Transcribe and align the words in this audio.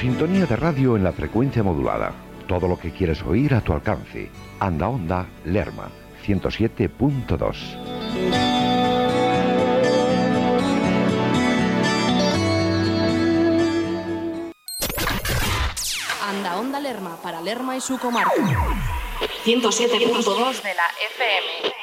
sintonía 0.00 0.46
de 0.46 0.56
radio 0.56 0.96
en 0.96 1.04
la 1.04 1.12
frecuencia 1.12 1.62
modulada. 1.62 2.14
Todo 2.48 2.66
lo 2.66 2.78
que 2.78 2.90
quieres 2.90 3.22
oír 3.22 3.52
a 3.52 3.60
tu 3.60 3.74
alcance. 3.74 4.30
Anda 4.58 4.88
Onda 4.88 5.26
Lerma 5.44 5.90
107.2. 6.24 7.56
Anda 16.22 16.58
Onda 16.58 16.80
Lerma 16.80 17.16
para 17.22 17.42
Lerma 17.42 17.76
y 17.76 17.82
su 17.82 17.98
comarca. 17.98 18.32
107.2 19.44 20.62
de 20.62 20.74
la 20.74 20.86
FM. 21.12 21.74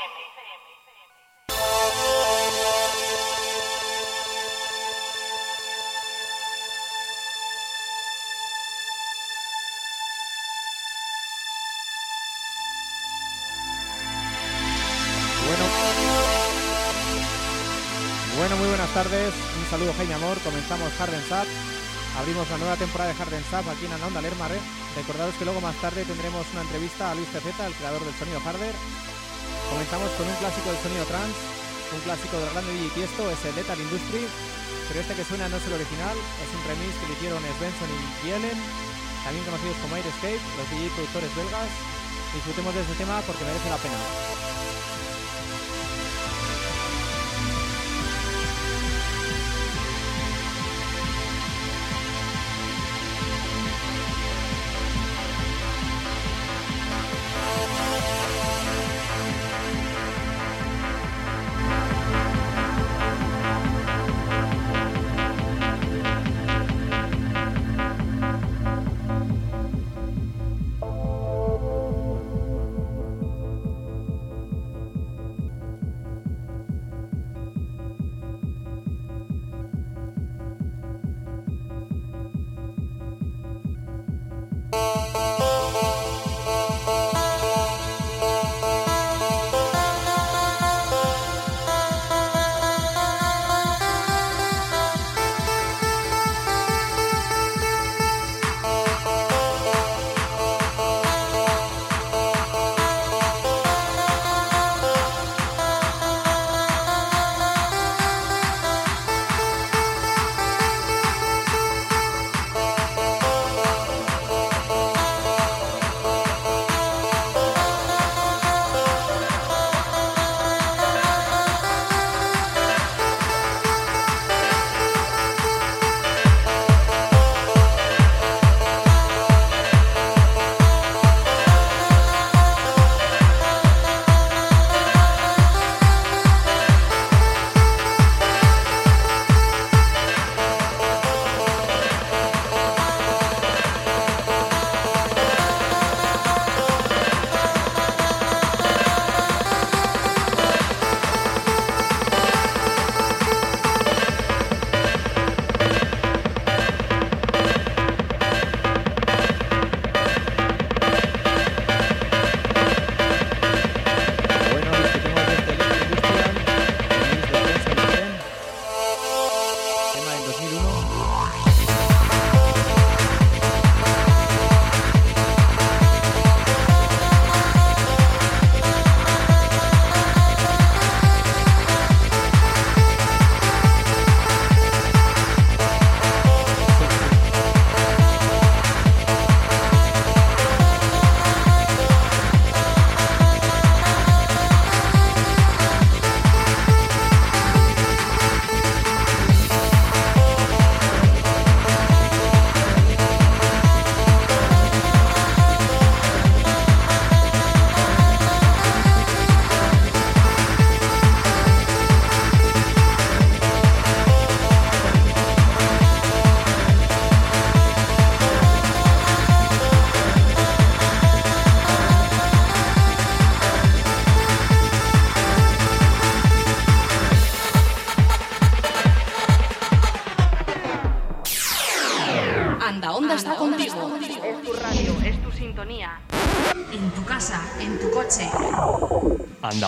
Tardes. 19.04 19.30
Un 19.30 19.70
saludo, 19.70 19.94
Jaime 19.94 20.18
Amor. 20.18 20.42
Comenzamos 20.42 20.90
Harden 20.98 21.22
Sap. 21.30 21.46
Abrimos 22.18 22.50
la 22.50 22.58
nueva 22.58 22.82
temporada 22.82 23.14
de 23.14 23.20
Harden 23.22 23.46
Sap 23.46 23.62
aquí 23.70 23.86
en 23.86 23.94
Anaonda 23.94 24.26
Lerma. 24.26 24.50
¿eh? 24.50 24.58
Recordaros 24.98 25.38
que 25.38 25.46
luego 25.46 25.62
más 25.62 25.78
tarde 25.78 26.02
tendremos 26.02 26.42
una 26.58 26.66
entrevista 26.66 27.12
a 27.12 27.14
Luis 27.14 27.30
CZ, 27.30 27.46
el 27.46 27.78
creador 27.78 28.02
del 28.02 28.18
sonido 28.18 28.42
Harder. 28.42 28.74
Comenzamos 29.70 30.10
con 30.18 30.26
un 30.26 30.34
clásico 30.42 30.74
del 30.74 30.82
sonido 30.82 31.06
trans, 31.06 31.38
un 31.94 32.02
clásico 32.10 32.42
del 32.42 32.50
grande 32.50 32.74
DJ 32.74 32.90
Tiesto, 32.98 33.30
es 33.30 33.38
el 33.46 33.54
Lethal 33.54 33.86
Industry. 33.86 34.26
Pero 34.90 34.98
este 34.98 35.14
que 35.14 35.30
suena 35.30 35.46
no 35.46 35.62
es 35.62 35.66
el 35.70 35.78
original, 35.78 36.18
es 36.18 36.50
un 36.58 36.62
remix 36.66 36.98
que 36.98 37.06
le 37.06 37.14
hicieron 37.22 37.46
Svensson 37.46 37.92
y 37.94 38.02
Yellen, 38.26 38.60
también 39.22 39.46
conocidos 39.46 39.78
como 39.78 39.94
Air 39.94 40.10
Escape, 40.10 40.42
los 40.58 40.68
DJ 40.74 40.90
productores 40.98 41.30
belgas. 41.38 41.70
Disfrutemos 42.34 42.74
de 42.74 42.82
este 42.82 42.98
tema 42.98 43.22
porque 43.30 43.46
merece 43.46 43.70
la 43.70 43.78
pena. 43.78 44.57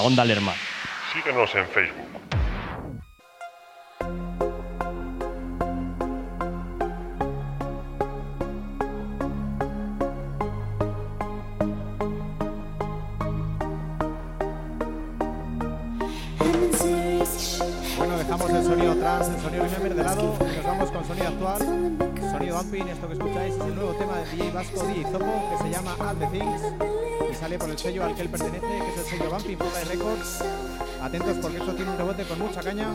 Anda 0.07 0.24
Onda. 0.24 0.56
Síguenos 1.13 1.54
en 1.56 1.68
Facebook. 1.68 2.09
Sello 27.80 28.04
al 28.04 28.14
que 28.14 28.24
él 28.24 28.30
pertenece, 28.30 28.60
que 28.60 28.90
es 28.90 28.98
el 28.98 29.06
sello 29.06 29.30
Bumping 29.31 29.58
Records. 29.88 30.44
Atentos 31.02 31.38
porque 31.42 31.58
esto 31.58 31.74
tiene 31.76 31.92
un 31.92 31.98
rebote 31.98 32.26
con 32.26 32.40
mucha 32.40 32.62
caña. 32.62 32.90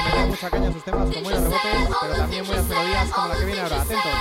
Meter 0.00 0.26
mucha 0.26 0.50
caña 0.50 0.68
a 0.68 0.72
sus 0.72 0.84
temas 0.84 1.10
con 1.10 1.22
buenos 1.22 1.42
rebotes, 1.42 1.96
pero 2.00 2.14
también 2.14 2.46
buenas 2.46 2.66
melodías 2.66 3.10
como 3.10 3.28
la 3.28 3.36
que 3.36 3.44
viene 3.44 3.60
ahora. 3.60 3.82
Atentos. 3.82 4.12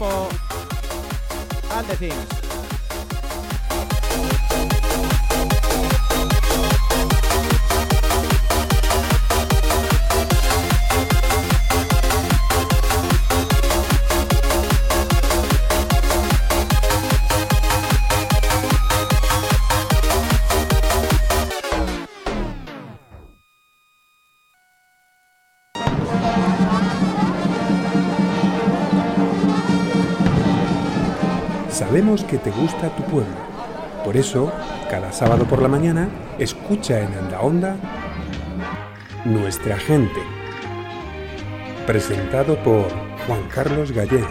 Topo 0.00 0.30
and 1.72 1.86
the 1.86 1.96
Things. 1.96 2.49
Que 32.10 32.38
te 32.38 32.50
gusta 32.50 32.88
tu 32.96 33.04
pueblo. 33.04 33.32
Por 34.04 34.16
eso, 34.16 34.52
cada 34.90 35.12
sábado 35.12 35.44
por 35.44 35.62
la 35.62 35.68
mañana, 35.68 36.08
escucha 36.40 36.98
en 36.98 37.14
Anda 37.14 37.40
Onda 37.40 37.76
Nuestra 39.24 39.78
Gente. 39.78 40.20
Presentado 41.86 42.60
por 42.64 42.88
Juan 43.26 43.42
Carlos 43.54 43.92
Gallego. 43.92 44.26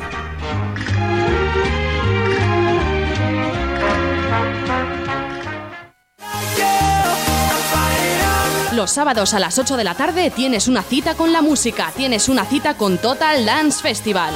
Los 8.73 8.91
sábados 8.91 9.33
a 9.33 9.39
las 9.39 9.57
8 9.57 9.77
de 9.77 9.83
la 9.85 9.95
tarde 9.95 10.31
tienes 10.31 10.67
una 10.67 10.83
cita 10.83 11.15
con 11.15 11.31
la 11.31 11.41
música, 11.41 11.93
tienes 11.95 12.27
una 12.27 12.43
cita 12.43 12.75
con 12.75 12.97
Total 12.97 13.45
Dance 13.45 13.81
Festival. 13.81 14.33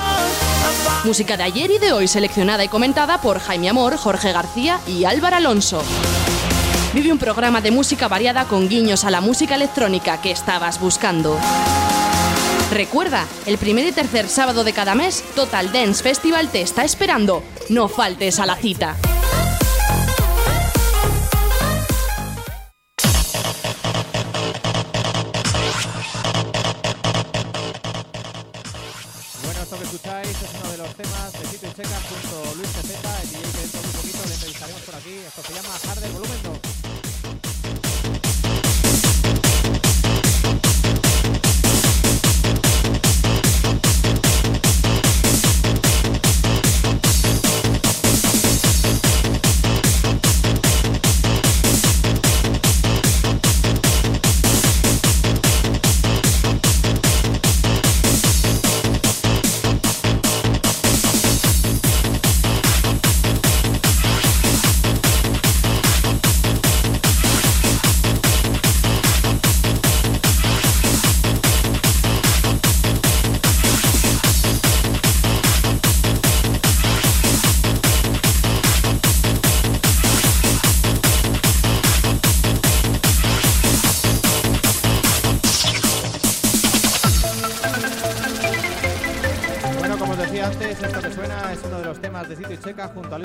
Música 1.04 1.38
de 1.38 1.44
ayer 1.44 1.72
y 1.72 1.80
de 1.80 1.92
hoy 1.92 2.08
seleccionada 2.08 2.64
y 2.64 2.70
comentada 2.70 3.20
por 3.22 3.40
Jaime 3.40 3.70
Amor, 3.70 3.98
Jorge 3.98 4.32
García 4.32 4.80
y 4.88 5.06
Álvaro 5.06 5.36
Alonso. 5.36 5.84
Vive 6.94 7.12
un 7.12 7.18
programa 7.18 7.60
de 7.60 7.72
música 7.72 8.08
variada 8.08 8.46
con 8.46 8.70
guiños 8.70 9.04
a 9.04 9.12
la 9.12 9.20
música 9.20 9.56
electrónica 9.56 10.22
que 10.22 10.32
estabas 10.32 10.80
buscando. 10.80 11.38
Recuerda, 12.72 13.26
el 13.46 13.58
primer 13.58 13.86
y 13.86 13.92
tercer 13.92 14.30
sábado 14.30 14.64
de 14.64 14.74
cada 14.74 14.96
mes, 14.96 15.24
Total 15.36 15.72
Dance 15.72 16.02
Festival 16.02 16.50
te 16.50 16.62
está 16.62 16.84
esperando. 16.84 17.44
No 17.70 17.88
faltes 17.88 18.40
a 18.40 18.46
la 18.46 18.56
cita. 18.56 18.96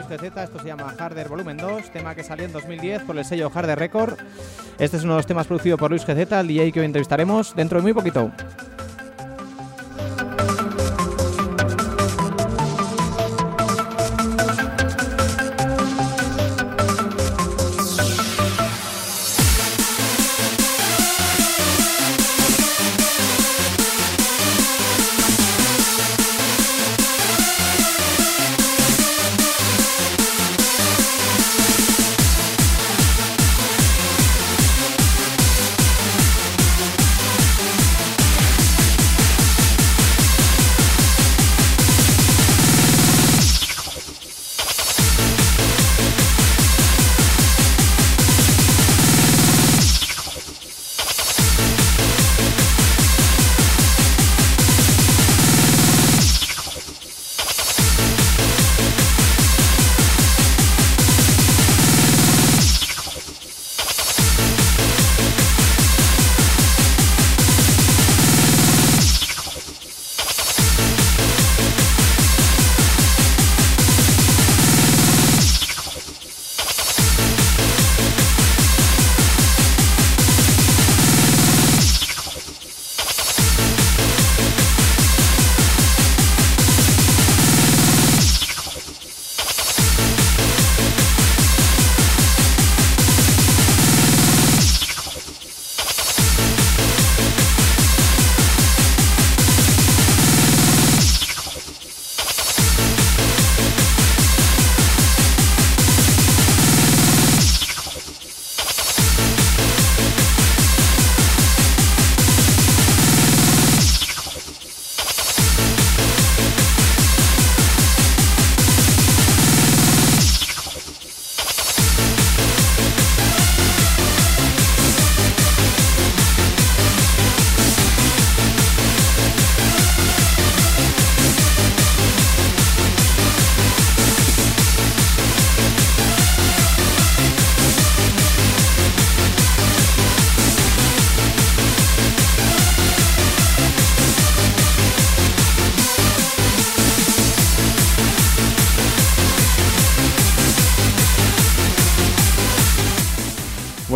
GZ. 0.09 0.37
Esto 0.37 0.59
se 0.59 0.67
llama 0.67 0.95
Harder 0.99 1.29
Volumen 1.29 1.57
2, 1.57 1.91
tema 1.91 2.15
que 2.15 2.25
salió 2.25 2.47
en 2.47 2.53
2010 2.53 3.03
por 3.03 3.17
el 3.17 3.25
sello 3.25 3.51
Harder 3.55 3.79
Record. 3.79 4.15
Este 4.79 4.97
es 4.97 5.05
uno 5.05 5.13
de 5.15 5.19
los 5.19 5.27
temas 5.27 5.47
producidos 5.47 5.79
por 5.79 5.91
Luis 5.91 6.05
GZ, 6.05 6.33
el 6.33 6.49
DJ 6.49 6.73
que 6.73 6.81
hoy 6.81 6.87
entrevistaremos 6.87 7.55
dentro 7.55 7.79
de 7.79 7.83
muy 7.83 7.93
poquito. 7.93 8.31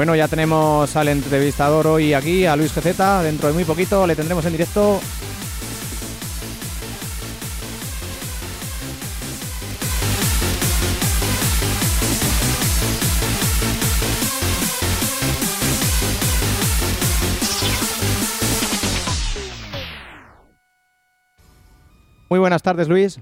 Bueno, 0.02 0.16
ya 0.16 0.26
tenemos 0.26 0.96
al 0.96 1.06
entrevistador 1.06 1.86
hoy 1.86 2.12
aquí, 2.12 2.44
a 2.44 2.56
Luis 2.56 2.74
GZ. 2.74 3.22
Dentro 3.22 3.46
de 3.46 3.54
muy 3.54 3.62
poquito 3.62 4.04
le 4.04 4.16
tendremos 4.16 4.44
en 4.44 4.50
directo. 4.50 4.98
Muy 22.28 22.40
buenas 22.40 22.60
tardes, 22.60 22.88
Luis. 22.88 23.20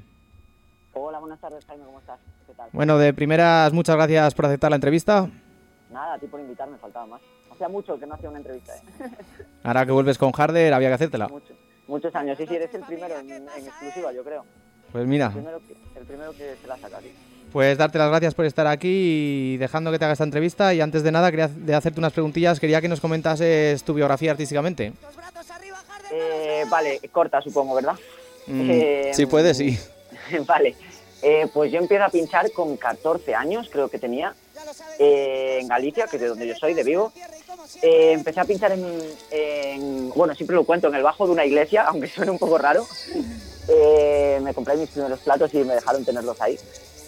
Hola, 0.94 1.18
buenas 1.18 1.40
tardes, 1.40 1.62
Jaime, 1.66 1.84
¿cómo 1.84 1.99
estás? 1.99 2.18
¿Qué 2.46 2.54
tal? 2.54 2.70
Bueno, 2.72 2.96
de 2.96 3.12
primeras, 3.12 3.70
muchas 3.75 3.96
gracias 3.96 4.34
por 4.34 4.46
aceptar 4.46 4.70
la 4.70 4.76
entrevista. 4.76 5.28
Nada, 5.90 6.14
a 6.14 6.18
ti 6.18 6.26
por 6.26 6.40
invitarme, 6.40 6.78
faltaba 6.78 7.06
más. 7.06 7.20
Hacía 7.52 7.68
mucho 7.68 7.99
que 7.99 8.06
no 8.06 8.14
hacía 8.14 8.28
una 8.28 8.38
entrevista, 8.38 8.75
¿eh? 8.76 8.80
Ahora 9.64 9.85
que 9.85 9.92
vuelves 9.92 10.18
con 10.18 10.32
Harder, 10.37 10.73
había 10.73 10.88
que 10.88 10.94
hacértela. 10.94 11.28
Mucho- 11.28 11.54
muchos 11.88 12.14
años. 12.14 12.38
Sí, 12.38 12.47
sí, 12.47 12.54
eres 12.56 12.73
el 12.75 12.82
primero 12.82 13.18
en, 13.18 13.30
en 13.32 13.49
exclusiva, 13.49 14.12
yo 14.12 14.23
creo. 14.23 14.44
Pues 14.92 15.06
mira, 15.06 15.26
El 15.26 15.32
primero 15.32 15.61
que, 15.66 15.99
el 16.00 16.06
primero 16.06 16.32
que 16.32 16.54
se 16.61 16.66
la 16.68 16.76
saca, 16.76 17.00
sí. 17.00 17.12
pues 17.52 17.76
darte 17.78 17.99
las 17.99 18.09
gracias 18.09 18.35
por 18.35 18.44
estar 18.44 18.66
aquí 18.66 19.54
y 19.54 19.56
dejando 19.56 19.90
que 19.92 19.99
te 19.99 20.04
haga 20.04 20.12
esta 20.12 20.25
entrevista. 20.25 20.73
Y 20.75 20.80
antes 20.80 21.02
de 21.02 21.12
nada, 21.12 21.30
quería 21.30 21.49
de 21.49 21.75
hacerte 21.75 21.99
unas 22.00 22.12
preguntillas, 22.12 22.59
quería 22.61 22.80
que 22.80 22.88
nos 22.88 23.00
comentases 23.00 23.82
tu 23.85 23.94
biografía 23.94 24.30
artísticamente. 24.32 24.92
Eh, 26.12 26.64
vale, 26.68 27.00
corta, 27.12 27.40
supongo, 27.40 27.75
¿verdad? 27.76 27.94
Mm, 28.49 28.70
Eh, 28.70 29.11
si 29.14 29.26
puedes, 29.26 29.56
sí. 29.56 29.78
vale. 30.47 30.75
Eh, 31.22 31.48
pues 31.52 31.70
yo 31.70 31.78
empiezo 31.78 32.04
a 32.04 32.08
pinchar 32.08 32.50
con 32.52 32.76
14 32.76 33.34
años, 33.34 33.68
creo 33.70 33.88
que 33.88 33.98
tenía, 33.98 34.34
eh, 34.98 35.58
en 35.60 35.68
Galicia, 35.68 36.06
que 36.06 36.16
es 36.16 36.22
de 36.22 36.28
donde 36.28 36.46
yo 36.46 36.54
soy, 36.56 36.72
de 36.74 36.82
Vigo. 36.82 37.12
Eh, 37.82 38.12
empecé 38.12 38.40
a 38.40 38.44
pinchar 38.44 38.72
en, 38.72 38.84
en- 39.30 40.10
bueno, 40.10 40.34
siempre 40.34 40.56
lo 40.56 40.64
cuento, 40.64 40.88
en 40.88 40.94
el 40.94 41.02
bajo 41.02 41.26
de 41.26 41.32
una 41.32 41.44
iglesia, 41.44 41.82
aunque 41.88 42.08
suene 42.08 42.30
un 42.30 42.38
poco 42.38 42.56
raro. 42.58 42.86
Eh, 43.68 44.40
me 44.42 44.54
compré 44.54 44.76
mis 44.76 44.88
primeros 44.90 45.20
platos 45.20 45.52
y 45.54 45.58
me 45.58 45.74
dejaron 45.74 46.04
tenerlos 46.04 46.40
ahí. 46.40 46.58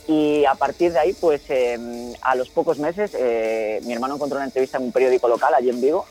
Y 0.09 0.45
a 0.45 0.54
partir 0.54 0.92
de 0.92 0.99
ahí, 0.99 1.12
pues 1.14 1.42
eh, 1.49 2.12
a 2.23 2.35
los 2.35 2.50
pocos 2.50 2.78
meses, 2.78 3.12
eh, 3.14 3.81
mi 3.85 3.92
hermano 3.92 4.16
encontró 4.16 4.37
una 4.37 4.45
entrevista 4.47 4.76
en 4.78 4.85
un 4.85 4.92
periódico 4.92 5.28
local 5.28 5.54
allí 5.54 5.71
en 5.71 5.81
Vigo 5.81 6.04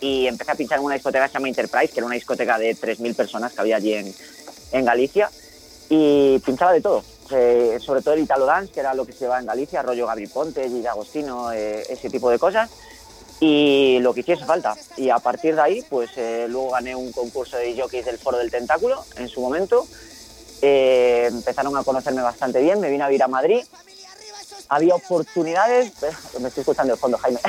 y 0.00 0.26
empecé 0.28 0.52
a 0.52 0.54
pinchar 0.54 0.78
en 0.78 0.84
una 0.84 0.94
discoteca 0.94 1.24
que 1.24 1.28
se 1.32 1.34
llama 1.34 1.48
Enterprise, 1.48 1.88
que 1.92 1.98
era 2.00 2.06
una 2.06 2.14
discoteca 2.14 2.58
de 2.58 2.76
3.000 2.76 3.14
personas 3.16 3.52
que 3.52 3.60
había 3.60 3.76
allí 3.76 3.94
en, 3.94 4.14
en 4.72 4.84
Galicia 4.84 5.30
y 5.88 6.38
pinchaba 6.46 6.72
de 6.72 6.80
todo, 6.80 7.02
eh, 7.32 7.78
sobre 7.80 8.02
todo 8.02 8.14
el 8.14 8.20
Italo 8.20 8.46
Dance, 8.46 8.72
que 8.72 8.80
era 8.80 8.94
lo 8.94 9.04
que 9.04 9.12
se 9.12 9.20
llevaba 9.20 9.40
en 9.40 9.46
Galicia, 9.46 9.82
rollo 9.82 10.06
Gabri 10.06 10.26
Ponte, 10.26 10.68
Gigi 10.68 10.86
Agostino, 10.86 11.52
eh, 11.52 11.84
ese 11.88 12.10
tipo 12.10 12.30
de 12.30 12.38
cosas, 12.38 12.70
y 13.40 13.98
lo 14.00 14.14
que 14.14 14.20
hiciese 14.20 14.44
falta. 14.44 14.76
Y 14.96 15.10
a 15.10 15.18
partir 15.18 15.54
de 15.54 15.60
ahí, 15.60 15.82
pues 15.88 16.10
eh, 16.16 16.46
luego 16.48 16.70
gané 16.70 16.94
un 16.94 17.12
concurso 17.12 17.56
de 17.56 17.80
jockeys 17.80 18.06
del 18.06 18.18
Foro 18.18 18.38
del 18.38 18.50
Tentáculo 18.50 19.04
en 19.16 19.28
su 19.28 19.40
momento, 19.40 19.86
empezaron 20.60 21.76
a 21.76 21.84
conocerme 21.84 22.20
bastante 22.20 22.60
bien, 22.60 22.80
me 22.80 22.90
vine 22.90 23.04
a 23.04 23.08
vivir 23.08 23.22
a 23.22 23.28
Madrid, 23.28 23.64
había 24.68 24.94
oportunidades, 24.94 25.92
me 26.40 26.48
estoy 26.48 26.60
escuchando 26.60 26.94
de 26.94 26.98
fondo, 26.98 27.18
Jaime. 27.18 27.40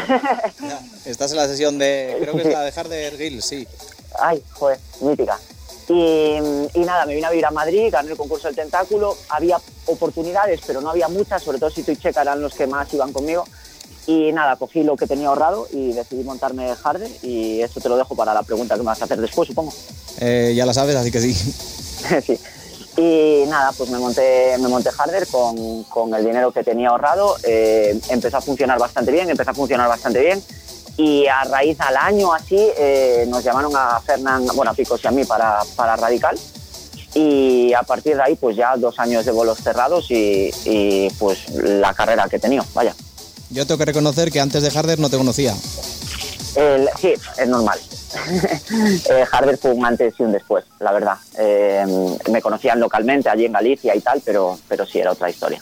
Estás 1.05 1.31
en 1.31 1.37
la 1.37 1.47
sesión 1.47 1.77
de. 1.77 2.17
Creo 2.21 2.35
que 2.35 2.41
es 2.41 2.53
la 2.53 2.61
de 2.61 2.71
Harder 2.75 3.17
Gill, 3.17 3.41
sí. 3.41 3.67
Ay, 4.19 4.43
joder, 4.53 4.79
mítica. 5.01 5.37
Y, 5.89 6.37
y 6.73 6.79
nada, 6.85 7.05
me 7.05 7.15
vine 7.15 7.25
a 7.25 7.31
vivir 7.31 7.45
a 7.47 7.51
Madrid, 7.51 7.89
gané 7.91 8.11
el 8.11 8.17
concurso 8.17 8.47
del 8.47 8.55
tentáculo. 8.55 9.17
Había 9.29 9.59
oportunidades, 9.87 10.61
pero 10.65 10.81
no 10.81 10.91
había 10.91 11.07
muchas, 11.07 11.41
sobre 11.41 11.57
todo 11.57 11.71
si 11.71 11.81
tú 11.81 11.91
y 11.91 11.97
Checa 11.97 12.21
eran 12.21 12.41
los 12.41 12.53
que 12.53 12.67
más 12.67 12.93
iban 12.93 13.11
conmigo. 13.11 13.45
Y 14.05 14.31
nada, 14.31 14.55
cogí 14.55 14.83
lo 14.83 14.95
que 14.95 15.07
tenía 15.07 15.27
ahorrado 15.27 15.67
y 15.71 15.93
decidí 15.93 16.23
montarme 16.23 16.71
Harder. 16.83 17.09
Y 17.23 17.61
esto 17.61 17.79
te 17.79 17.89
lo 17.89 17.97
dejo 17.97 18.15
para 18.15 18.33
la 18.33 18.43
pregunta 18.43 18.75
que 18.75 18.81
me 18.81 18.87
vas 18.87 19.01
a 19.01 19.05
hacer 19.05 19.19
después, 19.19 19.47
supongo. 19.47 19.73
Eh, 20.19 20.53
ya 20.55 20.65
la 20.65 20.73
sabes, 20.73 20.95
así 20.95 21.11
que 21.11 21.21
sí. 21.21 21.33
sí. 22.25 22.39
Y 22.97 23.45
nada, 23.47 23.71
pues 23.77 23.89
me 23.89 23.97
monté, 23.97 24.57
me 24.59 24.67
monté 24.67 24.89
Harder 24.97 25.25
con, 25.27 25.83
con 25.85 26.13
el 26.13 26.25
dinero 26.25 26.51
que 26.51 26.63
tenía 26.63 26.89
ahorrado. 26.89 27.37
Eh, 27.43 27.99
empezó 28.09 28.37
a 28.37 28.41
funcionar 28.41 28.77
bastante 28.77 29.11
bien, 29.11 29.29
empezó 29.29 29.51
a 29.51 29.53
funcionar 29.53 29.87
bastante 29.87 30.19
bien. 30.19 30.43
Y 30.99 31.27
a 31.27 31.45
raíz 31.45 31.79
al 31.79 31.95
año 31.95 32.33
así 32.33 32.57
eh, 32.77 33.23
nos 33.29 33.41
llamaron 33.41 33.71
a 33.73 34.01
Fernán, 34.01 34.45
bueno, 34.53 34.71
a 34.71 34.73
Picos 34.73 34.99
y 35.01 35.07
a 35.07 35.11
mí 35.11 35.23
para, 35.23 35.59
para 35.77 35.95
Radical. 35.95 36.37
Y 37.15 37.71
a 37.73 37.83
partir 37.83 38.17
de 38.17 38.21
ahí, 38.21 38.35
pues 38.35 38.57
ya 38.57 38.75
dos 38.75 38.99
años 38.99 39.23
de 39.23 39.31
bolos 39.31 39.59
cerrados 39.59 40.11
y, 40.11 40.51
y, 40.65 41.09
pues 41.17 41.49
la 41.51 41.93
carrera 41.93 42.27
que 42.27 42.35
he 42.35 42.39
tenido, 42.39 42.65
vaya. 42.73 42.93
Yo 43.49 43.65
tengo 43.65 43.77
que 43.77 43.85
reconocer 43.85 44.29
que 44.29 44.41
antes 44.41 44.61
de 44.61 44.77
Harder 44.77 44.99
no 44.99 45.09
te 45.09 45.15
conocía. 45.17 45.55
El- 46.55 46.89
sí, 46.99 47.13
es 47.37 47.47
normal. 47.47 47.79
eh, 49.09 49.25
Harder 49.31 49.57
fue 49.57 49.71
un 49.71 49.85
antes 49.85 50.15
y 50.19 50.23
un 50.23 50.33
después, 50.33 50.65
la 50.79 50.91
verdad. 50.91 51.15
Eh, 51.37 51.85
me 52.29 52.41
conocían 52.41 52.77
localmente 52.77 53.29
allí 53.29 53.45
en 53.45 53.53
Galicia 53.53 53.95
y 53.95 54.01
tal, 54.01 54.21
pero, 54.25 54.59
pero 54.67 54.85
sí, 54.85 54.99
era 54.99 55.13
otra 55.13 55.29
historia. 55.29 55.61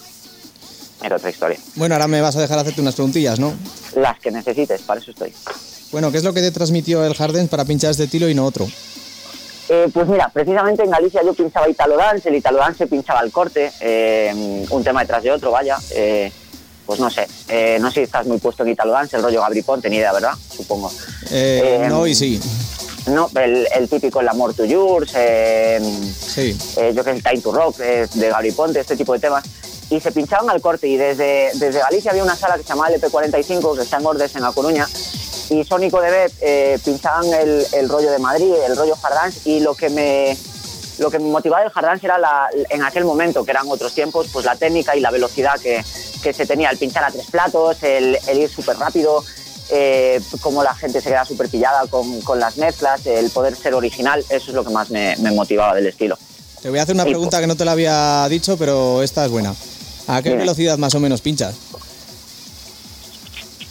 Era 1.04 1.16
otra 1.18 1.30
historia. 1.30 1.60
Bueno, 1.76 1.96
ahora 1.96 2.08
me 2.08 2.22
vas 2.22 2.36
a 2.36 2.42
dejar 2.42 2.58
hacerte 2.60 2.82
unas 2.82 2.96
preguntillas, 2.96 3.40
¿no? 3.40 3.54
Las 3.96 4.20
que 4.20 4.32
necesites, 4.32 4.82
para 4.82 5.00
eso 5.00 5.12
estoy. 5.12 5.34
Bueno, 5.92 6.12
¿qué 6.12 6.18
es 6.18 6.24
lo 6.24 6.34
que 6.34 6.42
te 6.42 6.52
transmitió 6.52 7.06
el 7.06 7.14
Harden 7.14 7.48
para 7.48 7.66
pinchar 7.66 7.92
este 7.92 8.06
estilo 8.06 8.28
y 8.30 8.34
no 8.36 8.46
otro? 8.46 8.68
Eh, 9.70 9.90
pues 9.94 10.08
mira, 10.08 10.30
precisamente 10.30 10.84
en 10.84 10.90
Galicia 10.90 11.22
yo 11.24 11.34
pinchaba 11.34 11.70
Italo 11.70 11.98
Dance, 11.98 12.30
el 12.30 12.36
Italo 12.36 12.58
Dance 12.58 12.88
pinchaba 12.88 13.20
al 13.20 13.32
corte, 13.32 13.72
eh, 13.82 14.66
un 14.70 14.84
tema 14.84 15.02
detrás 15.02 15.24
de 15.24 15.32
otro, 15.32 15.52
vaya. 15.52 15.78
eh, 15.92 16.32
pues 16.86 17.02
no 17.02 17.10
sé, 17.10 17.28
no 17.82 17.90
sé 17.90 17.96
si 17.96 18.02
estás 18.04 18.26
muy 18.28 18.38
puesto 18.38 18.64
en 18.64 18.70
Italo 18.70 18.94
Dance, 18.94 19.18
el 19.18 19.22
rollo 19.22 19.42
Gabri 19.42 19.62
Ponte, 19.62 19.90
ni 19.90 19.98
idea, 19.98 20.14
¿verdad? 20.14 20.32
Supongo. 20.56 20.90
No 21.90 22.08
y 22.08 22.16
sí. 22.16 22.40
No, 23.08 23.30
el, 23.36 23.68
el 23.74 23.88
típico 23.90 24.20
El 24.20 24.28
Amor 24.30 24.54
to 24.54 24.66
Yours, 24.66 25.14
eh, 25.16 25.80
Sí. 26.20 26.58
eh, 26.78 26.94
yo 26.96 27.04
que 27.04 27.16
sé, 27.16 27.22
Time 27.22 27.42
to 27.42 27.52
Rock, 27.52 27.80
eh, 27.80 28.08
de 28.14 28.30
Gabri 28.30 28.52
Ponte, 28.52 28.80
este 28.80 28.96
tipo 28.98 29.14
de 29.14 29.20
temas. 29.20 29.44
Y 29.90 30.02
se 30.02 30.12
pinchaban 30.12 30.50
al 30.50 30.60
corte. 30.60 30.88
Y 30.88 30.98
desde, 30.98 31.52
desde 31.54 31.80
Galicia 31.80 32.12
había 32.12 32.24
una 32.24 32.36
sala 32.36 32.58
que 32.58 32.64
se 32.64 32.70
llamaba 32.70 32.90
LP45, 32.90 33.76
que 33.78 33.84
está 33.84 33.98
en 33.98 34.06
Ordes, 34.06 34.36
en 34.36 34.44
A 34.44 34.52
Coruña, 34.52 34.86
y 35.50 35.64
Sónico 35.64 36.02
de 36.02 36.12
Bet 36.12 36.34
eh, 36.42 36.80
pinchaban 36.84 37.26
el, 37.34 37.66
el 37.72 37.88
rollo 37.88 38.12
de 38.12 38.20
Madrid, 38.20 38.54
el 38.68 38.76
rollo 38.76 38.98
hard 39.02 39.32
y 39.46 39.62
lo 39.62 39.74
que 39.76 39.90
me, 39.90 40.38
lo 40.98 41.10
que 41.10 41.20
me 41.20 41.30
motivaba 41.30 41.64
del 41.64 41.72
hard 41.74 42.04
era 42.04 42.18
la, 42.18 42.50
en 42.70 42.84
aquel 42.84 43.06
momento, 43.06 43.46
que 43.46 43.52
eran 43.52 43.66
otros 43.70 43.94
tiempos, 43.94 44.28
pues 44.34 44.44
la 44.44 44.58
técnica 44.58 44.94
y 44.98 45.00
la 45.00 45.10
velocidad 45.10 45.58
que, 45.62 45.82
que 46.22 46.34
se 46.34 46.46
tenía, 46.46 46.70
el 46.70 46.78
pinchar 46.78 47.06
a 47.06 47.12
tres 47.12 47.28
platos, 47.32 47.82
el, 47.84 48.18
el 48.28 48.38
ir 48.40 48.50
súper 48.50 48.78
rápido, 48.78 49.24
eh, 49.70 50.22
cómo 50.42 50.64
la 50.64 50.74
gente 50.74 51.02
se 51.02 51.10
queda 51.10 51.26
súper 51.26 51.50
pillada 51.50 51.88
con, 51.88 52.22
con 52.22 52.40
las 52.40 52.58
mezclas, 52.58 53.06
el 53.06 53.30
poder 53.30 53.56
ser 53.56 53.74
original, 53.74 54.24
eso 54.30 54.50
es 54.50 54.54
lo 54.54 54.64
que 54.64 54.72
más 54.72 54.90
me, 54.90 55.16
me 55.18 55.32
motivaba 55.32 55.76
del 55.76 55.88
estilo. 55.88 56.18
Te 56.62 56.70
voy 56.70 56.80
a 56.80 56.84
hacer 56.84 56.96
una 56.96 57.06
pregunta 57.06 57.40
que 57.40 57.48
no 57.48 57.56
te 57.56 57.66
la 57.66 57.74
había 57.74 58.28
dicho, 58.30 58.58
pero 58.58 59.04
esta 59.04 59.26
es 59.26 59.32
buena. 59.32 59.54
¿A 60.08 60.22
qué 60.22 60.30
Dime. 60.30 60.42
velocidad 60.42 60.78
más 60.78 60.96
o 60.96 61.00
menos 61.00 61.22
pinchas? 61.22 61.56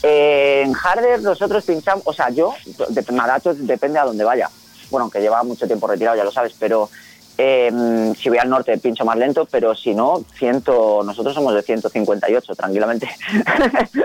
Eh, 0.02 0.62
en 0.64 0.72
Harder 0.74 1.20
nosotros 1.22 1.64
pinchamos, 1.64 2.02
o 2.06 2.12
sea, 2.12 2.30
yo, 2.30 2.54
de, 2.88 3.12
Marato 3.12 3.54
depende 3.54 3.98
a 3.98 4.04
dónde 4.04 4.22
vaya. 4.22 4.50
Bueno, 4.90 5.04
aunque 5.04 5.20
lleva 5.20 5.42
mucho 5.42 5.66
tiempo 5.66 5.86
retirado, 5.86 6.16
ya 6.16 6.24
lo 6.24 6.30
sabes, 6.30 6.52
pero 6.58 6.90
eh, 7.38 8.12
si 8.20 8.28
voy 8.28 8.38
al 8.38 8.48
norte 8.48 8.78
pincho 8.78 9.04
más 9.04 9.16
lento, 9.16 9.48
pero 9.50 9.74
si 9.74 9.94
no, 9.94 10.24
ciento, 10.38 11.02
nosotros 11.04 11.34
somos 11.34 11.54
de 11.54 11.62
158, 11.62 12.54
tranquilamente. 12.54 13.08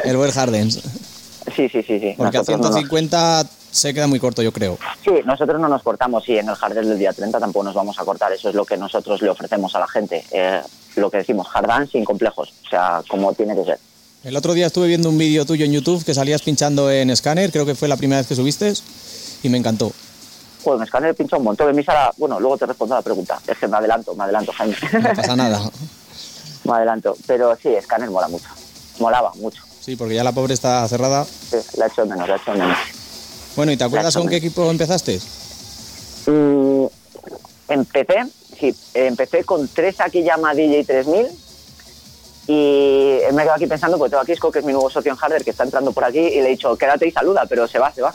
El 0.03 0.17
buen 0.17 0.31
Hardens. 0.31 0.81
sí, 1.55 1.69
sí, 1.69 1.81
sí, 1.83 1.99
sí. 1.99 2.13
Porque 2.17 2.37
a 2.37 2.39
Nosotros 2.41 2.59
no 2.61 2.69
nos- 2.69 2.75
150 2.75 3.45
se 3.71 3.93
queda 3.93 4.07
muy 4.07 4.19
corto, 4.19 4.41
yo 4.41 4.51
creo. 4.51 4.77
Sí, 5.03 5.11
nosotros 5.25 5.59
no 5.59 5.67
nos 5.69 5.81
cortamos 5.83 6.27
y 6.27 6.37
en 6.37 6.49
el 6.49 6.55
Harder 6.59 6.85
del 6.85 6.99
día 6.99 7.13
30 7.13 7.39
tampoco 7.39 7.63
nos 7.63 7.73
vamos 7.73 7.97
a 7.99 8.03
cortar. 8.05 8.31
Eso 8.33 8.49
es 8.49 8.55
lo 8.55 8.65
que 8.65 8.75
nosotros 8.77 9.21
le 9.21 9.29
ofrecemos 9.29 9.73
a 9.75 9.79
la 9.79 9.87
gente. 9.87 10.23
eh, 10.31 10.61
lo 10.97 11.09
que 11.09 11.17
decimos, 11.19 11.47
dance 11.65 11.93
sin 11.93 12.03
complejos. 12.03 12.53
O 12.65 12.69
sea, 12.69 13.01
como 13.07 13.33
tiene 13.33 13.55
que 13.55 13.63
ser. 13.63 13.79
El 14.25 14.35
otro 14.35 14.53
día 14.53 14.67
estuve 14.67 14.87
viendo 14.87 15.07
un 15.07 15.17
vídeo 15.17 15.45
tuyo 15.45 15.63
en 15.65 15.71
YouTube 15.71 16.03
que 16.03 16.13
salías 16.13 16.41
pinchando 16.41 16.91
en 16.91 17.15
Scanner, 17.15 17.49
creo 17.49 17.65
que 17.65 17.75
fue 17.75 17.87
la 17.87 17.95
primera 17.95 18.19
vez 18.19 18.27
que 18.27 18.35
subiste, 18.35 18.73
y 19.41 19.47
me 19.47 19.57
encantó. 19.57 19.93
Pues 20.63 20.79
en 20.81 20.85
Scanner 20.85 21.15
pincho 21.15 21.37
un 21.37 21.45
montón. 21.45 21.69
En 21.69 21.75
mi 21.77 21.83
sala, 21.83 22.11
bueno, 22.17 22.41
luego 22.41 22.57
te 22.57 22.65
respondo 22.65 22.93
a 22.95 22.97
la 22.97 23.01
pregunta. 23.03 23.39
Es 23.47 23.57
que 23.57 23.67
me 23.69 23.77
adelanto, 23.77 24.13
me 24.15 24.25
adelanto, 24.25 24.51
Jaime. 24.51 24.75
No 25.01 25.13
pasa 25.15 25.35
nada. 25.37 25.61
me 26.65 26.73
adelanto. 26.73 27.15
Pero 27.25 27.55
sí, 27.55 27.69
Scanner 27.81 28.09
mola 28.11 28.27
mucho. 28.27 28.47
Molaba 28.99 29.31
mucho. 29.35 29.63
Sí, 29.83 29.95
porque 29.95 30.15
ya 30.15 30.23
la 30.23 30.31
pobre 30.31 30.53
está 30.53 30.87
cerrada. 30.87 31.25
Sí, 31.25 31.57
la 31.77 31.85
he 31.85 31.87
hecho 31.89 32.05
menos, 32.05 32.27
la 32.27 32.35
he 32.35 32.37
hecho 32.37 32.51
menos. 32.51 32.77
Bueno, 33.55 33.71
¿y 33.71 33.77
te 33.77 33.83
acuerdas 33.83 34.15
con 34.15 34.27
qué 34.29 34.37
equipo 34.37 34.69
empezaste? 34.69 35.19
Mm, 36.27 36.85
empecé, 37.69 38.15
sí, 38.59 38.75
empecé 38.93 39.43
con 39.43 39.67
tres 39.67 39.99
aquí 39.99 40.23
llama 40.23 40.53
DJ 40.53 40.83
3000 40.85 41.27
y 42.47 43.19
me 43.33 43.43
quedo 43.43 43.53
aquí 43.53 43.65
pensando, 43.67 43.97
porque 43.97 44.11
tengo 44.11 44.23
aquí 44.23 44.33
Isco, 44.33 44.51
que 44.51 44.59
es 44.59 44.65
mi 44.65 44.71
nuevo 44.73 44.89
socio 44.89 45.11
en 45.11 45.17
Harder, 45.19 45.43
que 45.43 45.51
está 45.51 45.63
entrando 45.63 45.91
por 45.91 46.03
aquí, 46.03 46.19
y 46.19 46.41
le 46.41 46.47
he 46.47 46.49
dicho, 46.49 46.75
quédate 46.77 47.07
y 47.07 47.11
saluda, 47.11 47.45
pero 47.47 47.67
se 47.67 47.79
va, 47.79 47.91
se 47.93 48.01
va. 48.01 48.11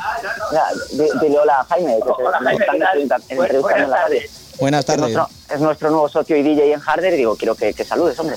Di- 0.92 1.08
dile 1.20 1.38
hola 1.38 1.60
a 1.60 1.64
Jaime, 1.64 1.96
que 2.04 2.22
están 2.22 2.46
entrevista- 2.82 3.16
entrevistando 3.28 3.84
en 3.84 3.90
la 3.90 4.02
radio. 4.02 4.20
Buenas 4.60 4.80
Es 4.80 4.86
tardes. 4.86 5.00
nuestro, 5.14 5.28
es 5.54 5.60
nuestro 5.60 5.90
nuevo 5.90 6.08
socio 6.08 6.36
y 6.36 6.42
DJ 6.42 6.72
en 6.74 6.80
Harder, 6.84 7.14
y 7.14 7.16
digo, 7.18 7.36
quiero 7.36 7.54
que, 7.54 7.72
que 7.74 7.84
saludes, 7.84 8.18
hombre. 8.18 8.36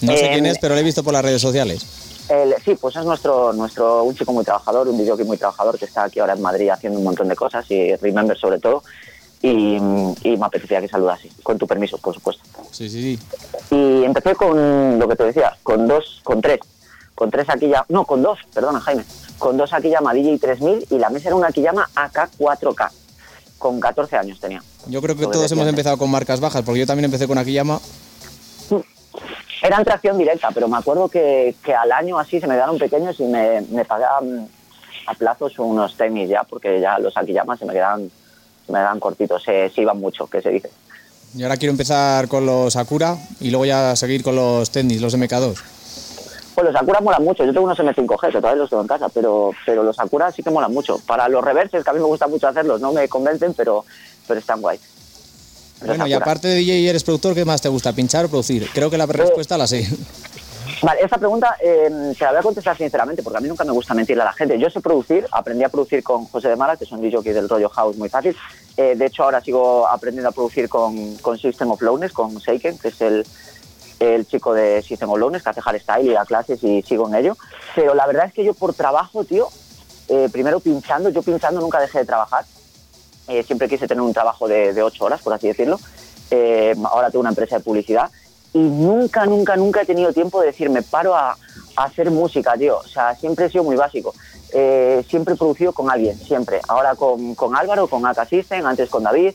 No 0.00 0.12
sé 0.16 0.26
Eh, 0.26 0.30
quién 0.32 0.46
es, 0.46 0.58
pero 0.60 0.74
lo 0.74 0.80
he 0.80 0.84
visto 0.84 1.02
por 1.02 1.12
las 1.12 1.22
redes 1.24 1.42
sociales. 1.42 1.84
El- 2.28 2.54
sí, 2.64 2.74
pues 2.80 2.94
es 2.96 3.04
nuestro, 3.04 3.52
nuestro, 3.52 4.02
un 4.04 4.14
chico 4.14 4.32
muy 4.32 4.44
trabajador, 4.44 4.88
un 4.88 4.98
videojockey 4.98 5.24
muy 5.26 5.36
trabajador 5.38 5.78
que 5.78 5.86
está 5.86 6.04
aquí 6.04 6.20
ahora 6.20 6.34
en 6.34 6.42
Madrid 6.42 6.68
haciendo 6.70 6.98
un 6.98 7.04
montón 7.04 7.28
de 7.28 7.36
cosas 7.36 7.64
y 7.70 7.94
Remember 7.96 8.36
sobre 8.38 8.58
todo. 8.58 8.82
Y, 9.40 9.76
y 9.76 10.36
me 10.36 10.46
apetecía 10.46 10.80
que 10.80 10.88
saludase, 10.88 11.30
con 11.44 11.56
tu 11.58 11.66
permiso, 11.66 11.96
por 11.98 12.12
supuesto. 12.12 12.42
Sí, 12.72 12.88
sí, 12.90 13.16
sí. 13.16 13.18
Y 13.70 14.02
empecé 14.04 14.34
con 14.34 14.98
lo 14.98 15.08
que 15.08 15.14
te 15.14 15.24
decía, 15.24 15.56
con 15.62 15.86
dos, 15.86 16.20
con 16.24 16.40
tres. 16.40 16.58
Con 17.14 17.30
tres 17.30 17.48
Akiyama, 17.48 17.86
no, 17.88 18.04
con 18.04 18.20
dos, 18.22 18.38
perdona 18.52 18.80
Jaime. 18.80 19.04
Con 19.38 19.56
dos 19.56 19.72
Akiyama 19.72 20.12
DJ 20.12 20.38
3000 20.38 20.86
y 20.90 20.98
la 20.98 21.08
mesa 21.10 21.28
era 21.28 21.36
una 21.36 21.48
Akiyama 21.48 21.88
AK4K. 21.94 22.90
Con 23.58 23.80
14 23.80 24.16
años 24.16 24.38
tenía. 24.38 24.62
Yo 24.86 25.02
creo 25.02 25.16
que 25.16 25.26
todos 25.26 25.50
hemos 25.50 25.66
empezado 25.66 25.98
con 25.98 26.10
marcas 26.10 26.38
bajas, 26.38 26.62
porque 26.62 26.80
yo 26.80 26.86
también 26.86 27.06
empecé 27.06 27.26
con 27.26 27.38
Akiyama. 27.38 27.80
Eran 29.68 29.84
tracción 29.84 30.16
directa, 30.16 30.48
pero 30.54 30.66
me 30.66 30.78
acuerdo 30.78 31.10
que, 31.10 31.54
que 31.62 31.74
al 31.74 31.92
año 31.92 32.18
así 32.18 32.40
se 32.40 32.46
me 32.46 32.54
quedaron 32.54 32.78
pequeños 32.78 33.20
y 33.20 33.24
me, 33.24 33.60
me 33.60 33.84
pagaban 33.84 34.48
a 35.06 35.12
plazos 35.12 35.58
unos 35.58 35.94
tenis 35.94 36.30
ya, 36.30 36.42
porque 36.42 36.80
ya 36.80 36.98
los 36.98 37.14
Akiyama 37.18 37.54
se 37.54 37.66
me 37.66 37.74
quedaban, 37.74 38.10
se 38.64 38.72
me 38.72 38.78
quedaban 38.78 38.98
cortitos, 38.98 39.42
se, 39.42 39.68
se 39.68 39.82
iban 39.82 40.00
mucho, 40.00 40.26
que 40.26 40.40
se 40.40 40.48
dice. 40.48 40.70
Y 41.34 41.42
ahora 41.42 41.58
quiero 41.58 41.72
empezar 41.72 42.28
con 42.28 42.46
los 42.46 42.72
Sakura 42.72 43.18
y 43.40 43.50
luego 43.50 43.66
ya 43.66 43.94
seguir 43.94 44.22
con 44.22 44.36
los 44.36 44.70
tenis, 44.70 45.02
los 45.02 45.14
MK2. 45.14 45.58
Pues 46.54 46.64
los 46.64 46.72
Sakura 46.72 47.00
molan 47.00 47.22
mucho. 47.22 47.44
Yo 47.44 47.52
tengo 47.52 47.66
unos 47.66 47.78
M5G, 47.78 48.32
que 48.32 48.38
todavía 48.38 48.62
los 48.62 48.70
tengo 48.70 48.80
en 48.80 48.88
casa, 48.88 49.10
pero, 49.10 49.50
pero 49.66 49.82
los 49.82 49.96
Sakura 49.96 50.32
sí 50.32 50.42
que 50.42 50.48
molan 50.48 50.72
mucho. 50.72 50.98
Para 51.06 51.28
los 51.28 51.44
reverses, 51.44 51.84
que 51.84 51.90
a 51.90 51.92
mí 51.92 52.00
me 52.00 52.06
gusta 52.06 52.26
mucho 52.26 52.48
hacerlos, 52.48 52.80
no 52.80 52.90
me 52.94 53.06
convencen, 53.06 53.52
pero, 53.52 53.84
pero 54.26 54.40
están 54.40 54.62
guay. 54.62 54.80
Bueno, 55.84 56.06
y 56.06 56.12
aparte 56.12 56.48
de 56.48 56.54
DJ 56.56 56.80
y 56.80 56.88
eres 56.88 57.04
productor, 57.04 57.34
¿qué 57.34 57.44
más 57.44 57.60
te 57.60 57.68
gusta? 57.68 57.92
¿Pinchar 57.92 58.24
o 58.24 58.28
producir? 58.28 58.68
Creo 58.72 58.90
que 58.90 58.98
la 58.98 59.06
respuesta 59.06 59.56
la 59.56 59.66
sé. 59.66 59.88
Vale, 60.82 61.00
esta 61.02 61.18
pregunta 61.18 61.56
eh, 61.60 62.14
te 62.16 62.24
la 62.24 62.30
voy 62.30 62.38
a 62.38 62.42
contestar 62.42 62.76
sinceramente, 62.76 63.22
porque 63.22 63.38
a 63.38 63.40
mí 63.40 63.48
nunca 63.48 63.64
me 63.64 63.72
gusta 63.72 63.94
mentirle 63.94 64.22
a 64.22 64.26
la 64.26 64.32
gente. 64.32 64.58
Yo 64.58 64.70
sé 64.70 64.80
producir, 64.80 65.26
aprendí 65.32 65.64
a 65.64 65.68
producir 65.68 66.02
con 66.02 66.26
José 66.26 66.48
de 66.48 66.56
Mara, 66.56 66.76
que 66.76 66.84
es 66.84 66.92
un 66.92 67.00
DJ 67.00 67.32
del 67.32 67.48
rollo 67.48 67.68
house 67.68 67.96
muy 67.96 68.08
fácil. 68.08 68.36
Eh, 68.76 68.94
de 68.96 69.06
hecho, 69.06 69.24
ahora 69.24 69.40
sigo 69.40 69.88
aprendiendo 69.88 70.28
a 70.28 70.32
producir 70.32 70.68
con, 70.68 71.16
con 71.16 71.36
System 71.36 71.72
of 71.72 71.82
Lowness, 71.82 72.12
con 72.12 72.40
Seiken, 72.40 72.78
que 72.78 72.88
es 72.88 73.00
el, 73.00 73.26
el 73.98 74.26
chico 74.26 74.54
de 74.54 74.82
System 74.82 75.10
of 75.10 75.18
Lowness, 75.18 75.42
que 75.42 75.50
hace 75.50 75.60
hardstyle 75.60 76.10
y 76.10 76.12
da 76.12 76.24
clases 76.24 76.62
y 76.62 76.82
sigo 76.82 77.08
en 77.08 77.16
ello. 77.16 77.36
Pero 77.74 77.94
la 77.94 78.06
verdad 78.06 78.26
es 78.26 78.32
que 78.32 78.44
yo 78.44 78.54
por 78.54 78.72
trabajo, 78.72 79.24
tío, 79.24 79.48
eh, 80.08 80.28
primero 80.30 80.60
pinchando, 80.60 81.08
yo 81.10 81.22
pinchando 81.22 81.60
nunca 81.60 81.80
dejé 81.80 81.98
de 81.98 82.04
trabajar. 82.04 82.44
Eh, 83.28 83.42
siempre 83.42 83.68
quise 83.68 83.86
tener 83.86 84.00
un 84.00 84.12
trabajo 84.12 84.48
de, 84.48 84.82
ocho 84.82 85.04
horas, 85.04 85.20
por 85.20 85.34
así 85.34 85.48
decirlo. 85.48 85.78
Eh, 86.30 86.74
ahora 86.84 87.10
tengo 87.10 87.20
una 87.20 87.30
empresa 87.30 87.58
de 87.58 87.64
publicidad 87.64 88.10
y 88.52 88.58
nunca, 88.58 89.26
nunca, 89.26 89.56
nunca 89.56 89.82
he 89.82 89.86
tenido 89.86 90.12
tiempo 90.12 90.40
de 90.40 90.48
decir, 90.48 90.70
me 90.70 90.82
paro 90.82 91.14
a, 91.14 91.36
hacer 91.76 92.10
música, 92.10 92.56
tío. 92.56 92.78
O 92.78 92.88
sea, 92.88 93.14
siempre 93.14 93.46
he 93.46 93.50
sido 93.50 93.62
muy 93.62 93.76
básico. 93.76 94.12
Eh, 94.52 95.04
siempre 95.08 95.34
he 95.34 95.36
producido 95.36 95.72
con 95.72 95.90
alguien, 95.90 96.18
siempre. 96.18 96.60
Ahora 96.66 96.96
con, 96.96 97.34
con 97.34 97.54
Álvaro, 97.54 97.86
con 97.86 98.04
Aka 98.04 98.24
System, 98.24 98.66
antes 98.66 98.90
con 98.90 99.04
David. 99.04 99.34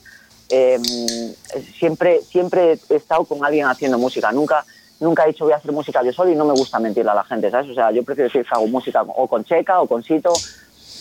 Siempre, 1.80 2.22
siempre 2.22 2.80
he 2.90 2.96
estado 2.96 3.24
con 3.24 3.46
alguien 3.46 3.68
haciendo 3.68 3.98
música. 3.98 4.32
Nunca, 4.32 4.66
nunca 5.00 5.24
he 5.24 5.28
dicho 5.28 5.46
voy 5.46 5.54
a 5.54 5.58
hacer 5.58 5.72
música 5.72 6.04
yo 6.04 6.12
solo 6.12 6.32
y 6.32 6.36
no 6.36 6.46
me 6.46 6.54
gusta 6.54 6.80
mentirle 6.80 7.12
a 7.12 7.16
la 7.16 7.24
gente, 7.24 7.52
¿sabes? 7.52 7.70
O 7.70 7.74
sea, 7.74 7.92
yo 7.92 8.04
prefiero 8.04 8.28
decir 8.28 8.44
que 8.44 8.56
hago 8.56 8.68
música 8.68 9.04
o 9.04 9.28
con 9.28 9.44
Checa 9.44 9.82
o 9.82 9.88
con 9.88 10.04
Sito, 10.04 10.34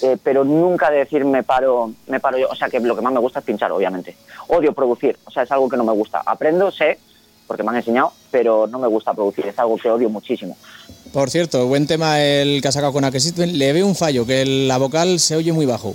eh, 0.02 0.18
pero 0.22 0.44
nunca 0.44 0.90
de 0.90 0.98
decir 0.98 1.24
me 1.24 1.44
paro, 1.44 1.92
me 2.08 2.18
paro 2.18 2.36
yo. 2.36 2.48
O 2.50 2.56
sea, 2.56 2.68
que 2.68 2.80
lo 2.80 2.96
que 2.96 3.02
más 3.02 3.12
me 3.12 3.20
gusta 3.20 3.38
es 3.38 3.44
pinchar, 3.44 3.70
obviamente. 3.70 4.16
Odio 4.48 4.72
producir, 4.72 5.16
o 5.24 5.30
sea, 5.30 5.44
es 5.44 5.52
algo 5.52 5.68
que 5.68 5.76
no 5.76 5.84
me 5.84 5.92
gusta. 5.92 6.22
Aprendo, 6.26 6.70
sé, 6.72 6.98
porque 7.46 7.62
me 7.62 7.70
han 7.70 7.76
enseñado, 7.76 8.12
pero 8.30 8.66
no 8.66 8.78
me 8.78 8.88
gusta 8.88 9.14
producir, 9.14 9.46
es 9.46 9.58
algo 9.58 9.76
que 9.76 9.90
odio 9.90 10.10
muchísimo. 10.10 10.56
Por 11.12 11.30
cierto, 11.30 11.66
buen 11.66 11.86
tema 11.86 12.20
el 12.20 12.60
que 12.60 12.68
ha 12.68 12.72
sacado 12.72 12.92
con 12.92 13.04
Akesisten. 13.04 13.58
Le 13.58 13.72
veo 13.72 13.86
un 13.86 13.94
fallo, 13.94 14.26
que 14.26 14.44
la 14.44 14.78
vocal 14.78 15.20
se 15.20 15.36
oye 15.36 15.52
muy 15.52 15.66
bajo. 15.66 15.94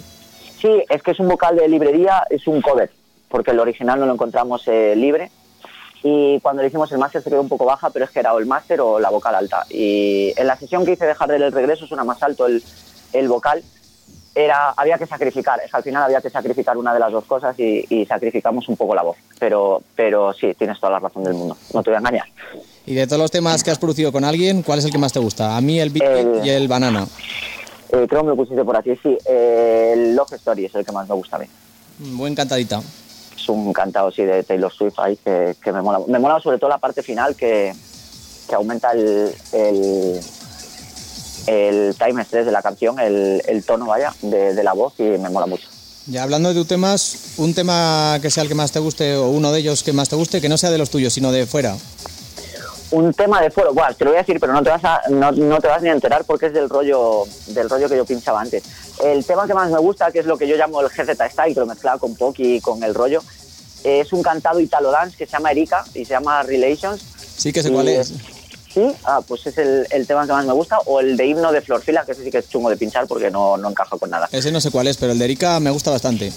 Sí, 0.61 0.83
es 0.89 1.03
que 1.03 1.11
es 1.11 1.19
un 1.19 1.27
vocal 1.27 1.57
de 1.57 1.67
librería, 1.67 2.23
es 2.29 2.47
un 2.47 2.61
cover, 2.61 2.89
porque 3.27 3.51
el 3.51 3.59
original 3.59 3.99
no 3.99 4.05
lo 4.05 4.13
encontramos 4.13 4.63
eh, 4.67 4.95
libre. 4.95 5.31
Y 6.03 6.39
cuando 6.39 6.61
le 6.61 6.69
hicimos 6.69 6.91
el 6.91 6.99
máster 6.99 7.21
se 7.21 7.29
quedó 7.29 7.41
un 7.41 7.49
poco 7.49 7.65
baja, 7.65 7.89
pero 7.89 8.05
es 8.05 8.11
que 8.11 8.19
era 8.19 8.33
o 8.33 8.39
el 8.39 8.45
máster 8.45 8.79
o 8.79 8.99
la 8.99 9.09
vocal 9.09 9.35
alta. 9.35 9.65
Y 9.69 10.33
en 10.37 10.47
la 10.47 10.55
sesión 10.55 10.85
que 10.85 10.93
hice 10.93 11.05
de 11.05 11.15
Jardel 11.15 11.41
el 11.41 11.51
regreso 11.51 11.87
suena 11.87 12.03
más 12.03 12.21
alto 12.23 12.45
el, 12.45 12.63
el 13.13 13.27
vocal. 13.27 13.63
Era, 14.37 14.69
había 14.77 14.97
que 14.99 15.07
sacrificar, 15.07 15.59
es 15.65 15.71
que 15.71 15.77
al 15.77 15.83
final 15.83 16.03
había 16.03 16.21
que 16.21 16.29
sacrificar 16.29 16.77
una 16.77 16.93
de 16.93 16.99
las 16.99 17.11
dos 17.11 17.25
cosas 17.25 17.57
y, 17.59 17.85
y 17.89 18.05
sacrificamos 18.05 18.69
un 18.69 18.77
poco 18.77 18.93
la 18.93 19.01
voz. 19.01 19.17
Pero, 19.39 19.81
pero 19.95 20.31
sí, 20.33 20.53
tienes 20.53 20.79
toda 20.79 20.91
la 20.93 20.99
razón 20.99 21.23
del 21.23 21.33
mundo, 21.33 21.57
no 21.73 21.81
te 21.81 21.89
voy 21.89 21.95
a 21.95 21.99
engañar. 21.99 22.25
Y 22.85 22.93
de 22.93 23.07
todos 23.07 23.19
los 23.19 23.31
temas 23.31 23.63
que 23.63 23.71
has 23.71 23.79
producido 23.79 24.11
con 24.11 24.23
alguien, 24.23 24.61
¿cuál 24.61 24.77
es 24.79 24.85
el 24.85 24.91
que 24.91 24.97
más 24.99 25.11
te 25.11 25.19
gusta? 25.19 25.57
A 25.57 25.61
mí 25.61 25.79
el 25.79 25.89
Big 25.89 26.03
El- 26.03 26.41
y 26.45 26.49
el 26.49 26.67
Banana. 26.67 27.07
Eh, 27.89 28.05
creo 28.07 28.21
que 28.21 28.23
me 28.23 28.29
lo 28.29 28.35
pusiste 28.35 28.63
por 28.63 28.75
aquí, 28.77 28.95
sí. 29.01 29.17
eh, 29.25 29.91
el 29.93 30.15
Love 30.15 30.33
Story 30.33 30.65
es 30.65 30.75
el 30.75 30.85
que 30.85 30.91
más 30.91 31.07
me 31.09 31.15
gusta 31.15 31.37
a 31.37 31.39
mí. 31.39 31.45
Mm, 31.99 32.17
Buen 32.17 32.35
cantadita. 32.35 32.79
es 33.35 33.49
un 33.49 33.73
cantado 33.73 34.11
sí 34.11 34.23
de 34.23 34.43
Taylor 34.43 34.71
Swift 34.71 34.99
ahí 34.99 35.17
que, 35.17 35.55
que 35.63 35.71
me 35.71 35.81
mola. 35.81 35.99
Me 36.07 36.19
mola 36.19 36.39
sobre 36.39 36.59
todo 36.59 36.69
la 36.69 36.77
parte 36.77 37.01
final 37.01 37.35
que, 37.35 37.73
que 38.47 38.55
aumenta 38.55 38.91
el, 38.91 39.31
el, 39.53 40.19
el 41.47 41.95
time 41.97 42.21
stress 42.23 42.45
de 42.45 42.51
la 42.51 42.61
canción, 42.61 42.99
el, 42.99 43.41
el 43.47 43.63
tono, 43.63 43.87
vaya, 43.87 44.13
de, 44.21 44.53
de 44.53 44.63
la 44.63 44.73
voz 44.73 44.93
y 44.99 45.03
me 45.03 45.29
mola 45.29 45.47
mucho. 45.47 45.67
Ya 46.05 46.23
hablando 46.23 46.49
de 46.49 46.55
tus 46.55 46.67
temas, 46.67 47.33
un 47.37 47.53
tema 47.53 48.19
que 48.21 48.29
sea 48.29 48.43
el 48.43 48.49
que 48.49 48.55
más 48.55 48.71
te 48.71 48.79
guste 48.79 49.15
o 49.15 49.29
uno 49.29 49.51
de 49.51 49.59
ellos 49.59 49.83
que 49.83 49.91
más 49.91 50.07
te 50.07 50.15
guste, 50.15 50.39
que 50.39 50.47
no 50.47 50.57
sea 50.57 50.69
de 50.71 50.77
los 50.77 50.89
tuyos, 50.89 51.11
sino 51.13 51.31
de 51.31 51.45
fuera. 51.45 51.75
Un 52.91 53.13
tema 53.13 53.41
de 53.41 53.51
foro, 53.51 53.73
bueno, 53.73 53.93
te 53.93 54.05
lo 54.05 54.11
voy 54.11 54.17
a 54.17 54.21
decir, 54.21 54.39
pero 54.39 54.53
no 54.53 54.63
te 54.63 54.69
vas 54.69 54.83
a, 54.85 55.01
no, 55.09 55.33
no 55.33 55.59
te 55.59 55.67
vas 55.67 55.81
ni 55.81 55.89
a 55.89 55.91
enterar 55.91 56.23
porque 56.23 56.45
es 56.45 56.53
del 56.53 56.69
rollo, 56.69 57.25
del 57.47 57.69
rollo 57.69 57.89
que 57.89 57.97
yo 57.97 58.05
pinchaba 58.05 58.39
antes. 58.39 58.63
El 59.03 59.25
tema 59.25 59.45
que 59.45 59.53
más 59.53 59.69
me 59.69 59.79
gusta, 59.79 60.09
que 60.11 60.19
es 60.19 60.25
lo 60.25 60.37
que 60.37 60.47
yo 60.47 60.55
llamo 60.55 60.79
el 60.79 60.87
GZ 60.87 61.09
Style, 61.29 61.53
que 61.53 61.59
lo 61.59 61.65
mezclaba 61.65 61.99
con 61.99 62.15
pop 62.15 62.33
y 62.37 62.61
con 62.61 62.81
el 62.83 62.93
rollo, 62.95 63.21
es 63.83 64.13
un 64.13 64.23
cantado 64.23 64.61
italo 64.61 64.91
dance 64.91 65.17
que 65.17 65.25
se 65.25 65.33
llama 65.33 65.51
Erika 65.51 65.83
y 65.93 66.05
se 66.05 66.11
llama 66.11 66.43
Relations. 66.43 67.01
Sí 67.35 67.51
que 67.51 67.61
sé 67.61 67.69
cuál 67.69 67.89
es. 67.89 68.13
Sí, 68.77 68.95
ah, 69.05 69.21
pues 69.27 69.47
es 69.47 69.57
el, 69.57 69.87
el 69.89 70.05
tema 70.05 70.27
que 70.27 70.33
más 70.33 70.45
me 70.45 70.53
gusta. 70.53 70.77
O 70.85 70.99
el 70.99 71.17
de 71.17 71.25
himno 71.25 71.51
de 71.51 71.61
Florfila, 71.61 72.05
que 72.05 72.11
ese 72.11 72.23
sí 72.23 72.29
que 72.29 72.37
es 72.37 72.47
chungo 72.47 72.69
de 72.69 72.77
pinchar 72.77 73.07
porque 73.07 73.31
no, 73.31 73.57
no 73.57 73.69
encaja 73.69 73.97
con 73.97 74.11
nada. 74.11 74.29
Ese 74.31 74.51
no 74.51 74.61
sé 74.61 74.69
cuál 74.69 74.85
es, 74.85 74.97
pero 74.97 75.13
el 75.13 75.17
de 75.17 75.25
Erika 75.25 75.59
me 75.59 75.71
gusta 75.71 75.89
bastante. 75.89 76.31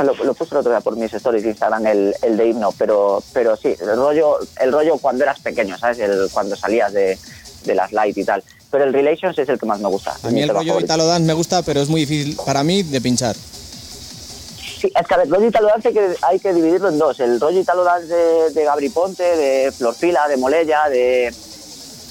Lo, 0.00 0.12
lo 0.24 0.34
puse 0.34 0.56
el 0.56 0.58
otro 0.58 0.72
día 0.72 0.80
por 0.80 0.96
mis 0.96 1.14
stories 1.14 1.44
de 1.44 1.50
Instagram, 1.50 1.86
el, 1.86 2.16
el 2.22 2.36
de 2.36 2.48
himno, 2.48 2.74
pero, 2.76 3.22
pero 3.32 3.56
sí, 3.56 3.76
el 3.80 3.94
rollo, 3.94 4.38
el 4.60 4.72
rollo 4.72 4.98
cuando 4.98 5.22
eras 5.22 5.38
pequeño, 5.38 5.78
¿sabes? 5.78 6.00
El, 6.00 6.28
cuando 6.32 6.56
salías 6.56 6.92
de, 6.92 7.16
de 7.64 7.74
las 7.76 7.92
light 7.92 8.18
y 8.18 8.24
tal. 8.24 8.42
Pero 8.72 8.82
el 8.82 8.92
Relations 8.92 9.38
es 9.38 9.48
el 9.48 9.56
que 9.56 9.66
más 9.66 9.78
me 9.78 9.86
gusta. 9.86 10.16
A 10.20 10.30
mí 10.30 10.42
el 10.42 10.48
rollo 10.48 10.72
favorito. 10.72 10.86
Italo 10.86 11.06
Dance 11.06 11.24
me 11.24 11.32
gusta, 11.34 11.62
pero 11.62 11.80
es 11.80 11.88
muy 11.88 12.00
difícil 12.00 12.36
para 12.44 12.64
mí 12.64 12.82
de 12.82 13.00
pinchar. 13.00 13.36
Sí, 13.36 14.90
es 15.00 15.06
que 15.06 15.14
a 15.14 15.18
ver, 15.18 15.26
el 15.26 15.32
rollo 15.32 15.46
italo 15.46 15.68
dance 15.68 15.88
hay 15.88 15.94
que, 15.94 16.16
hay 16.22 16.40
que 16.40 16.52
dividirlo 16.52 16.88
en 16.88 16.98
dos. 16.98 17.20
El 17.20 17.40
rollo 17.40 17.60
italo 17.60 17.84
dance 17.84 18.12
de, 18.12 18.50
de 18.50 18.64
Gabri 18.64 18.88
Ponte, 18.88 19.22
de 19.22 19.70
Florfila, 19.70 20.26
de 20.26 20.36
Molella, 20.36 20.88
de, 20.90 21.32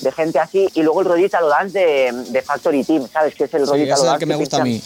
de 0.04 0.12
gente 0.12 0.40
así, 0.40 0.70
y 0.74 0.82
luego 0.84 1.02
el 1.02 1.08
rollo 1.08 1.26
italo 1.26 1.48
dance 1.50 1.78
de, 1.80 2.12
de 2.30 2.42
Factory 2.42 2.84
Team, 2.84 3.08
¿sabes? 3.12 3.34
Que 3.36 3.46
es 3.46 3.54
el 3.54 3.66
Sí, 3.66 3.74
el 3.74 3.88
dance 3.90 4.18
que 4.20 4.26
me 4.26 4.36
gusta 4.36 4.58
a 4.58 4.64
mí. 4.64 4.82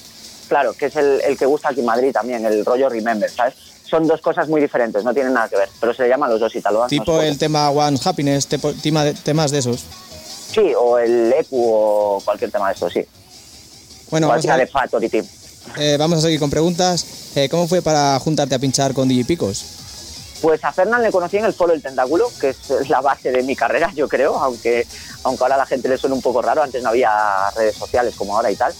Claro, 0.47 0.73
que 0.73 0.85
es 0.85 0.95
el, 0.95 1.19
el 1.25 1.37
que 1.37 1.45
gusta 1.45 1.69
aquí 1.69 1.81
en 1.81 1.85
Madrid 1.87 2.11
también, 2.13 2.45
el 2.45 2.63
rollo 2.63 2.87
Remember, 2.89 3.29
¿sabes? 3.29 3.55
Son 3.89 4.05
dos 4.07 4.21
cosas 4.21 4.47
muy 4.49 4.61
diferentes, 4.61 5.03
no 5.03 5.13
tienen 5.13 5.33
nada 5.33 5.47
que 5.49 5.57
ver, 5.57 5.69
pero 5.79 5.93
se 5.93 6.03
le 6.03 6.09
llaman 6.09 6.29
los 6.29 6.39
dos 6.39 6.55
italo 6.55 6.79
dance. 6.79 6.95
Tipo 6.97 7.21
el 7.21 7.37
tema 7.37 7.69
One 7.69 7.99
Happiness, 8.03 8.47
tipo- 8.47 8.73
tema 8.81 9.03
de- 9.03 9.13
temas 9.13 9.51
de 9.51 9.59
esos. 9.59 9.83
Sí, 10.53 10.73
o 10.79 10.97
el 10.99 11.33
EQ 11.33 11.47
o 11.51 12.21
cualquier 12.23 12.51
tema 12.51 12.67
de 12.69 12.73
esto, 12.73 12.89
sí. 12.89 13.01
Bueno, 14.09 14.27
vamos 14.29 14.45
a, 14.47 14.57
de 14.57 14.67
Factory 14.67 15.09
Team. 15.09 15.25
eh, 15.77 15.95
vamos 15.99 16.19
a 16.19 16.21
seguir 16.21 16.39
con 16.39 16.49
preguntas. 16.49 17.05
Eh, 17.35 17.49
¿Cómo 17.49 17.67
fue 17.67 17.81
para 17.81 18.17
juntarte 18.19 18.55
a 18.55 18.59
pinchar 18.59 18.93
con 18.93 19.07
DJ 19.07 19.25
Picos? 19.25 19.65
Pues 20.41 20.63
a 20.63 20.71
Fernán 20.71 21.01
le 21.01 21.11
conocí 21.11 21.37
en 21.37 21.45
el 21.45 21.53
Foro 21.53 21.71
del 21.71 21.81
Tentáculo, 21.81 22.29
que 22.39 22.49
es 22.49 22.89
la 22.89 23.01
base 23.01 23.31
de 23.31 23.41
mi 23.41 23.55
carrera, 23.55 23.91
yo 23.95 24.07
creo, 24.07 24.35
aunque, 24.37 24.85
aunque 25.23 25.43
ahora 25.43 25.55
a 25.55 25.59
la 25.59 25.65
gente 25.65 25.89
le 25.89 25.97
suena 25.97 26.15
un 26.15 26.21
poco 26.21 26.41
raro, 26.41 26.61
antes 26.61 26.83
no 26.83 26.89
había 26.89 27.49
redes 27.55 27.75
sociales 27.75 28.13
como 28.15 28.35
ahora 28.35 28.51
y 28.51 28.55
tal. 28.55 28.73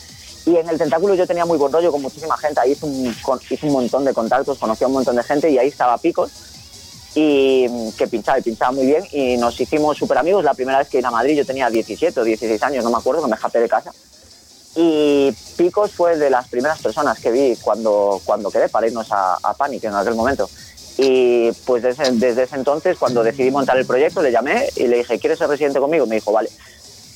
Y 0.45 0.55
en 0.55 0.69
el 0.69 0.77
Tentáculo 0.77 1.15
yo 1.15 1.25
tenía 1.25 1.45
muy 1.45 1.57
buen 1.57 1.73
rollo 1.73 1.91
con 1.91 2.01
muchísima 2.01 2.37
gente, 2.37 2.61
ahí 2.61 2.71
hice 2.71 2.85
un, 2.85 3.15
hice 3.49 3.65
un 3.65 3.73
montón 3.73 4.05
de 4.05 4.13
contactos, 4.13 4.59
conocí 4.59 4.83
a 4.83 4.87
un 4.87 4.93
montón 4.93 5.15
de 5.15 5.23
gente 5.23 5.49
y 5.49 5.57
ahí 5.57 5.67
estaba 5.67 5.97
Picos, 5.97 6.31
y 7.15 7.91
que 7.97 8.07
pinchaba 8.07 8.37
y 8.37 8.43
pinchaba 8.43 8.71
muy 8.71 8.85
bien 8.85 9.03
y 9.11 9.37
nos 9.37 9.59
hicimos 9.59 9.97
súper 9.97 10.19
amigos. 10.19 10.43
La 10.43 10.53
primera 10.53 10.77
vez 10.77 10.87
que 10.87 10.97
vine 10.97 11.07
a 11.07 11.11
Madrid 11.11 11.35
yo 11.35 11.45
tenía 11.45 11.69
17 11.69 12.19
o 12.19 12.23
16 12.23 12.61
años, 12.61 12.83
no 12.83 12.91
me 12.91 12.97
acuerdo, 12.97 13.23
que 13.23 13.29
me 13.29 13.35
escapé 13.35 13.59
de 13.59 13.67
casa. 13.67 13.91
Y 14.75 15.31
Picos 15.57 15.91
fue 15.91 16.17
de 16.17 16.29
las 16.29 16.47
primeras 16.47 16.79
personas 16.79 17.19
que 17.19 17.31
vi 17.31 17.55
cuando, 17.55 18.21
cuando 18.23 18.51
quedé 18.51 18.69
para 18.69 18.85
irnos 18.85 19.11
a, 19.11 19.39
a 19.41 19.53
Panic 19.55 19.83
en 19.85 19.95
aquel 19.95 20.13
momento. 20.13 20.47
Y 20.97 21.51
pues 21.65 21.83
desde, 21.83 22.11
desde 22.13 22.43
ese 22.43 22.55
entonces, 22.55 22.97
cuando 22.97 23.23
decidí 23.23 23.51
montar 23.51 23.77
el 23.77 23.85
proyecto, 23.85 24.21
le 24.21 24.31
llamé 24.31 24.67
y 24.75 24.87
le 24.87 24.97
dije, 24.97 25.19
¿quieres 25.19 25.37
ser 25.37 25.47
residente 25.47 25.79
conmigo? 25.79 26.05
Me 26.07 26.15
dijo, 26.15 26.31
vale. 26.31 26.49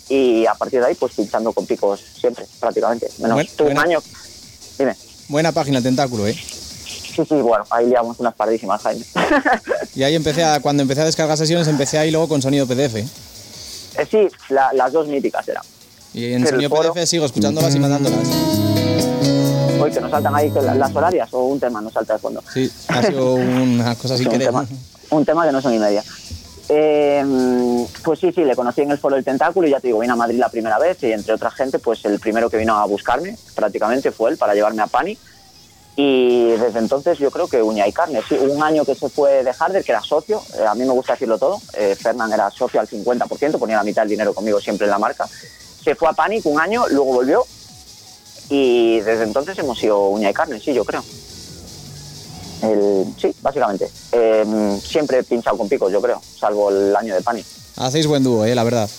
Y 0.09 0.45
a 0.45 0.53
partir 0.53 0.79
de 0.81 0.87
ahí, 0.87 0.95
pues 0.95 1.13
pinchando 1.13 1.51
con 1.53 1.65
Picos 1.65 1.99
siempre, 2.19 2.45
prácticamente. 2.59 3.09
Menos 3.19 3.35
Buen- 3.35 3.47
tuve 3.55 3.71
un 3.71 3.79
año. 3.79 3.99
Dime. 4.77 4.95
Buena 5.29 5.51
página 5.51 5.81
tentáculo, 5.81 6.27
¿eh? 6.27 6.33
Sí, 6.33 7.23
sí, 7.27 7.35
bueno, 7.35 7.65
ahí 7.71 7.87
liamos 7.87 8.19
unas 8.19 8.33
pardísimas, 8.35 8.81
Jaime. 8.81 9.03
Y 9.95 10.03
ahí 10.03 10.15
empecé 10.15 10.43
a, 10.43 10.59
cuando 10.61 10.83
empecé 10.83 11.01
a 11.01 11.05
descargar 11.05 11.37
sesiones, 11.37 11.67
empecé 11.67 11.97
ahí 11.97 12.11
luego 12.11 12.27
con 12.29 12.41
sonido 12.41 12.65
PDF. 12.67 12.95
Eh, 12.97 13.07
sí, 14.09 14.27
la- 14.49 14.71
las 14.73 14.91
dos 14.93 15.07
míticas 15.07 15.47
eran. 15.47 15.63
Y 16.13 16.33
en 16.33 16.43
el 16.43 16.47
sonido 16.49 16.69
foro- 16.69 16.93
PDF 16.93 17.05
sigo 17.09 17.25
escuchándolas 17.25 17.73
y 17.75 17.79
mandándolas. 17.79 18.19
Hoy 19.81 19.91
que 19.91 19.99
nos 20.01 20.11
saltan 20.11 20.35
ahí 20.35 20.51
las 20.51 20.95
horarias 20.95 21.33
o 21.33 21.45
un 21.45 21.59
tema 21.59 21.81
nos 21.81 21.93
salta 21.93 22.13
de 22.13 22.19
fondo. 22.19 22.43
Sí, 22.53 22.71
ha 22.87 23.01
sido 23.01 23.33
una 23.33 23.95
cosa 23.95 24.15
sin 24.15 24.27
un, 24.27 24.31
querer. 24.33 24.47
tema, 24.47 24.65
un 25.09 25.25
tema 25.25 25.45
que 25.45 25.51
no 25.51 25.61
son 25.61 25.73
y 25.73 25.79
media. 25.79 26.03
Eh, 26.69 27.85
pues 28.03 28.19
sí, 28.19 28.31
sí, 28.31 28.43
le 28.45 28.55
conocí 28.55 28.81
en 28.81 28.91
el 28.91 28.97
Foro 28.97 29.15
del 29.15 29.25
Tentáculo 29.25 29.67
y 29.67 29.71
ya 29.71 29.79
te 29.79 29.87
digo, 29.87 29.99
vine 29.99 30.13
a 30.13 30.15
Madrid 30.15 30.39
la 30.39 30.49
primera 30.49 30.77
vez 30.79 31.01
y 31.03 31.11
entre 31.11 31.33
otra 31.33 31.51
gente, 31.51 31.79
pues 31.79 32.05
el 32.05 32.19
primero 32.19 32.49
que 32.49 32.57
vino 32.57 32.77
a 32.77 32.85
buscarme 32.85 33.35
prácticamente 33.55 34.11
fue 34.11 34.31
él 34.31 34.37
para 34.37 34.53
llevarme 34.53 34.81
a 34.81 34.87
Pani. 34.87 35.17
Y 35.97 36.51
desde 36.51 36.79
entonces 36.79 37.17
yo 37.17 37.29
creo 37.31 37.47
que 37.47 37.61
uña 37.61 37.85
y 37.87 37.91
carne. 37.91 38.21
Sí, 38.29 38.35
un 38.35 38.63
año 38.63 38.85
que 38.85 38.95
se 38.95 39.09
fue 39.09 39.43
de 39.43 39.51
Harder, 39.57 39.83
que 39.83 39.91
era 39.91 40.01
socio, 40.01 40.41
eh, 40.57 40.65
a 40.65 40.73
mí 40.73 40.85
me 40.85 40.91
gusta 40.91 41.13
decirlo 41.13 41.37
todo, 41.37 41.59
eh, 41.73 41.97
Fernán 41.99 42.31
era 42.31 42.49
socio 42.49 42.79
al 42.79 42.87
50%, 42.87 43.59
ponía 43.59 43.77
la 43.77 43.83
mitad 43.83 44.03
del 44.03 44.09
dinero 44.11 44.33
conmigo 44.33 44.61
siempre 44.61 44.85
en 44.85 44.91
la 44.91 44.99
marca. 44.99 45.27
Se 45.83 45.95
fue 45.95 46.07
a 46.07 46.13
Panic 46.13 46.45
un 46.45 46.61
año, 46.61 46.85
luego 46.89 47.13
volvió 47.13 47.43
y 48.51 48.99
desde 48.99 49.23
entonces 49.23 49.57
hemos 49.57 49.79
sido 49.79 50.07
uña 50.09 50.29
y 50.29 50.33
carne, 50.33 50.59
sí, 50.59 50.73
yo 50.73 50.83
creo. 50.85 51.03
El- 52.63 53.05
sí, 53.19 53.33
básicamente. 53.41 53.89
Eh, 54.11 54.77
siempre 54.83 55.19
he 55.19 55.23
pinchado 55.23 55.57
con 55.57 55.67
picos, 55.69 55.91
yo 55.91 56.01
creo, 56.01 56.21
salvo 56.37 56.69
el 56.69 56.95
año 56.95 57.15
de 57.15 57.21
Panic. 57.21 57.45
Hacéis 57.77 58.05
buen 58.05 58.23
dúo, 58.23 58.45
eh, 58.45 58.53
la 58.53 58.63
verdad. 58.63 58.89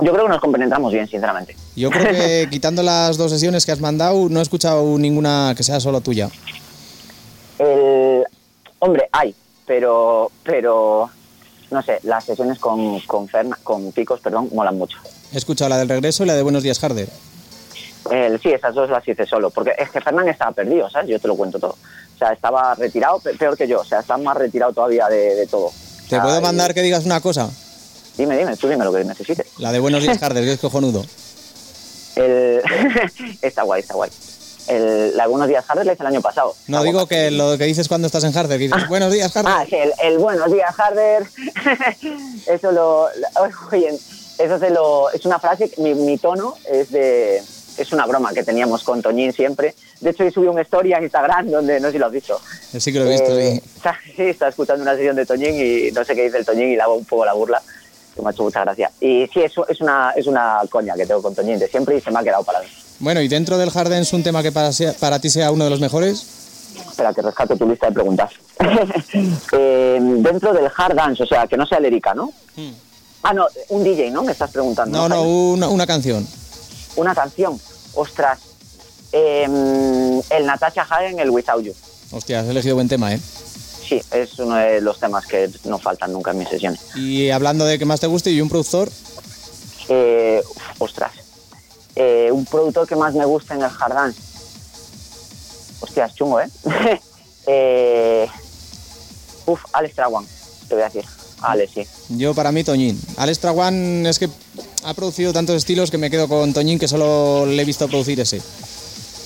Yo 0.00 0.12
creo 0.12 0.24
que 0.26 0.28
nos 0.30 0.40
compenetramos 0.40 0.92
bien, 0.92 1.08
sinceramente. 1.08 1.56
Yo 1.74 1.90
creo 1.90 2.04
que 2.12 2.48
quitando 2.52 2.82
las 2.84 3.16
dos 3.16 3.32
sesiones 3.32 3.66
que 3.66 3.72
has 3.72 3.80
mandado, 3.80 4.28
no 4.28 4.38
he 4.38 4.42
escuchado 4.42 4.96
ninguna 4.96 5.54
que 5.56 5.64
sea 5.64 5.80
solo 5.80 6.00
tuya. 6.00 6.30
El, 7.58 8.24
hombre, 8.78 9.08
hay, 9.10 9.34
pero, 9.66 10.30
pero 10.44 11.10
no 11.72 11.82
sé, 11.82 11.98
las 12.04 12.24
sesiones 12.24 12.58
con, 12.60 13.00
con, 13.00 13.26
Ferna- 13.28 13.58
con 13.64 13.90
picos 13.92 14.20
perdón, 14.20 14.48
molan 14.54 14.78
mucho. 14.78 14.98
He 15.32 15.36
escuchado 15.36 15.68
la 15.68 15.78
del 15.78 15.88
regreso 15.88 16.22
y 16.22 16.26
la 16.26 16.36
de 16.36 16.42
Buenos 16.42 16.62
Días 16.62 16.82
Harder. 16.82 17.08
El- 18.10 18.40
sí, 18.40 18.50
esas 18.50 18.74
dos 18.74 18.88
las 18.90 19.06
hice 19.06 19.26
solo, 19.26 19.50
porque 19.50 19.72
es 19.78 19.90
que 19.90 20.00
Fernán 20.00 20.28
estaba 20.28 20.52
perdido, 20.52 20.88
¿sabes? 20.90 21.08
Yo 21.08 21.18
te 21.20 21.28
lo 21.28 21.36
cuento 21.36 21.58
todo. 21.58 21.76
O 22.14 22.18
sea, 22.18 22.32
estaba 22.32 22.74
retirado, 22.74 23.20
pe- 23.20 23.34
peor 23.34 23.56
que 23.56 23.68
yo, 23.68 23.80
o 23.80 23.84
sea, 23.84 24.00
está 24.00 24.16
más 24.16 24.36
retirado 24.36 24.72
todavía 24.72 25.06
de, 25.08 25.34
de 25.34 25.46
todo. 25.46 25.70
¿Te 26.08 26.16
Ah, 26.16 26.22
puedo 26.22 26.38
y- 26.38 26.42
mandar 26.42 26.74
que 26.74 26.82
digas 26.82 27.04
una 27.04 27.20
cosa? 27.20 27.50
Dime, 28.16 28.36
dime, 28.36 28.56
tú 28.56 28.66
dime 28.68 28.84
lo 28.84 28.92
que 28.92 29.04
necesites. 29.04 29.46
La 29.58 29.70
de 29.72 29.78
Buenos 29.78 30.02
Días 30.02 30.20
Harder, 30.22 30.42
que 30.44 30.52
es 30.54 30.60
cojonudo. 30.60 31.04
El... 32.16 32.60
está 33.42 33.62
guay, 33.62 33.80
está 33.82 33.94
guy. 33.94 34.08
El... 34.66 35.16
La 35.16 35.24
de 35.24 35.28
Buenos 35.30 35.48
Días 35.48 35.64
Harder 35.68 35.86
la 35.86 35.92
hice 35.92 36.02
el 36.02 36.08
año 36.08 36.20
pasado. 36.20 36.54
No, 36.66 36.82
digo 36.82 37.06
que 37.06 37.30
lo 37.30 37.56
que 37.56 37.64
dices 37.64 37.86
cuando 37.88 38.06
estás 38.06 38.24
en 38.24 38.36
Harder, 38.36 38.58
que 38.58 38.64
dices, 38.68 38.88
Buenos 38.88 39.12
Días 39.12 39.34
Harder. 39.36 39.52
Ah, 39.54 39.64
sí, 39.68 39.76
el, 39.76 39.92
el 40.02 40.18
Buenos 40.18 40.50
Días 40.50 40.74
Harder. 40.78 41.24
eso 42.46 42.72
lo... 42.72 43.06
Oye, 43.70 43.96
eso 44.38 44.58
se 44.58 44.70
lo... 44.70 45.10
Es 45.10 45.24
una 45.24 45.38
frase, 45.38 45.70
mi, 45.78 45.94
mi 45.94 46.18
tono 46.18 46.54
es 46.70 46.90
de... 46.90 47.42
Es 47.78 47.92
una 47.92 48.06
broma 48.06 48.32
que 48.32 48.42
teníamos 48.42 48.82
con 48.82 49.00
Toñín 49.00 49.32
siempre. 49.32 49.74
De 50.00 50.10
hecho, 50.10 50.24
hoy 50.24 50.30
subí 50.32 50.46
una 50.48 50.62
historia 50.62 50.98
a 50.98 51.02
Instagram 51.02 51.48
donde, 51.50 51.78
no 51.80 51.86
sé 51.88 51.92
si 51.92 51.98
lo 51.98 52.06
has 52.06 52.12
visto. 52.12 52.40
Sí 52.78 52.92
que 52.92 52.98
lo 52.98 53.06
he 53.06 53.10
visto, 53.12 53.38
Eh, 53.38 53.60
sí. 53.62 53.70
Está, 53.76 53.96
sí, 54.16 54.22
está 54.22 54.48
escuchando 54.48 54.82
una 54.82 54.94
sesión 54.94 55.16
de 55.16 55.24
Toñín 55.26 55.54
y 55.54 55.90
no 55.92 56.04
sé 56.04 56.14
qué 56.14 56.24
dice 56.24 56.38
el 56.38 56.44
Toñín 56.44 56.70
y 56.72 56.76
le 56.76 56.82
hago 56.82 56.94
un 56.96 57.04
poco 57.04 57.24
la 57.24 57.32
burla, 57.34 57.62
que 58.14 58.20
me 58.22 58.28
ha 58.28 58.32
hecho 58.32 58.42
mucha 58.42 58.60
gracia. 58.64 58.90
Y 59.00 59.26
sí, 59.32 59.40
eso 59.40 59.66
es 59.68 59.80
una, 59.80 60.12
es 60.16 60.26
una 60.26 60.58
coña 60.70 60.94
que 60.94 61.06
tengo 61.06 61.22
con 61.22 61.34
Toñín 61.34 61.58
de 61.58 61.68
siempre 61.68 61.96
y 61.96 62.00
se 62.00 62.10
me 62.10 62.18
ha 62.18 62.22
quedado 62.24 62.42
para 62.44 62.60
mí. 62.60 62.66
Bueno, 63.00 63.20
y 63.20 63.28
dentro 63.28 63.56
del 63.58 63.70
Harden 63.70 64.00
es 64.02 64.12
un 64.12 64.22
tema 64.24 64.42
que 64.42 64.50
para, 64.50 64.72
sea- 64.72 64.92
para 64.94 65.20
ti 65.20 65.30
sea 65.30 65.50
uno 65.52 65.64
de 65.64 65.70
los 65.70 65.78
mejores. 65.80 66.26
Espera, 66.90 67.14
que 67.14 67.22
rescato 67.22 67.56
tu 67.56 67.68
lista 67.68 67.86
de 67.86 67.92
preguntas. 67.92 68.30
Eh, 69.52 69.98
dentro 70.00 70.52
del 70.52 70.70
hard 70.76 70.94
dance, 70.94 71.22
o 71.22 71.26
sea, 71.26 71.46
que 71.46 71.56
no 71.56 71.66
sea 71.66 71.80
lírica, 71.80 72.14
¿no? 72.14 72.32
Ah, 73.22 73.32
no, 73.34 73.46
un 73.70 73.82
DJ, 73.84 74.10
¿no? 74.10 74.22
Me 74.22 74.32
estás 74.32 74.50
preguntando. 74.50 74.96
No, 74.96 75.08
no, 75.08 75.22
una, 75.22 75.68
una 75.68 75.86
canción. 75.86 76.26
Una 76.98 77.14
canción. 77.14 77.60
Ostras. 77.94 78.40
Eh, 79.12 79.44
el 80.30 80.46
Natasha 80.46 80.82
Hagen, 80.82 81.20
el 81.20 81.30
Without 81.30 81.64
You. 81.64 81.72
Hostia, 82.10 82.40
has 82.40 82.48
elegido 82.48 82.74
buen 82.74 82.88
tema, 82.88 83.14
¿eh? 83.14 83.20
Sí, 83.88 84.02
es 84.10 84.38
uno 84.38 84.56
de 84.56 84.80
los 84.80 84.98
temas 84.98 85.24
que 85.26 85.48
no 85.64 85.78
faltan 85.78 86.12
nunca 86.12 86.32
en 86.32 86.38
mis 86.38 86.48
sesiones. 86.48 86.80
Y 86.96 87.30
hablando 87.30 87.64
de 87.64 87.78
que 87.78 87.84
más 87.84 88.00
te 88.00 88.08
guste 88.08 88.30
y 88.30 88.40
un 88.40 88.48
productor, 88.48 88.90
Eh, 89.88 90.42
ostras. 90.78 91.12
Eh, 91.94 92.30
un 92.32 92.44
productor 92.44 92.86
que 92.86 92.96
más 92.96 93.14
me 93.14 93.24
gusta 93.24 93.54
en 93.54 93.62
el 93.62 93.70
dance. 93.94 94.20
Hostias, 95.80 96.14
chungo, 96.16 96.40
¿eh? 96.40 96.48
eh 97.46 98.28
uf, 99.46 99.64
Alex 99.72 99.94
Trawan, 99.94 100.26
te 100.68 100.74
voy 100.74 100.82
a 100.82 100.88
decir. 100.88 101.04
Alex, 101.40 101.72
sí. 101.72 101.86
yo 102.10 102.34
para 102.34 102.50
mí 102.50 102.64
Toñín. 102.64 103.00
Alex 103.16 103.38
Trawan 103.38 104.04
es 104.06 104.18
que 104.18 104.28
ha 104.84 104.94
producido 104.94 105.32
tantos 105.32 105.56
estilos 105.56 105.90
que 105.90 105.98
me 105.98 106.10
quedo 106.10 106.28
con 106.28 106.52
Toñín 106.52 106.78
que 106.78 106.88
solo 106.88 107.46
le 107.46 107.60
he 107.60 107.64
visto 107.64 107.88
producir 107.88 108.18
ese. 108.20 108.40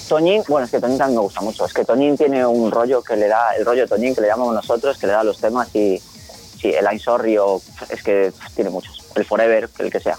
Toñín, 0.08 0.42
bueno, 0.48 0.64
es 0.66 0.70
que 0.70 0.80
Toñín 0.80 0.98
también 0.98 1.16
me 1.16 1.22
gusta 1.22 1.40
mucho. 1.40 1.64
Es 1.64 1.72
que 1.72 1.84
Toñín 1.84 2.16
tiene 2.16 2.44
un 2.44 2.70
rollo 2.70 3.02
que 3.02 3.16
le 3.16 3.28
da, 3.28 3.54
el 3.56 3.64
rollo 3.64 3.86
Toñín 3.88 4.14
que 4.14 4.20
le 4.20 4.26
llamamos 4.28 4.54
nosotros, 4.54 4.98
que 4.98 5.06
le 5.06 5.12
da 5.12 5.24
los 5.24 5.38
temas 5.38 5.68
y 5.74 6.00
sí, 6.60 6.68
el 6.68 6.84
I'm 6.84 6.98
Sorry 6.98 7.38
o 7.38 7.60
es 7.88 8.02
que 8.02 8.32
tiene 8.54 8.70
muchos. 8.70 8.98
El 9.14 9.24
Forever, 9.24 9.68
el 9.78 9.90
que 9.90 10.00
sea. 10.00 10.18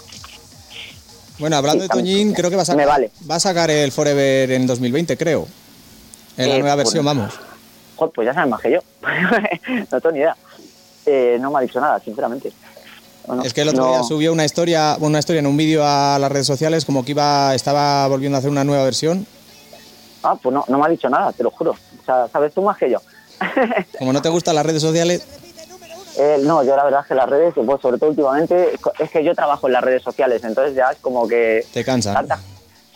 Bueno, 1.38 1.56
hablando 1.56 1.82
Sí, 1.84 1.88
de. 1.88 1.94
Toñín, 1.94 2.32
creo 2.32 2.48
que 2.50 2.56
va 2.56 2.62
a, 2.62 2.66
sacar, 2.66 2.86
vale. 2.86 3.10
va 3.28 3.34
a 3.36 3.40
sacar 3.40 3.70
el 3.70 3.90
Forever 3.92 4.50
en 4.52 4.66
2020, 4.66 5.16
creo. 5.16 5.46
En 6.36 6.48
la 6.48 6.56
Eh, 6.56 6.60
nueva 6.60 6.74
pues- 6.76 6.86
versión, 6.86 7.04
vamos. 7.04 7.32
Joder, 7.96 8.12
pues 8.14 8.26
ya 8.26 8.34
sabes 8.34 8.50
más 8.50 8.60
que 8.60 8.72
yo. 8.72 8.80
no 9.92 10.00
tengo 10.00 10.12
ni 10.12 10.18
idea. 10.20 10.36
Eh, 11.06 11.36
no 11.40 11.50
me 11.50 11.58
ha 11.58 11.62
dicho 11.62 11.80
nada, 11.80 12.00
sinceramente. 12.00 12.52
No, 13.26 13.42
Es 13.42 13.54
que 13.54 13.62
el 13.62 13.70
otro 13.70 13.84
no- 13.84 13.90
día 13.90 14.02
subió 14.02 14.32
una 14.32 14.44
historia, 14.44 14.96
una 15.00 15.18
historia 15.18 15.40
en 15.40 15.46
un 15.46 15.56
vídeo 15.56 15.82
a 15.86 16.18
las 16.18 16.30
redes 16.30 16.46
sociales 16.46 16.84
como 16.84 17.04
que 17.04 17.12
iba, 17.12 17.54
estaba 17.54 18.06
volviendo 18.08 18.36
a 18.36 18.38
hacer 18.40 18.50
una 18.50 18.64
nueva 18.64 18.84
versión. 18.84 19.26
Ah, 20.22 20.36
pues 20.42 20.54
no, 20.54 20.64
no 20.68 20.78
me 20.78 20.86
ha 20.86 20.88
dicho 20.88 21.08
nada, 21.08 21.32
te 21.32 21.42
lo 21.42 21.50
juro. 21.50 21.72
O 21.72 22.04
sea, 22.04 22.28
sabes 22.28 22.52
tú 22.52 22.62
más 22.62 22.76
que 22.76 22.90
yo. 22.90 22.98
Como 23.98 24.12
no 24.12 24.22
te 24.22 24.28
gustan 24.28 24.54
las 24.54 24.64
redes 24.66 24.82
sociales, 24.82 25.22
Eh, 26.16 26.38
no, 26.42 26.62
yo 26.62 26.76
la 26.76 26.84
verdad 26.84 27.00
es 27.00 27.06
que 27.08 27.14
las 27.16 27.28
redes, 27.28 27.52
pues 27.54 27.80
sobre 27.82 27.98
todo 27.98 28.10
últimamente, 28.10 28.74
es 29.00 29.10
que 29.10 29.24
yo 29.24 29.34
trabajo 29.34 29.66
en 29.66 29.72
las 29.72 29.82
redes 29.82 30.00
sociales, 30.02 30.44
entonces 30.44 30.76
ya 30.76 30.90
es 30.92 30.98
como 31.00 31.26
que... 31.26 31.66
te 31.72 31.84
cansan. 31.84 32.14
tanta- 32.14 32.38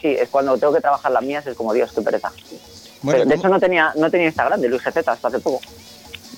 Sí, 0.00 0.06
es 0.06 0.28
cuando 0.28 0.56
tengo 0.56 0.72
que 0.72 0.80
trabajar 0.80 1.10
las 1.10 1.22
mías, 1.24 1.44
es 1.44 1.56
como, 1.56 1.72
Dios, 1.74 1.90
qué 1.92 2.00
pereza. 2.00 2.30
Bueno, 3.02 3.18
Pero, 3.18 3.18
de 3.18 3.24
¿cómo- 3.24 3.34
hecho 3.34 3.48
no 3.48 3.58
tenía, 3.58 3.92
no 3.96 4.08
tenía 4.08 4.28
Instagram 4.28 4.60
de 4.60 4.68
Luis 4.68 4.82
GZ 4.84 4.98
hasta 5.08 5.26
hace 5.28 5.40
poco. 5.40 5.60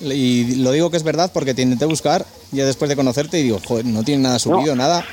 Y 0.01 0.55
lo 0.55 0.71
digo 0.71 0.89
que 0.89 0.97
es 0.97 1.03
verdad 1.03 1.31
porque 1.33 1.53
te 1.53 1.61
intenté 1.61 1.85
buscar 1.85 2.25
ya 2.51 2.65
después 2.65 2.89
de 2.89 2.95
conocerte 2.95 3.39
y 3.39 3.43
digo, 3.43 3.59
joder, 3.65 3.85
no 3.85 4.03
tiene 4.03 4.23
nada 4.23 4.39
subido, 4.39 4.75
nada. 4.75 5.05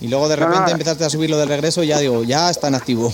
Y 0.00 0.08
luego 0.08 0.28
de 0.28 0.36
repente 0.36 0.66
no. 0.66 0.70
empezaste 0.70 1.04
a 1.04 1.10
subir 1.10 1.30
lo 1.30 1.38
del 1.38 1.48
regreso 1.48 1.82
y 1.82 1.88
ya 1.88 1.98
digo, 1.98 2.24
ya 2.24 2.50
está 2.50 2.68
en 2.68 2.74
activo. 2.74 3.12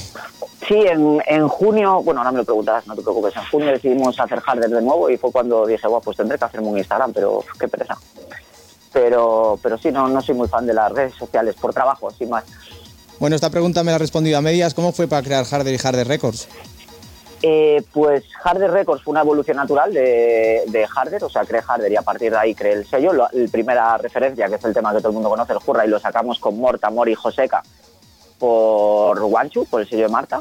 Sí, 0.67 0.75
en, 0.75 1.23
en 1.27 1.49
junio, 1.49 2.03
bueno, 2.03 2.21
ahora 2.21 2.33
me 2.33 2.39
lo 2.39 2.45
preguntas, 2.45 2.87
no 2.87 2.95
te 2.95 3.03
preocupes, 3.03 3.37
en 3.37 3.45
junio 3.51 3.67
decidimos 3.69 4.19
hacer 4.19 4.41
Harder 4.47 4.71
de 4.71 4.81
nuevo 4.81 5.11
y 5.11 5.19
fue 5.19 5.31
cuando 5.31 5.67
dije, 5.67 5.87
bueno, 5.87 6.01
pues 6.03 6.17
tendré 6.17 6.39
que 6.39 6.45
hacerme 6.47 6.69
un 6.69 6.79
Instagram, 6.79 7.13
pero 7.13 7.45
qué 7.61 7.69
pereza. 7.69 7.99
Pero, 8.93 9.59
pero 9.63 9.77
sí, 9.77 9.91
no, 9.91 10.09
no 10.09 10.23
soy 10.23 10.35
muy 10.35 10.49
fan 10.49 10.67
de 10.67 10.73
las 10.73 10.91
redes 10.91 11.15
sociales, 11.15 11.55
por 11.61 11.75
trabajo, 11.75 12.11
sin 12.11 12.31
más. 12.31 12.45
Bueno, 13.19 13.37
esta 13.37 13.51
pregunta 13.51 13.83
me 13.83 13.91
la 13.91 13.97
has 13.97 14.01
respondido 14.01 14.39
a 14.39 14.41
medias. 14.41 14.75
¿Cómo 14.75 14.93
fue 14.93 15.07
para 15.07 15.23
crear 15.23 15.45
Harder 15.45 15.75
y 15.75 15.79
Harder 15.87 16.07
Records? 16.07 16.49
Eh, 17.47 17.83
pues 17.93 18.25
Harder 18.43 18.71
Records 18.71 19.03
fue 19.03 19.13
una 19.13 19.21
evolución 19.21 19.59
natural 19.59 19.93
de, 19.93 20.63
de 20.67 20.87
Harder, 20.97 21.23
o 21.23 21.29
sea, 21.29 21.45
creé 21.45 21.61
Harder 21.61 21.93
y 21.93 21.97
a 21.97 22.01
partir 22.01 22.31
de 22.33 22.39
ahí 22.39 22.55
creé 22.55 22.73
el 22.73 22.87
sello. 22.87 23.13
La 23.13 23.29
primera 23.53 23.99
referencia, 23.99 24.49
que 24.49 24.55
es 24.55 24.65
el 24.65 24.73
tema 24.73 24.95
que 24.95 25.01
todo 25.01 25.09
el 25.09 25.15
mundo 25.15 25.29
conoce, 25.29 25.53
el 25.53 25.59
Jurra, 25.59 25.85
y 25.85 25.91
lo 25.91 25.99
sacamos 25.99 26.39
con 26.39 26.59
Morta, 26.59 26.89
Mori 26.89 27.13
y 27.13 27.15
Joseca 27.15 27.63
por 28.39 29.23
Wanchu, 29.23 29.67
por 29.67 29.83
el 29.83 29.87
sello 29.87 30.05
de 30.05 30.09
Marta. 30.09 30.41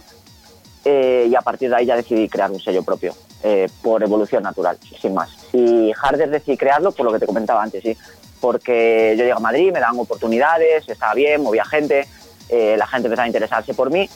Eh, 0.85 1.27
y 1.29 1.35
a 1.35 1.41
partir 1.41 1.69
de 1.69 1.75
ahí 1.75 1.85
ya 1.85 1.97
decidí 1.97 2.29
crear 2.29 2.49
un 2.49 2.61
sello 2.61 2.83
propio, 2.83 3.13
eh, 3.43 3.67
por 3.81 4.01
evolución 4.01 4.41
natural, 4.41 4.77
sin 5.01 5.13
más. 5.13 5.29
Y 5.51 5.91
Harder 6.01 6.29
decidí 6.29 6.55
crearlo 6.55 6.93
por 6.93 7.05
lo 7.05 7.11
que 7.11 7.19
te 7.19 7.25
comentaba 7.25 7.61
antes, 7.61 7.83
sí. 7.83 7.97
Porque 8.39 9.15
yo 9.17 9.23
llegué 9.23 9.33
a 9.33 9.39
Madrid, 9.39 9.73
me 9.73 9.81
daban 9.81 9.99
oportunidades, 9.99 10.87
estaba 10.87 11.13
bien, 11.15 11.43
movía 11.43 11.65
gente, 11.65 12.07
eh, 12.47 12.77
la 12.77 12.87
gente 12.87 13.07
empezaba 13.07 13.25
a 13.25 13.27
interesarse 13.27 13.73
por 13.73 13.91
mí, 13.91 14.09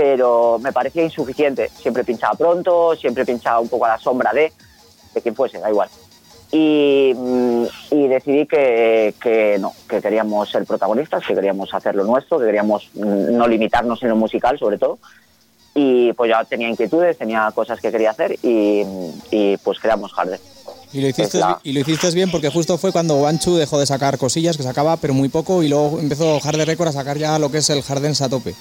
pero 0.00 0.58
me 0.58 0.72
parecía 0.72 1.02
insuficiente. 1.04 1.70
Siempre 1.78 2.04
pinchaba 2.04 2.32
pronto, 2.32 2.96
siempre 2.96 3.26
pinchaba 3.26 3.60
un 3.60 3.68
poco 3.68 3.84
a 3.84 3.88
la 3.88 3.98
sombra 3.98 4.32
de, 4.32 4.50
de 5.12 5.20
quien 5.20 5.34
fuese, 5.34 5.58
da 5.58 5.68
igual. 5.68 5.90
Y, 6.50 7.12
mm, 7.14 7.64
y 7.90 8.08
decidí 8.08 8.46
que, 8.46 9.14
que 9.22 9.58
no, 9.60 9.74
que 9.86 10.00
queríamos 10.00 10.50
ser 10.50 10.64
protagonistas, 10.64 11.22
que 11.26 11.34
queríamos 11.34 11.72
hacer 11.74 11.94
lo 11.94 12.04
nuestro, 12.04 12.38
que 12.38 12.46
queríamos 12.46 12.88
mm, 12.94 13.36
no 13.36 13.46
limitarnos 13.46 14.02
en 14.02 14.08
lo 14.08 14.16
musical 14.16 14.58
sobre 14.58 14.78
todo. 14.78 14.98
Y 15.74 16.14
pues 16.14 16.30
ya 16.30 16.42
tenía 16.44 16.68
inquietudes, 16.70 17.18
tenía 17.18 17.50
cosas 17.54 17.78
que 17.78 17.92
quería 17.92 18.10
hacer 18.12 18.38
y, 18.42 18.82
y 19.30 19.56
pues 19.58 19.78
creamos 19.80 20.12
Harder. 20.16 20.40
Y 20.94 21.02
lo, 21.02 21.08
hiciste, 21.08 21.36
Es 21.36 21.44
la- 21.44 21.60
y 21.62 21.72
lo 21.74 21.80
hiciste 21.80 22.10
bien 22.12 22.30
porque 22.30 22.48
justo 22.48 22.78
fue 22.78 22.90
cuando 22.90 23.16
Wanchu 23.16 23.54
dejó 23.56 23.78
de 23.78 23.84
sacar 23.84 24.16
cosillas, 24.16 24.56
que 24.56 24.62
sacaba 24.62 24.96
pero 24.96 25.12
muy 25.12 25.28
poco, 25.28 25.62
y 25.62 25.68
luego 25.68 25.98
empezó 26.00 26.40
Harder 26.42 26.66
Records 26.66 26.96
a 26.96 27.00
sacar 27.00 27.18
ya 27.18 27.38
lo 27.38 27.50
que 27.50 27.58
es 27.58 27.68
el 27.68 27.82
Hardens 27.86 28.22
a 28.22 28.30
tope. 28.30 28.54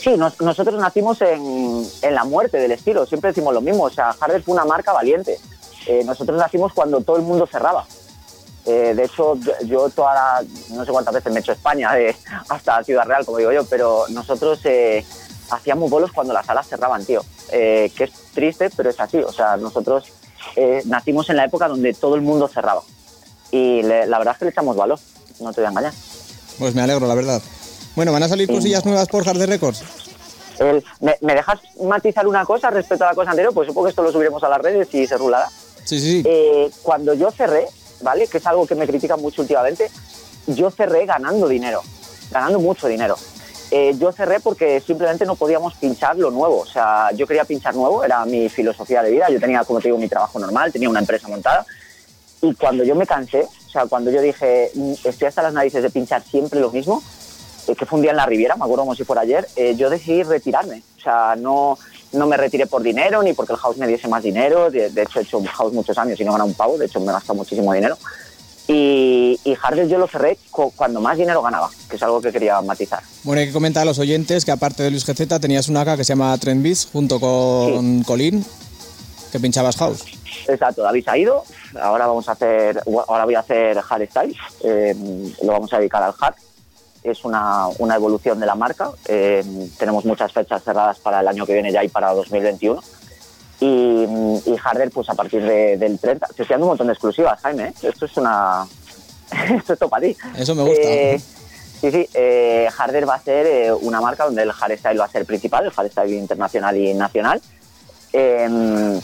Sí, 0.00 0.16
nos- 0.16 0.40
nosotros 0.40 0.80
nacimos 0.80 1.20
en, 1.22 1.84
en 2.02 2.14
la 2.14 2.24
muerte 2.24 2.58
del 2.58 2.72
estilo, 2.72 3.04
siempre 3.06 3.30
decimos 3.30 3.52
lo 3.52 3.60
mismo, 3.60 3.84
o 3.84 3.90
sea, 3.90 4.14
Harder 4.20 4.42
fue 4.42 4.54
una 4.54 4.64
marca 4.64 4.92
valiente. 4.92 5.38
Eh, 5.86 6.02
nosotros 6.04 6.38
nacimos 6.38 6.72
cuando 6.72 7.00
todo 7.00 7.16
el 7.16 7.22
mundo 7.22 7.46
cerraba. 7.46 7.84
Eh, 8.66 8.92
de 8.94 9.04
hecho, 9.04 9.36
yo 9.64 9.88
toda 9.88 10.14
la, 10.14 10.44
no 10.70 10.84
sé 10.84 10.92
cuántas 10.92 11.14
veces 11.14 11.32
me 11.32 11.38
he 11.38 11.42
hecho 11.42 11.52
España, 11.52 11.98
eh, 11.98 12.14
hasta 12.48 12.82
Ciudad 12.84 13.04
Real, 13.06 13.24
como 13.24 13.38
digo 13.38 13.50
yo, 13.52 13.64
pero 13.64 14.04
nosotros 14.10 14.60
eh, 14.64 15.04
hacíamos 15.50 15.88
bolos 15.90 16.12
cuando 16.12 16.32
las 16.34 16.46
salas 16.46 16.66
cerraban, 16.68 17.04
tío. 17.04 17.22
Eh, 17.50 17.90
que 17.96 18.04
es 18.04 18.10
triste, 18.34 18.68
pero 18.76 18.90
es 18.90 19.00
así. 19.00 19.16
O 19.18 19.32
sea, 19.32 19.56
nosotros 19.56 20.04
eh, 20.56 20.82
nacimos 20.84 21.28
en 21.30 21.36
la 21.36 21.44
época 21.46 21.66
donde 21.66 21.94
todo 21.94 22.14
el 22.14 22.20
mundo 22.20 22.46
cerraba. 22.48 22.82
Y 23.50 23.82
le- 23.82 24.06
la 24.06 24.18
verdad 24.18 24.34
es 24.34 24.38
que 24.38 24.44
le 24.44 24.50
echamos 24.50 24.76
valor, 24.76 24.98
no 25.40 25.52
te 25.52 25.62
voy 25.62 25.66
a 25.66 25.70
engañar. 25.70 25.92
Pues 26.58 26.74
me 26.74 26.82
alegro, 26.82 27.06
la 27.06 27.14
verdad. 27.14 27.40
Bueno, 27.98 28.12
¿van 28.12 28.22
a 28.22 28.28
salir 28.28 28.46
Sí. 28.46 28.54
cosillas 28.54 28.84
nuevas 28.86 29.08
por 29.08 29.28
Hard 29.28 29.42
Records? 29.42 29.82
El- 30.60 30.84
¿me, 31.00 31.16
me 31.20 31.34
dejas 31.34 31.58
matizar 31.82 32.28
una 32.28 32.44
cosa 32.44 32.70
respecto 32.70 33.02
a 33.04 33.08
la 33.08 33.14
cosa 33.16 33.30
anterior? 33.30 33.52
Pues 33.52 33.66
supongo 33.66 33.86
que 33.86 33.90
esto 33.90 34.04
lo 34.04 34.12
subiremos 34.12 34.40
a 34.44 34.48
las 34.48 34.60
redes 34.60 34.86
y 34.94 35.04
se 35.04 35.16
rulará. 35.16 35.48
Sí, 35.84 35.98
sí, 35.98 36.22
sí. 36.22 36.22
Eh, 36.24 36.70
cuando 36.84 37.12
yo 37.14 37.32
cerré, 37.32 37.66
¿vale? 38.02 38.28
Que 38.28 38.38
es 38.38 38.46
algo 38.46 38.68
que 38.68 38.76
me 38.76 38.86
critican 38.86 39.20
mucho 39.20 39.42
últimamente, 39.42 39.90
yo 40.46 40.70
cerré 40.70 41.06
ganando 41.06 41.48
dinero, 41.48 41.82
ganando 42.30 42.60
mucho 42.60 42.86
dinero. 42.86 43.16
Eh, 43.72 43.96
yo 43.98 44.12
cerré 44.12 44.38
porque 44.38 44.80
simplemente 44.80 45.26
no 45.26 45.34
podíamos 45.34 45.74
pinchar 45.74 46.16
lo 46.16 46.30
nuevo. 46.30 46.58
O 46.60 46.66
sea, 46.66 47.10
yo 47.16 47.26
quería 47.26 47.44
pinchar 47.46 47.74
nuevo, 47.74 48.04
era 48.04 48.24
mi 48.26 48.48
filosofía 48.48 49.02
de 49.02 49.10
vida. 49.10 49.28
Yo 49.28 49.40
tenía, 49.40 49.64
como 49.64 49.80
te 49.80 49.88
digo, 49.88 49.98
mi 49.98 50.08
trabajo 50.08 50.38
normal, 50.38 50.70
tenía 50.70 50.88
una 50.88 51.00
empresa 51.00 51.26
montada. 51.26 51.66
Y 52.42 52.54
cuando 52.54 52.84
yo 52.84 52.94
me 52.94 53.08
cansé, 53.08 53.40
o 53.40 53.70
sea, 53.72 53.86
cuando 53.86 54.12
yo 54.12 54.20
dije, 54.22 54.70
"Mm, 54.76 54.92
estoy 55.02 55.26
hasta 55.26 55.42
las 55.42 55.52
narices 55.52 55.82
de 55.82 55.90
pinchar 55.90 56.22
siempre 56.22 56.60
lo 56.60 56.70
mismo, 56.70 57.02
eh, 57.68 57.74
que 57.76 57.86
fue 57.86 57.96
un 57.98 58.02
día 58.02 58.10
en 58.10 58.16
la 58.16 58.26
Riviera, 58.26 58.56
me 58.56 58.64
acuerdo 58.64 58.82
como 58.82 58.94
si 58.96 59.04
fuera 59.04 59.22
ayer, 59.22 59.46
eh, 59.56 59.74
yo 59.76 59.88
decidí 59.90 60.22
retirarme. 60.24 60.82
O 60.96 61.00
sea, 61.00 61.36
no, 61.36 61.78
no 62.12 62.26
me 62.26 62.36
retiré 62.36 62.66
por 62.66 62.82
dinero 62.82 63.22
ni 63.22 63.32
porque 63.34 63.52
el 63.52 63.58
house 63.58 63.76
me 63.76 63.86
diese 63.86 64.08
más 64.08 64.22
dinero. 64.22 64.70
De, 64.70 64.90
de 64.90 65.02
hecho, 65.02 65.20
he 65.20 65.22
hecho 65.22 65.40
house 65.44 65.72
muchos 65.72 65.96
años 65.98 66.18
y 66.20 66.24
no 66.24 66.30
he 66.30 66.32
ganado 66.32 66.48
un 66.48 66.54
pavo. 66.54 66.76
De 66.78 66.86
hecho, 66.86 66.98
me 67.00 67.06
he 67.10 67.12
gastado 67.12 67.34
muchísimo 67.36 67.72
dinero. 67.72 67.96
Y, 68.70 69.40
y 69.44 69.56
yo 69.88 69.96
lo 69.96 70.06
cerré 70.06 70.36
cu- 70.50 70.72
cuando 70.76 71.00
más 71.00 71.16
dinero 71.16 71.40
ganaba, 71.40 71.70
que 71.88 71.96
es 71.96 72.02
algo 72.02 72.20
que 72.20 72.30
quería 72.30 72.60
matizar. 72.60 73.00
Bueno, 73.22 73.40
hay 73.40 73.46
que 73.46 73.52
comentar 73.54 73.82
a 73.82 73.86
los 73.86 73.98
oyentes 73.98 74.44
que 74.44 74.50
aparte 74.52 74.82
de 74.82 74.90
Luis 74.90 75.06
GZ 75.06 75.40
tenías 75.40 75.68
una 75.68 75.80
acá 75.80 75.96
que 75.96 76.04
se 76.04 76.10
llama 76.12 76.36
Trend 76.36 76.62
Beats 76.62 76.86
junto 76.92 77.18
con 77.18 78.02
Colin, 78.02 78.44
que 79.32 79.40
pinchabas 79.40 79.76
house. 79.78 80.04
Exacto, 80.46 80.82
David 80.82 81.04
ha 81.08 81.16
ido. 81.16 81.44
Ahora 81.80 82.06
vamos 82.06 82.28
a 82.28 82.32
hacer, 82.32 82.82
ahora 83.08 83.24
voy 83.24 83.36
a 83.36 83.40
hacer 83.40 83.78
hardstyle. 83.80 84.36
eh, 84.62 84.94
lo 85.42 85.52
vamos 85.52 85.72
a 85.72 85.78
dedicar 85.78 86.02
al 86.02 86.12
hard. 86.20 86.34
Es 87.02 87.24
una, 87.24 87.66
una 87.78 87.94
evolución 87.94 88.38
de 88.40 88.46
la 88.46 88.54
marca. 88.54 88.90
eh, 89.06 89.42
tenemos 89.78 90.04
muchas 90.04 90.32
fechas 90.32 90.62
cerradas 90.62 90.98
para 90.98 91.20
el 91.20 91.28
año 91.28 91.46
que 91.46 91.52
viene 91.54 91.72
ya 91.72 91.82
y 91.84 91.88
para 91.88 92.12
2021. 92.12 92.82
Y, 93.60 93.66
y 93.66 94.56
Harder, 94.62 94.90
pues 94.90 95.08
a 95.10 95.14
partir 95.14 95.42
de- 95.42 95.76
del 95.76 95.98
30. 95.98 96.26
Te 96.28 96.42
estoy 96.42 96.46
dando 96.54 96.66
un 96.66 96.70
montón 96.70 96.86
de 96.86 96.92
exclusivas, 96.92 97.40
Jaime. 97.40 97.68
¿eh? 97.68 97.74
Esto 97.82 98.04
es 98.06 98.16
una. 98.16 98.66
Esto 99.56 99.72
es 99.72 99.78
todo 99.78 99.88
para 99.88 100.06
ti. 100.06 100.16
Eso 100.36 100.54
me 100.54 100.62
gusta. 100.62 100.80
Eh, 100.82 101.20
sí, 101.80 101.90
sí. 101.90 102.08
eh, 102.14 102.68
Harder 102.78 103.08
va 103.08 103.14
a 103.16 103.20
ser 103.20 103.46
eh, 103.46 103.72
una 103.72 104.00
marca 104.00 104.24
donde 104.24 104.42
el 104.42 104.52
hardstyle 104.52 105.00
va 105.00 105.06
a 105.06 105.08
ser 105.10 105.24
principal, 105.26 105.64
el 105.64 105.70
hardstyle 105.72 106.14
internacional 106.14 106.76
y 106.76 106.94
nacional. 106.94 107.40
Eh, 108.12 109.00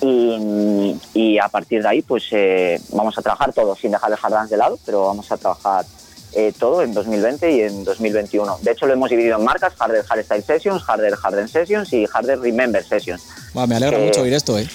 y, 0.00 0.96
y 1.14 1.38
a 1.38 1.48
partir 1.48 1.82
de 1.82 1.88
ahí, 1.88 2.02
pues 2.02 2.24
eh, 2.30 2.80
vamos 2.92 3.18
a 3.18 3.22
trabajar 3.22 3.52
todo, 3.52 3.74
sin 3.74 3.90
dejar 3.90 4.12
el 4.12 4.18
hard 4.22 4.32
dance 4.32 4.54
de 4.54 4.58
lado, 4.58 4.78
pero 4.86 5.06
vamos 5.06 5.30
a 5.32 5.36
trabajar 5.36 5.84
eh, 6.32 6.52
todo 6.58 6.82
en 6.82 6.92
2020 6.94 7.50
y 7.52 7.60
en 7.62 7.84
2021. 7.84 8.58
De 8.62 8.70
hecho, 8.72 8.86
lo 8.86 8.92
hemos 8.92 9.10
dividido 9.10 9.38
en 9.38 9.44
marcas: 9.44 9.72
Harder 9.78 10.04
Hardstyle 10.04 10.42
Sessions, 10.44 10.82
Harder 10.86 11.14
Harden 11.16 11.48
Sessions 11.48 11.92
y 11.92 12.06
Harder 12.12 12.38
Remember 12.40 12.84
Sessions. 12.84 13.22
Buah, 13.54 13.66
me 13.66 13.76
alegra 13.76 13.98
Eh, 13.98 14.06
mucho 14.06 14.22
oír 14.22 14.34
esto, 14.34 14.58
¿eh? 14.58 14.68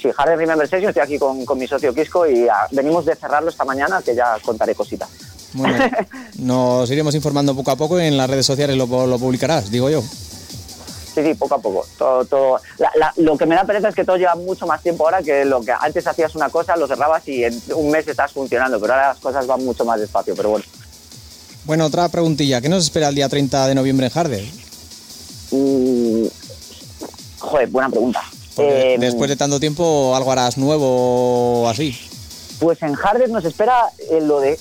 Sí, 0.00 0.08
Harder 0.16 0.38
Remember 0.38 0.66
Sessions, 0.66 0.88
estoy 0.90 1.02
aquí 1.02 1.18
con, 1.18 1.44
con 1.44 1.58
mi 1.58 1.66
socio 1.66 1.92
Kisco 1.94 2.26
y 2.26 2.48
ah, 2.48 2.66
venimos 2.70 3.04
de 3.04 3.14
cerrarlo 3.16 3.50
esta 3.50 3.64
mañana, 3.64 4.00
que 4.02 4.14
ya 4.14 4.36
contaré 4.42 4.74
cositas. 4.74 5.08
Bueno, 5.52 5.76
nos 6.38 6.90
iremos 6.90 7.14
informando 7.14 7.54
poco 7.54 7.70
a 7.72 7.76
poco 7.76 8.00
y 8.00 8.04
en 8.06 8.16
las 8.16 8.30
redes 8.30 8.46
sociales 8.46 8.76
lo, 8.76 8.86
lo 9.06 9.18
publicarás, 9.18 9.70
digo 9.70 9.90
yo. 9.90 10.02
Sí, 11.12 11.24
sí, 11.24 11.34
poco 11.34 11.56
a 11.56 11.58
poco. 11.60 11.84
Todo, 11.98 12.24
todo. 12.24 12.60
La- 12.78 12.92
la- 12.96 13.12
lo 13.16 13.36
que 13.36 13.44
me 13.44 13.56
da 13.56 13.64
pereza 13.64 13.88
es 13.88 13.94
que 13.96 14.04
todo 14.04 14.16
lleva 14.16 14.36
mucho 14.36 14.64
más 14.66 14.80
tiempo 14.80 15.04
ahora 15.04 15.22
que 15.22 15.44
lo 15.44 15.60
que 15.60 15.72
antes 15.72 16.06
hacías 16.06 16.34
una 16.36 16.48
cosa, 16.50 16.76
lo 16.76 16.86
cerrabas 16.86 17.26
y 17.26 17.44
en 17.44 17.60
un 17.74 17.90
mes 17.90 18.06
estás 18.06 18.32
funcionando, 18.32 18.80
pero 18.80 18.94
ahora 18.94 19.08
las 19.08 19.18
cosas 19.18 19.44
van 19.46 19.64
mucho 19.64 19.84
más 19.84 19.98
despacio, 20.00 20.34
pero 20.36 20.50
bueno. 20.50 20.64
Bueno, 21.70 21.86
otra 21.86 22.08
preguntilla. 22.08 22.60
¿Qué 22.60 22.68
nos 22.68 22.82
espera 22.82 23.10
el 23.10 23.14
día 23.14 23.28
30 23.28 23.68
de 23.68 23.76
noviembre 23.76 24.06
en 24.08 24.12
Harder? 24.12 24.44
Mm, 25.52 26.26
joder, 27.38 27.68
buena 27.68 27.88
pregunta. 27.88 28.24
Eh, 28.58 28.96
después 28.98 29.30
de 29.30 29.36
tanto 29.36 29.60
tiempo 29.60 30.16
algo 30.16 30.32
harás 30.32 30.58
nuevo 30.58 31.62
o 31.62 31.68
así. 31.68 31.96
Pues 32.58 32.82
en 32.82 32.96
Harder 32.96 33.30
nos 33.30 33.44
espera 33.44 33.84
eh, 34.10 34.20
lo, 34.20 34.40
de, 34.40 34.58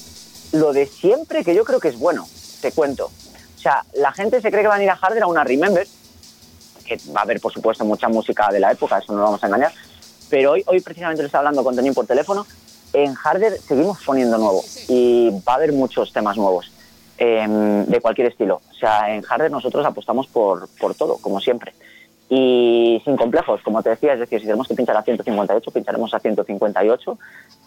lo 0.52 0.72
de 0.72 0.86
siempre, 0.86 1.44
que 1.44 1.56
yo 1.56 1.66
creo 1.66 1.80
que 1.80 1.88
es 1.88 1.98
bueno, 1.98 2.28
te 2.62 2.72
cuento. 2.74 3.06
O 3.06 3.60
sea, 3.60 3.84
la 3.96 4.12
gente 4.12 4.40
se 4.40 4.52
cree 4.52 4.62
que 4.62 4.68
van 4.68 4.82
a 4.82 4.84
ir 4.84 4.92
a 4.92 5.00
Harder 5.02 5.24
a 5.24 5.28
una 5.28 5.44
Remember, 5.44 5.88
que 6.86 7.00
va 7.08 7.22
a 7.22 7.24
haber, 7.24 7.42
por 7.42 7.52
supuesto, 7.52 7.84
mucha 7.86 8.08
música 8.08 8.50
de 8.52 8.60
la 8.60 8.72
época, 8.72 9.00
eso 9.00 9.14
no 9.14 9.18
lo 9.18 9.24
vamos 9.24 9.44
a 9.44 9.48
engañar. 9.48 9.74
Pero 10.30 10.52
hoy, 10.52 10.64
hoy 10.68 10.80
precisamente 10.80 11.24
lo 11.24 11.26
estaba 11.26 11.40
hablando 11.40 11.64
con 11.64 11.76
Tonín 11.76 11.96
por 11.96 12.06
teléfono. 12.06 12.46
En 12.94 13.16
Harder 13.18 13.60
seguimos 13.68 13.98
poniendo 14.06 14.38
nuevo 14.38 14.64
y 14.88 15.32
va 15.48 15.54
a 15.54 15.56
haber 15.56 15.74
muchos 15.74 16.14
temas 16.14 16.38
nuevos 16.38 16.70
em, 17.20 17.86
de 17.86 18.02
cualquier 18.02 18.28
estilo. 18.28 18.62
O 18.72 18.74
sea, 18.74 19.14
en 19.14 19.24
Harder 19.24 19.52
nosotros 19.52 19.86
apostamos 19.86 20.28
por, 20.28 20.68
por 20.80 20.96
todo, 20.96 21.18
como 21.18 21.40
siempre. 21.40 21.74
Y 22.30 23.02
sin 23.04 23.18
complejos, 23.18 23.62
como 23.64 23.84
te 23.84 23.90
decía, 23.90 24.14
es 24.14 24.20
decir, 24.20 24.40
si 24.40 24.46
tenemos 24.46 24.68
que 24.68 24.76
pinchar 24.76 24.96
a 24.96 25.02
158, 25.02 25.72
pincharemos 25.72 26.14
a 26.14 26.20
158 26.20 27.20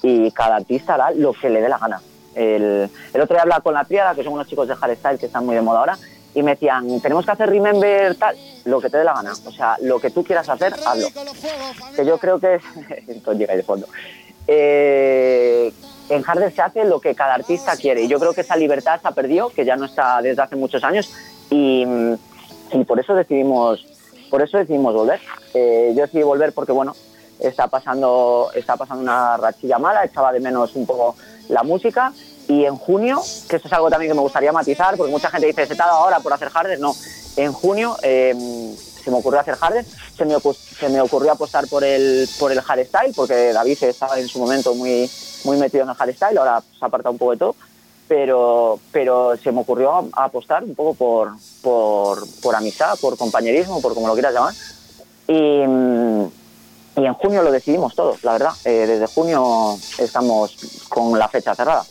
y 0.02 0.30
cada 0.30 0.56
artista 0.56 0.94
hará 0.94 1.10
lo 1.10 1.32
que 1.32 1.50
le 1.50 1.60
dé 1.60 1.68
la 1.68 1.78
gana. 1.78 2.00
El, 2.34 2.88
el 3.12 3.20
otro 3.20 3.34
día 3.34 3.42
hablaba 3.42 3.60
con 3.60 3.74
la 3.74 3.84
triada, 3.84 4.14
que 4.14 4.24
son 4.24 4.32
unos 4.32 4.46
chicos 4.46 4.68
de 4.68 4.74
hardstyle 4.74 5.18
que 5.18 5.26
están 5.26 5.44
muy 5.44 5.54
de 5.54 5.62
moda 5.62 5.80
ahora, 5.80 5.98
y 6.34 6.42
me 6.42 6.52
decían, 6.52 7.00
tenemos 7.00 7.26
que 7.26 7.32
hacer 7.32 7.50
remember 7.50 8.14
tal, 8.14 8.36
lo 8.64 8.80
que 8.80 8.88
te 8.88 8.96
dé 8.98 9.04
la 9.04 9.14
gana. 9.14 9.32
O 9.32 9.52
sea, 9.52 9.76
lo 9.82 10.00
que 10.00 10.10
tú 10.10 10.24
quieras 10.24 10.48
hacer, 10.48 10.72
hazlo. 10.86 11.08
Que 11.94 12.06
yo 12.06 12.18
creo 12.18 12.40
que 12.40 12.54
es... 12.54 12.62
Esto 13.08 13.32
llega 13.32 13.52
ahí 13.52 13.58
de 13.58 13.64
fondo. 13.64 13.86
Eh, 14.46 15.72
en 16.14 16.24
Harder 16.26 16.52
se 16.52 16.62
hace 16.62 16.84
lo 16.84 17.00
que 17.00 17.14
cada 17.14 17.34
artista 17.34 17.76
quiere. 17.76 18.06
Yo 18.08 18.18
creo 18.18 18.32
que 18.34 18.42
esa 18.42 18.56
libertad 18.56 19.00
se 19.00 19.08
ha 19.08 19.12
perdido, 19.12 19.50
que 19.50 19.64
ya 19.64 19.76
no 19.76 19.86
está 19.86 20.20
desde 20.20 20.42
hace 20.42 20.56
muchos 20.56 20.84
años. 20.84 21.10
Y, 21.50 21.86
por 22.86 22.98
eso 23.00 23.14
decidimos 23.14 23.86
por 24.30 24.40
eso 24.40 24.56
decidimos 24.56 24.94
volver. 24.94 25.20
Eh, 25.52 25.92
yo 25.94 26.02
decidí 26.02 26.22
volver 26.22 26.52
porque 26.52 26.72
bueno 26.72 26.94
está 27.38 27.66
pasando 27.68 28.50
está 28.54 28.76
pasando 28.76 29.02
una 29.02 29.36
rachilla 29.36 29.78
mala, 29.78 30.04
echaba 30.04 30.32
de 30.32 30.40
menos 30.40 30.74
un 30.74 30.86
poco 30.86 31.16
la 31.48 31.62
música. 31.62 32.12
Y 32.48 32.64
en 32.64 32.76
junio, 32.76 33.20
que 33.48 33.56
esto 33.56 33.68
es 33.68 33.72
algo 33.74 33.88
también 33.88 34.10
que 34.10 34.14
me 34.16 34.20
gustaría 34.22 34.52
matizar, 34.52 34.96
porque 34.96 35.12
mucha 35.12 35.30
gente 35.30 35.46
dice, 35.46 35.66
se 35.66 35.76
te 35.76 35.82
ahora 35.82 36.18
por 36.20 36.32
hacer 36.32 36.50
Harder, 36.52 36.80
no, 36.80 36.94
en 37.36 37.52
junio 37.52 37.96
eh, 38.02 38.34
se 39.04 39.10
me 39.10 39.18
ocurrió 39.18 39.40
hacer 39.40 39.56
Harder, 39.60 39.84
se 39.84 40.24
me, 40.24 40.34
ocu- 40.34 40.54
se 40.54 40.88
me 40.88 41.00
ocurrió 41.00 41.32
apostar 41.32 41.68
por 41.68 41.84
el, 41.84 42.28
por 42.40 42.50
el 42.50 42.60
hardstyle, 42.60 43.14
porque 43.14 43.52
David 43.52 43.78
estaba 43.84 44.18
en 44.18 44.28
su 44.28 44.38
momento 44.40 44.74
muy, 44.74 45.08
muy 45.44 45.56
metido 45.56 45.84
en 45.84 45.90
el 45.90 45.94
hardstyle, 45.96 46.38
ahora 46.38 46.60
se 46.60 46.84
ha 46.84 46.86
apartado 46.88 47.12
un 47.12 47.18
poco 47.18 47.32
de 47.32 47.36
todo, 47.38 47.56
pero, 48.08 48.78
pero 48.92 49.36
se 49.42 49.52
me 49.52 49.60
ocurrió 49.60 50.08
apostar 50.12 50.64
un 50.64 50.74
poco 50.74 50.94
por, 50.94 51.30
por, 51.62 52.26
por 52.40 52.54
amistad, 52.56 52.98
por 53.00 53.16
compañerismo, 53.16 53.80
por 53.80 53.94
como 53.94 54.06
lo 54.08 54.14
quieras 54.14 54.34
llamar, 54.34 54.54
y, 55.28 55.66
mm, 55.66 56.26
y 56.96 57.06
en 57.06 57.14
junio 57.14 57.42
lo 57.42 57.50
decidimos 57.50 57.94
todo, 57.94 58.16
la 58.22 58.32
verdad, 58.32 58.52
Eh, 58.64 58.86
desde 58.86 59.06
junio 59.06 59.78
estamos 59.98 60.56
con 60.88 61.18
la 61.18 61.28
fecha 61.28 61.54
cerrada. 61.54 61.84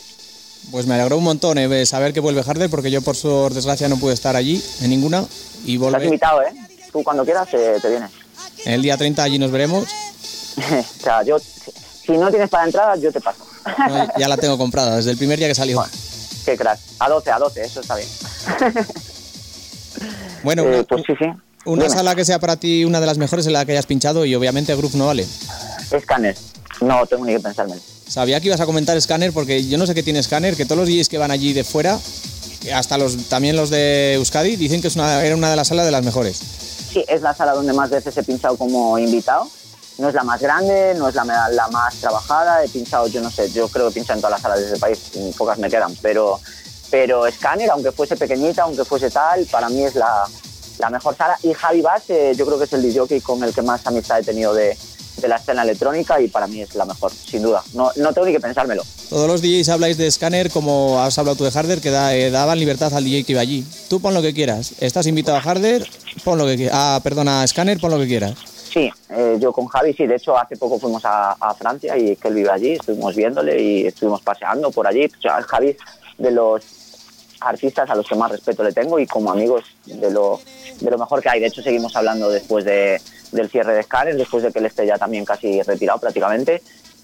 Pues 0.69 0.85
me 0.85 0.93
alegró 0.93 1.17
un 1.17 1.23
montón 1.23 1.57
eh, 1.57 1.85
saber 1.87 2.13
que 2.13 2.19
vuelve 2.19 2.43
Harder 2.45 2.69
porque 2.69 2.91
yo 2.91 3.01
por 3.01 3.15
su 3.15 3.49
desgracia 3.49 3.89
no 3.89 3.97
pude 3.97 4.13
estar 4.13 4.35
allí 4.35 4.63
en 4.81 4.91
ninguna 4.91 5.25
y 5.65 5.73
Estás 5.75 5.91
volver. 5.91 6.03
invitado, 6.03 6.43
¿eh? 6.43 6.53
Tú 6.91 7.03
cuando 7.03 7.25
quieras 7.25 7.47
eh, 7.53 7.79
te 7.81 7.89
vienes. 7.89 8.11
El 8.63 8.83
día 8.83 8.95
30 8.95 9.23
allí 9.23 9.39
nos 9.39 9.49
veremos. 9.49 9.85
o 10.57 11.03
sea, 11.03 11.23
yo, 11.23 11.37
si 12.05 12.11
no 12.13 12.29
tienes 12.29 12.49
para 12.49 12.65
entrada, 12.65 12.95
yo 12.97 13.11
te 13.11 13.19
paso. 13.21 13.43
No, 13.87 14.07
ya 14.17 14.27
la 14.27 14.37
tengo 14.37 14.57
comprada 14.57 14.95
desde 14.97 15.11
el 15.11 15.17
primer 15.17 15.37
día 15.39 15.47
que 15.47 15.55
salió. 15.55 15.83
Qué 16.45 16.57
crack. 16.57 16.79
A 16.99 17.09
12, 17.09 17.31
a 17.31 17.39
12, 17.39 17.61
eso 17.61 17.81
está 17.81 17.95
bien. 17.95 18.07
Bueno, 20.43 20.63
Eh, 20.63 20.83
pues 20.87 21.03
sí, 21.05 21.13
sí. 21.19 21.25
una 21.65 21.83
Dime. 21.83 21.95
sala 21.95 22.15
que 22.15 22.25
sea 22.25 22.39
para 22.39 22.55
ti 22.55 22.85
una 22.85 22.99
de 22.99 23.05
las 23.05 23.17
mejores 23.17 23.45
en 23.45 23.53
la 23.53 23.65
que 23.65 23.73
hayas 23.73 23.85
pinchado 23.85 24.25
y 24.25 24.33
obviamente 24.33 24.75
Groove 24.75 24.95
no 24.95 25.07
vale. 25.07 25.27
Scanner. 26.01 26.35
No 26.81 27.05
tengo 27.05 27.25
ni 27.25 27.33
que 27.33 27.39
pensarme. 27.39 27.75
Sabía 28.07 28.39
que 28.39 28.47
ibas 28.47 28.59
a 28.61 28.65
comentar 28.65 28.99
Scanner 28.99 29.31
porque 29.31 29.67
yo 29.67 29.77
no 29.77 29.85
sé 29.85 29.93
qué 29.93 30.01
tiene 30.03 30.23
Scanner, 30.23 30.55
que 30.55 30.65
todos 30.65 30.79
los 30.79 30.87
DJs 30.89 31.09
que 31.09 31.17
van 31.19 31.29
allí 31.31 31.53
de 31.53 31.63
fuera, 31.63 31.99
hasta 32.73 32.97
los 32.97 33.25
también 33.29 33.55
los 33.55 33.69
de 33.69 34.15
Euskadi, 34.15 34.55
dicen 34.55 34.81
que 34.81 34.87
es 34.87 34.95
una, 34.95 35.23
era 35.23 35.35
una 35.35 35.49
de 35.51 35.55
las 35.55 35.67
salas 35.67 35.85
de 35.85 35.91
las 35.91 36.03
mejores. 36.03 36.37
Sí, 36.91 37.05
es 37.07 37.21
la 37.21 37.33
sala 37.35 37.53
donde 37.53 37.73
más 37.73 37.89
veces 37.89 38.17
he 38.17 38.23
pinchado 38.23 38.57
como 38.57 38.97
invitado. 38.97 39.47
No 40.01 40.09
es 40.09 40.15
la 40.15 40.23
más 40.23 40.41
grande, 40.41 40.95
no 40.97 41.07
es 41.09 41.15
la, 41.15 41.23
la 41.23 41.67
más 41.69 41.95
trabajada. 41.95 42.63
He 42.63 42.67
pinchado, 42.69 43.07
yo 43.07 43.21
no 43.21 43.29
sé, 43.29 43.51
yo 43.51 43.67
creo 43.67 43.85
que 43.85 43.91
he 43.91 43.93
pinchado 43.95 44.17
en 44.17 44.21
todas 44.21 44.31
las 44.33 44.41
salas 44.41 44.59
de 44.59 44.65
ese 44.65 44.77
país, 44.79 44.99
y 45.13 45.31
pocas 45.33 45.59
me 45.59 45.69
quedan. 45.69 45.95
Pero, 46.01 46.39
pero 46.89 47.29
Scanner, 47.31 47.69
aunque 47.69 47.91
fuese 47.91 48.15
pequeñita, 48.15 48.63
aunque 48.63 48.83
fuese 48.83 49.11
tal, 49.11 49.45
para 49.45 49.69
mí 49.69 49.83
es 49.83 49.93
la, 49.95 50.23
la 50.79 50.89
mejor 50.89 51.15
sala. 51.15 51.37
Y 51.43 51.53
Javi 51.53 51.81
Bass, 51.81 52.03
eh, 52.09 52.33
yo 52.35 52.45
creo 52.47 52.57
que 52.57 52.65
es 52.65 52.73
el 52.73 52.81
DJ 52.81 53.21
con 53.21 53.43
el 53.43 53.53
que 53.53 53.61
más 53.61 53.85
amistad 53.85 54.19
he 54.19 54.23
tenido 54.23 54.53
de, 54.55 54.75
de 55.17 55.27
la 55.27 55.35
escena 55.35 55.61
electrónica 55.61 56.19
y 56.19 56.27
para 56.29 56.47
mí 56.47 56.61
es 56.61 56.73
la 56.73 56.85
mejor, 56.85 57.11
sin 57.11 57.43
duda. 57.43 57.61
No, 57.73 57.91
no 57.97 58.11
tengo 58.11 58.25
ni 58.25 58.33
que 58.33 58.39
pensármelo. 58.39 58.83
Todos 59.09 59.27
los 59.27 59.41
DJs 59.43 59.69
habláis 59.69 59.97
de 59.97 60.09
Scanner 60.09 60.49
como 60.49 60.99
has 61.01 61.17
hablado 61.19 61.35
tú 61.37 61.43
de 61.43 61.51
Harder, 61.53 61.79
que 61.79 61.91
da- 61.91 62.15
eh, 62.15 62.31
daban 62.31 62.57
libertad 62.57 62.91
al 62.95 63.03
DJ 63.03 63.23
que 63.23 63.33
iba 63.33 63.41
allí. 63.41 63.63
Tú 63.87 64.01
pon 64.01 64.13
lo 64.15 64.21
que 64.23 64.33
quieras. 64.33 64.71
Estás 64.79 65.05
invitado 65.05 65.37
a 65.37 65.41
Harder, 65.41 65.87
pon 66.23 66.39
lo 66.39 66.47
que 66.47 66.55
quieras. 66.55 66.75
Ah, 66.75 66.99
a 67.43 67.47
Scanner, 67.47 67.79
pon 67.79 67.91
lo 67.91 67.99
que 67.99 68.07
quieras. 68.07 68.33
Sí, 68.71 68.89
eh, 69.10 69.38
yo 69.39 69.51
con 69.51 69.67
Javi, 69.67 69.93
sí, 69.93 70.07
de 70.07 70.15
hecho 70.15 70.38
hace 70.38 70.55
poco 70.55 70.79
fuimos 70.79 71.03
a, 71.03 71.34
a 71.34 71.53
Francia 71.53 71.97
y 71.97 72.15
que 72.15 72.29
él 72.29 72.36
vive 72.36 72.49
allí, 72.49 72.71
estuvimos 72.73 73.15
viéndole 73.15 73.62
y 73.62 73.88
estuvimos 73.88 74.21
paseando 74.21 74.71
por 74.71 74.88
allí. 74.88 75.05
O 75.05 75.21
sea, 75.21 75.41
Javi 75.41 75.69
es 75.69 75.77
de 76.17 76.31
los 76.31 76.63
artistas 77.41 77.89
a 77.89 77.95
los 77.95 78.07
que 78.07 78.15
más 78.15 78.31
respeto 78.31 78.63
le 78.63 78.71
tengo 78.71 78.99
y 78.99 79.07
como 79.07 79.31
amigos 79.31 79.63
de 79.86 80.12
lo, 80.12 80.39
de 80.79 80.91
lo 80.91 80.97
mejor 80.97 81.21
que 81.21 81.29
hay. 81.29 81.39
De 81.41 81.47
hecho, 81.47 81.62
seguimos 81.62 81.95
hablando 81.95 82.29
después 82.29 82.63
de, 82.63 83.01
del 83.31 83.49
cierre 83.49 83.73
de 83.73 83.84
Scanner, 83.84 84.15
después 84.15 84.43
de 84.43 84.51
que 84.51 84.60
él 84.60 84.65
esté 84.67 84.86
ya 84.86 84.97
también 84.97 85.25
casi 85.25 85.62
retirado 85.63 85.99
prácticamente. 85.99 86.62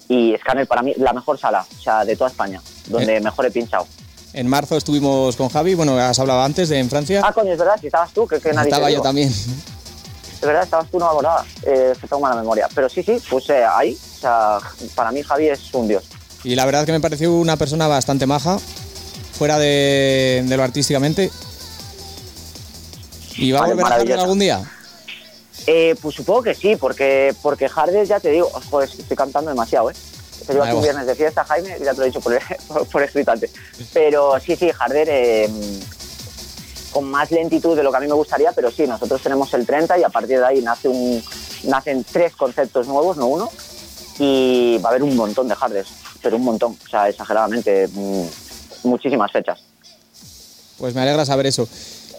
Y 0.08 0.34
Scanner 0.40 0.66
para 0.66 0.82
mí 0.82 0.94
la 0.96 1.12
mejor 1.12 1.38
sala, 1.38 1.66
o 1.78 1.82
sea, 1.82 2.04
de 2.04 2.16
toda 2.16 2.30
España, 2.30 2.62
donde 2.86 3.20
mejor 3.20 3.44
he 3.46 3.50
pinchado. 3.50 3.86
En 4.32 4.46
marzo 4.46 4.76
estuvimos 4.76 5.36
con 5.36 5.48
Javi, 5.48 5.74
bueno, 5.74 5.98
has 5.98 6.18
hablado 6.18 6.42
antes 6.42 6.68
de 6.68 6.78
en 6.78 6.88
Francia. 6.88 7.22
Ah, 7.24 7.32
coño, 7.32 7.52
es 7.52 7.58
verdad, 7.58 7.76
si 7.80 7.86
estabas 7.88 8.12
tú, 8.12 8.26
que, 8.26 8.40
que 8.40 8.52
nadie 8.52 8.68
Estaba 8.68 8.88
yo 8.88 8.96
digo. 8.96 9.02
también. 9.02 9.30
De 10.40 10.46
verdad, 10.46 10.62
estabas 10.64 10.90
tú, 10.90 10.98
no 10.98 11.06
me 11.06 11.10
acordaba. 11.10 11.44
Eh, 11.62 11.92
que 12.00 12.06
tengo 12.06 12.20
mala 12.20 12.36
memoria. 12.36 12.68
Pero 12.74 12.88
sí, 12.88 13.02
sí, 13.02 13.20
pues 13.28 13.48
eh, 13.50 13.64
ahí, 13.64 13.98
o 14.16 14.20
sea, 14.20 14.58
para 14.94 15.10
mí 15.10 15.22
Javi 15.22 15.48
es 15.48 15.72
un 15.74 15.88
dios. 15.88 16.04
Y 16.44 16.54
la 16.54 16.64
verdad 16.64 16.86
que 16.86 16.92
me 16.92 17.00
pareció 17.00 17.32
una 17.32 17.56
persona 17.56 17.88
bastante 17.88 18.26
maja, 18.26 18.58
fuera 19.32 19.58
de, 19.58 20.44
de 20.46 20.56
lo 20.56 20.62
artísticamente. 20.62 21.30
¿Y 23.36 23.52
va 23.52 23.60
a 23.60 23.66
volver 23.66 23.84
a 23.84 23.88
Harder 23.88 24.18
algún 24.18 24.38
día? 24.38 24.62
Eh, 25.66 25.94
pues 26.00 26.14
supongo 26.14 26.42
que 26.44 26.54
sí, 26.54 26.76
porque, 26.76 27.34
porque 27.42 27.68
Harder, 27.74 28.06
ya 28.06 28.20
te 28.20 28.30
digo, 28.30 28.50
joder, 28.70 28.88
estoy 28.88 29.16
cantando 29.16 29.50
demasiado, 29.50 29.90
¿eh? 29.90 29.94
Te 30.46 30.58
aquí 30.58 30.72
un 30.72 30.82
viernes 30.82 31.06
de 31.06 31.14
fiesta, 31.14 31.44
Jaime, 31.44 31.76
y 31.78 31.84
ya 31.84 31.92
te 31.92 31.98
lo 31.98 32.04
he 32.04 32.06
dicho 32.06 32.20
por, 32.20 32.38
por, 32.66 32.86
por 32.90 33.02
escrito 33.02 33.32
antes. 33.32 33.50
Pero 33.92 34.40
sí, 34.40 34.56
sí, 34.56 34.70
Harder 34.78 35.08
eh, 35.10 35.50
con 36.98 37.08
más 37.08 37.30
lentitud 37.30 37.76
de 37.76 37.84
lo 37.84 37.92
que 37.92 37.96
a 37.96 38.00
mí 38.00 38.08
me 38.08 38.14
gustaría, 38.14 38.50
pero 38.50 38.72
sí, 38.72 38.84
nosotros 38.84 39.22
tenemos 39.22 39.54
el 39.54 39.64
30 39.64 40.00
y 40.00 40.02
a 40.02 40.08
partir 40.08 40.40
de 40.40 40.44
ahí 40.44 40.60
nace 40.60 40.88
un, 40.88 41.22
nacen 41.62 42.04
tres 42.10 42.34
conceptos 42.34 42.88
nuevos, 42.88 43.16
no 43.16 43.26
uno, 43.26 43.48
y 44.18 44.78
va 44.78 44.88
a 44.88 44.90
haber 44.90 45.04
un 45.04 45.14
montón 45.14 45.46
de 45.46 45.54
Harders, 45.54 45.88
pero 46.20 46.34
un 46.34 46.42
montón, 46.42 46.76
o 46.84 46.88
sea, 46.88 47.08
exageradamente, 47.08 47.86
mm, 47.86 48.24
muchísimas 48.82 49.30
fechas. 49.30 49.62
Pues 50.76 50.92
me 50.92 51.02
alegra 51.02 51.24
saber 51.24 51.46
eso. 51.46 51.68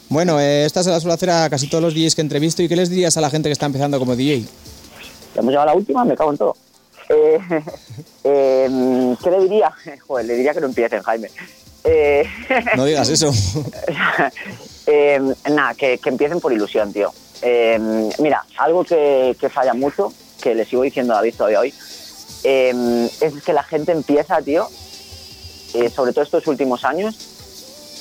Bueno, 0.08 0.40
eh, 0.40 0.64
esta 0.64 0.82
se 0.82 0.92
la 0.92 1.02
suelo 1.02 1.14
hacer 1.14 1.32
a 1.32 1.50
casi 1.50 1.68
todos 1.68 1.84
los 1.84 1.94
DJs 1.94 2.16
que 2.16 2.22
entrevisto. 2.22 2.64
¿Y 2.64 2.70
qué 2.70 2.78
les 2.78 2.90
dirías 2.90 3.18
a 3.18 3.22
la 3.22 3.30
gente 3.30 3.50
que 3.50 3.54
está 3.54 3.66
empezando 3.66 4.00
como 4.00 4.16
DJ? 4.16 4.44
Ya 5.36 5.42
hemos 5.42 5.52
llegado 5.52 5.64
a 5.64 5.74
la 5.74 5.78
última, 5.78 6.06
me 6.06 6.16
cago 6.16 6.32
en 6.32 6.38
todo. 6.38 6.56
Eh, 7.12 7.40
eh, 8.24 9.16
¿Qué 9.24 9.32
le 9.32 9.40
diría? 9.40 9.74
Joder, 10.08 10.26
le 10.28 10.36
diría 10.36 10.54
que 10.54 10.62
no 10.62 10.68
empiecen, 10.68 11.02
Jaime. 11.02 11.30
Eh, 11.84 12.24
No 12.76 12.86
digas 12.86 13.10
eso. 13.10 13.32
eh, 14.88 15.20
nada, 15.50 15.74
que, 15.76 15.98
que 15.98 16.10
empiecen 16.10 16.40
por 16.40 16.52
ilusión, 16.54 16.92
tío. 16.94 17.12
Eh, 17.42 18.10
mira, 18.20 18.44
algo 18.58 18.84
que, 18.84 19.36
que 19.40 19.50
falla 19.50 19.74
mucho, 19.74 20.14
que 20.42 20.56
le 20.56 20.66
sigo 20.66 20.82
diciendo 20.84 21.14
a 21.14 21.18
David 21.18 21.36
todavía 21.36 21.60
hoy, 21.62 21.74
eh, 22.44 23.10
es 23.22 23.34
que 23.44 23.54
la 23.54 23.64
gente 23.64 23.92
empieza, 23.92 24.42
tío, 24.42 24.68
eh, 25.74 25.90
sobre 25.90 26.12
todo 26.14 26.24
estos 26.24 26.48
últimos 26.48 26.84
años, 26.84 27.16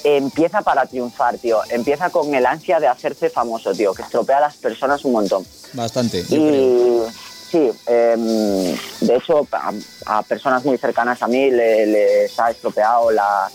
empieza 0.04 0.62
para 0.62 0.86
triunfar, 0.86 1.38
tío. 1.38 1.60
Empieza 1.70 2.10
con 2.10 2.34
el 2.34 2.46
ansia 2.46 2.80
de 2.80 2.86
hacerse 2.86 3.30
famoso, 3.30 3.72
tío, 3.74 3.92
que 3.94 4.02
estropea 4.02 4.38
a 4.38 4.42
las 4.42 4.56
personas 4.56 5.04
un 5.04 5.12
montón. 5.12 5.44
Bastante. 5.72 6.22
yo 6.22 6.28
creo. 6.28 7.08
Y 7.08 7.10
sí, 7.50 7.70
em, 7.86 8.76
de 9.00 9.16
hecho, 9.16 9.46
a, 9.52 9.72
a 10.06 10.22
personas 10.22 10.64
muy 10.64 10.78
cercanas 10.78 11.20
a 11.22 11.26
mí 11.28 11.50
le- 11.50 11.86
les 11.86 12.38
ha 12.38 12.50
estropeado 12.50 13.10
la, 13.10 13.50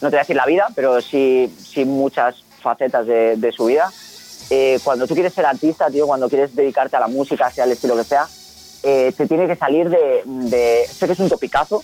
no 0.00 0.08
te 0.08 0.16
voy 0.16 0.18
a 0.18 0.22
decir 0.22 0.36
la 0.36 0.46
vida, 0.46 0.66
pero 0.74 1.00
sí, 1.00 1.52
sí 1.62 1.84
muchas 1.84 2.36
facetas 2.62 3.06
de, 3.06 3.36
de 3.36 3.52
su 3.52 3.66
vida. 3.66 3.90
Eh, 4.50 4.78
cuando 4.84 5.06
tú 5.06 5.14
quieres 5.14 5.34
ser 5.34 5.44
artista, 5.46 5.90
tío, 5.90 6.06
cuando 6.06 6.28
quieres 6.28 6.54
dedicarte 6.54 6.96
a 6.96 7.00
la 7.00 7.08
música, 7.08 7.50
sea 7.50 7.64
el 7.64 7.72
estilo 7.72 7.96
que 7.96 8.04
sea, 8.04 8.26
eh, 8.82 9.12
te 9.16 9.26
tiene 9.26 9.46
que 9.48 9.56
salir 9.56 9.88
de, 9.90 10.22
de- 10.24 10.86
Sé 10.92 11.06
que 11.06 11.14
es 11.14 11.18
un 11.18 11.28
topicazo, 11.28 11.82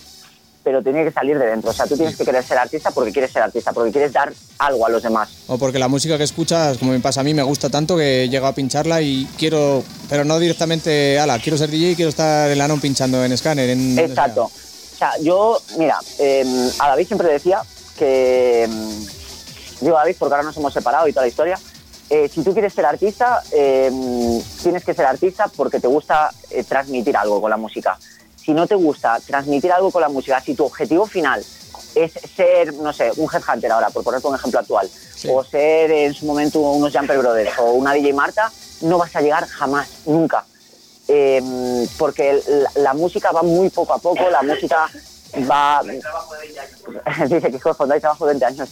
pero 0.63 0.81
tiene 0.81 1.03
que 1.03 1.11
salir 1.11 1.37
de 1.37 1.45
dentro. 1.47 1.71
O 1.71 1.73
sea, 1.73 1.85
tú 1.87 1.97
tienes 1.97 2.15
que 2.15 2.23
querer 2.23 2.41
ser 2.41 2.57
artista 2.57 2.91
porque 2.91 3.11
quieres 3.11 3.31
ser 3.33 3.41
artista, 3.41 3.73
porque 3.73 3.91
quieres 3.91 4.13
dar 4.13 4.31
algo 4.59 4.85
a 4.85 4.89
los 4.89 5.03
demás. 5.03 5.29
O 5.47 5.57
porque 5.57 5.77
la 5.77 5.89
música 5.89 6.17
que 6.17 6.23
escuchas, 6.23 6.77
como 6.77 6.93
me 6.93 7.01
pasa 7.01 7.19
a 7.19 7.23
mí, 7.25 7.33
me 7.33 7.43
gusta 7.43 7.69
tanto 7.69 7.97
que 7.97 8.29
llego 8.29 8.47
a 8.47 8.53
pincharla 8.53 9.01
y 9.01 9.27
quiero, 9.37 9.83
pero 10.07 10.23
no 10.23 10.39
directamente, 10.39 11.19
ala, 11.19 11.39
quiero 11.39 11.57
ser 11.57 11.69
DJ 11.69 11.91
y 11.91 11.95
quiero 11.97 12.07
estar 12.09 12.49
en 12.49 12.57
la 12.57 12.69
non 12.69 12.79
pinchando 12.79 13.25
en 13.25 13.37
Scanner. 13.37 13.69
En, 13.71 13.99
Exacto. 13.99 14.43
O 14.45 14.97
sea, 14.97 15.11
yo, 15.21 15.59
mira, 15.77 15.99
eh, 16.19 16.45
a 16.79 16.87
David 16.87 17.07
siempre 17.07 17.27
decía 17.27 17.61
que. 18.03 18.63
eh, 18.63 18.69
digo 19.81 19.95
David 19.95 20.15
porque 20.17 20.33
ahora 20.35 20.45
nos 20.45 20.57
hemos 20.57 20.73
separado 20.73 21.07
y 21.07 21.13
toda 21.13 21.25
la 21.25 21.29
historia. 21.29 21.59
eh, 22.09 22.29
si 22.31 22.43
tú 22.43 22.53
quieres 22.53 22.73
ser 22.73 22.85
artista, 22.85 23.41
eh, 23.51 23.89
tienes 24.61 24.83
que 24.83 24.93
ser 24.93 25.05
artista 25.05 25.47
porque 25.55 25.79
te 25.79 25.87
gusta 25.87 26.31
eh, 26.51 26.63
transmitir 26.63 27.15
algo 27.17 27.41
con 27.41 27.49
la 27.49 27.57
música. 27.57 27.97
Si 28.35 28.53
no 28.53 28.67
te 28.67 28.75
gusta 28.75 29.19
transmitir 29.25 29.71
algo 29.71 29.89
con 29.89 30.01
la 30.01 30.09
música, 30.09 30.39
si 30.41 30.53
tu 30.53 30.65
objetivo 30.65 31.05
final 31.07 31.43
es 31.95 32.11
ser, 32.35 32.73
no 32.73 32.91
sé, 32.91 33.11
un 33.17 33.29
headhunter 33.33 33.71
ahora, 33.71 33.89
por 33.89 34.03
ponerte 34.03 34.27
un 34.27 34.35
ejemplo 34.35 34.59
actual, 34.59 34.89
o 35.29 35.43
ser 35.43 35.91
en 35.91 36.13
su 36.13 36.25
momento 36.25 36.59
unos 36.59 36.91
Jumper 36.93 37.17
Brothers 37.19 37.57
o 37.59 37.71
una 37.71 37.93
DJ 37.93 38.13
Marta, 38.13 38.51
no 38.81 38.97
vas 38.97 39.15
a 39.15 39.21
llegar 39.21 39.47
jamás, 39.47 39.87
nunca. 40.05 40.43
Eh, 41.07 41.41
porque 41.97 42.41
la, 42.47 42.71
la 42.75 42.93
música 42.93 43.31
va 43.31 43.43
muy 43.43 43.69
poco 43.69 43.93
a 43.93 43.97
poco, 43.97 44.29
la 44.29 44.41
música 44.41 44.89
va... 45.41 45.81
Dice 47.29 47.49
que 47.49 47.57
hijo 47.57 47.69
de 47.69 47.75
fondo 47.75 47.93
hay 47.93 47.99
trabajo 47.99 48.25
de 48.25 48.33
20 48.33 48.45
años. 48.45 48.69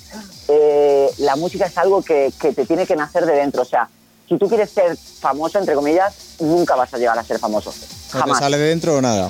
Eh, 0.48 1.10
la 1.20 1.36
música 1.36 1.66
es 1.66 1.78
algo 1.78 2.02
que, 2.02 2.32
que 2.40 2.54
te 2.54 2.66
tiene 2.66 2.86
que 2.86 2.96
nacer 2.96 3.26
de 3.26 3.34
dentro, 3.34 3.62
o 3.62 3.66
sea, 3.66 3.90
si 4.32 4.38
tú 4.38 4.48
quieres 4.48 4.70
ser 4.70 4.96
famoso, 4.96 5.60
entre 5.60 5.76
comillas, 5.76 6.38
nunca 6.40 6.76
vas 6.76 6.94
a 6.94 6.98
llegar 6.98 7.20
a 7.20 7.24
ser 7.24 7.38
famoso. 7.38 7.70
¿O 7.70 7.74
te 7.74 8.18
Jamás. 8.18 8.40
sale 8.40 8.58
de 8.58 8.70
dentro 8.70 8.96
o 8.96 9.02
nada? 9.02 9.30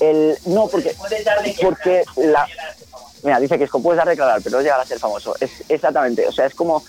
El, 0.00 0.36
no, 0.46 0.66
porque, 0.66 0.96
porque 1.62 2.04
la... 2.16 2.44
Mira, 3.22 3.38
dice 3.38 3.56
que 3.56 3.64
es 3.64 3.70
como 3.70 3.84
puedes 3.84 3.98
dar 3.98 4.06
de 4.06 4.12
declarar, 4.12 4.40
pero 4.42 4.56
no 4.56 4.62
llegar 4.62 4.80
a 4.80 4.84
ser 4.84 4.98
famoso. 4.98 5.36
Es 5.38 5.50
exactamente, 5.68 6.26
o 6.26 6.32
sea, 6.32 6.46
es 6.46 6.56
como... 6.56 6.82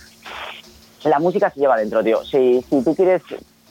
La 1.04 1.20
música 1.20 1.52
se 1.52 1.60
lleva 1.60 1.78
dentro, 1.78 2.04
tío. 2.04 2.26
Si, 2.26 2.66
si 2.68 2.82
tú 2.82 2.96
quieres 2.96 3.22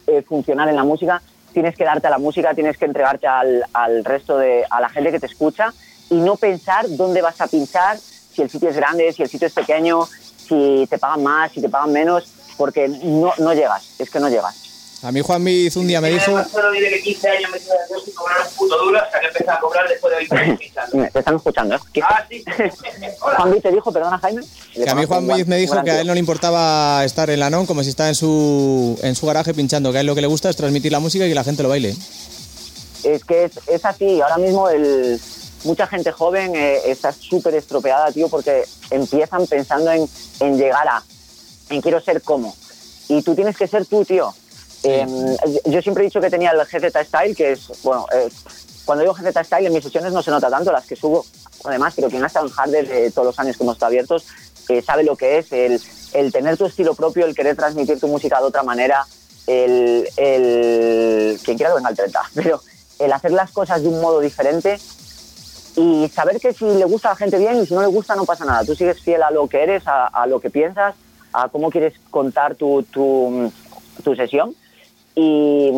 eh, 0.06 0.22
funcionar 0.22 0.68
en 0.68 0.76
la 0.76 0.84
música, 0.84 1.20
tienes 1.56 1.74
que 1.74 1.84
darte 1.84 2.06
a 2.06 2.10
la 2.10 2.18
música, 2.18 2.52
tienes 2.52 2.76
que 2.76 2.84
entregarte 2.84 3.26
al, 3.26 3.64
al 3.72 4.04
resto 4.04 4.36
de... 4.36 4.66
a 4.68 4.78
la 4.78 4.90
gente 4.90 5.10
que 5.10 5.18
te 5.18 5.24
escucha 5.24 5.72
y 6.10 6.16
no 6.16 6.36
pensar 6.36 6.84
dónde 6.86 7.22
vas 7.22 7.40
a 7.40 7.46
pinchar, 7.46 7.96
si 7.96 8.42
el 8.42 8.50
sitio 8.50 8.68
es 8.68 8.76
grande, 8.76 9.10
si 9.14 9.22
el 9.22 9.30
sitio 9.30 9.48
es 9.48 9.54
pequeño, 9.54 10.04
si 10.04 10.86
te 10.90 10.98
pagan 10.98 11.22
más, 11.22 11.52
si 11.52 11.62
te 11.62 11.70
pagan 11.70 11.94
menos, 11.94 12.30
porque 12.58 12.88
no, 12.88 13.32
no 13.38 13.54
llegas, 13.54 13.98
es 13.98 14.10
que 14.10 14.20
no 14.20 14.28
llegas. 14.28 14.65
A 15.06 15.12
mí 15.12 15.20
Juan 15.20 15.40
Miz 15.40 15.76
un 15.76 15.86
día 15.86 16.00
me 16.00 16.10
dijo, 16.10 16.42
Solo 16.50 16.72
diré 16.72 16.90
que 16.90 17.02
15 17.02 17.28
años 17.28 17.50
me 17.52 17.58
quedé 17.60 18.04
sin 18.04 18.12
cobrar 18.12 18.38
un 18.44 18.56
puto 18.56 18.76
duro 18.76 18.98
hasta 19.00 19.20
que 19.20 19.26
empecé 19.26 19.48
a 19.48 19.60
cobrar 19.60 19.88
después 19.88 20.10
de 20.10 20.16
20 20.16 20.36
años 20.36 20.58
pinchando. 20.58 21.08
Te 21.12 21.18
están 21.20 21.36
escuchando, 21.36 21.74
¿eh? 21.76 22.02
Ah, 22.02 22.24
sí. 22.28 22.44
Juan 23.20 23.50
Luis 23.50 23.62
te 23.62 23.70
dijo, 23.70 23.92
perdona 23.92 24.18
Jaime. 24.18 24.42
que 24.74 24.90
a 24.90 24.94
mí 24.96 25.04
Juan 25.04 25.24
Miz 25.24 25.46
me 25.46 25.58
dijo 25.58 25.80
que 25.84 25.92
a 25.92 26.00
él 26.00 26.08
no 26.08 26.14
le 26.14 26.18
importaba 26.18 27.04
estar 27.04 27.30
en 27.30 27.38
la 27.38 27.50
non 27.50 27.66
como 27.66 27.84
si 27.84 27.90
está 27.90 28.08
en 28.08 28.16
su, 28.16 28.98
en 29.00 29.14
su 29.14 29.26
garaje 29.26 29.54
pinchando, 29.54 29.92
que 29.92 29.98
a 29.98 30.00
él 30.00 30.08
lo 30.08 30.16
que 30.16 30.22
le 30.22 30.26
gusta 30.26 30.50
es 30.50 30.56
transmitir 30.56 30.90
la 30.90 30.98
música 30.98 31.24
y 31.24 31.28
que 31.28 31.36
la 31.36 31.44
gente 31.44 31.62
lo 31.62 31.68
baile. 31.68 31.94
Es 33.04 33.22
que 33.24 33.44
es, 33.44 33.52
es 33.68 33.84
así, 33.84 34.20
ahora 34.20 34.38
mismo 34.38 34.68
el, 34.68 35.20
mucha 35.62 35.86
gente 35.86 36.10
joven 36.10 36.56
eh, 36.56 36.80
está 36.86 37.12
súper 37.12 37.54
estropeada, 37.54 38.10
tío, 38.10 38.28
porque 38.28 38.64
empiezan 38.90 39.46
pensando 39.46 39.92
en, 39.92 40.08
en 40.40 40.58
llegar 40.58 40.88
a, 40.88 41.00
en 41.70 41.80
quiero 41.80 42.00
ser 42.00 42.22
como. 42.22 42.56
Y 43.08 43.22
tú 43.22 43.36
tienes 43.36 43.56
que 43.56 43.68
ser 43.68 43.86
tú, 43.86 44.04
tío. 44.04 44.34
Eh, 44.88 45.06
yo 45.64 45.82
siempre 45.82 46.04
he 46.04 46.06
dicho 46.06 46.20
que 46.20 46.30
tenía 46.30 46.52
el 46.52 46.60
GZ 46.60 46.96
Style, 47.06 47.34
que 47.34 47.52
es, 47.52 47.82
bueno, 47.82 48.06
eh, 48.12 48.28
cuando 48.84 49.02
digo 49.02 49.14
GZ 49.14 49.44
Style 49.44 49.66
en 49.66 49.72
mis 49.72 49.82
sesiones 49.82 50.12
no 50.12 50.22
se 50.22 50.30
nota 50.30 50.48
tanto, 50.48 50.70
las 50.70 50.86
que 50.86 50.94
subo, 50.94 51.24
además, 51.64 51.94
pero 51.96 52.08
quien 52.08 52.22
ha 52.22 52.28
estado 52.28 52.46
en 52.46 52.52
Harder 52.56 52.86
de 52.86 53.10
todos 53.10 53.26
los 53.26 53.38
años 53.40 53.56
que 53.56 53.64
hemos 53.64 53.74
estado 53.74 53.88
abiertos, 53.88 54.26
eh, 54.68 54.82
sabe 54.82 55.02
lo 55.02 55.16
que 55.16 55.38
es 55.38 55.50
el, 55.52 55.80
el 56.12 56.32
tener 56.32 56.56
tu 56.56 56.66
estilo 56.66 56.94
propio, 56.94 57.26
el 57.26 57.34
querer 57.34 57.56
transmitir 57.56 57.98
tu 57.98 58.06
música 58.06 58.38
de 58.38 58.44
otra 58.44 58.62
manera, 58.62 59.04
el, 59.48 60.08
el 60.16 61.40
quien 61.42 61.56
quiera 61.56 61.70
que 61.70 61.76
venga 61.76 61.88
al 61.88 61.96
30, 61.96 62.20
pero 62.34 62.60
el 63.00 63.12
hacer 63.12 63.32
las 63.32 63.50
cosas 63.50 63.82
de 63.82 63.88
un 63.88 64.00
modo 64.00 64.20
diferente 64.20 64.78
y 65.74 66.08
saber 66.08 66.40
que 66.40 66.52
si 66.52 66.64
le 66.64 66.84
gusta 66.84 67.08
a 67.08 67.12
la 67.12 67.16
gente 67.16 67.38
bien 67.38 67.60
y 67.60 67.66
si 67.66 67.74
no 67.74 67.80
le 67.80 67.88
gusta 67.88 68.14
no 68.14 68.24
pasa 68.24 68.44
nada. 68.44 68.64
Tú 68.64 68.74
sigues 68.74 69.00
fiel 69.00 69.22
a 69.22 69.30
lo 69.30 69.48
que 69.48 69.62
eres, 69.62 69.86
a, 69.86 70.06
a 70.06 70.26
lo 70.26 70.40
que 70.40 70.48
piensas, 70.48 70.94
a 71.32 71.48
cómo 71.48 71.70
quieres 71.70 71.94
contar 72.10 72.54
tu, 72.54 72.82
tu, 72.84 73.52
tu 74.02 74.14
sesión. 74.14 74.54
Y, 75.18 75.70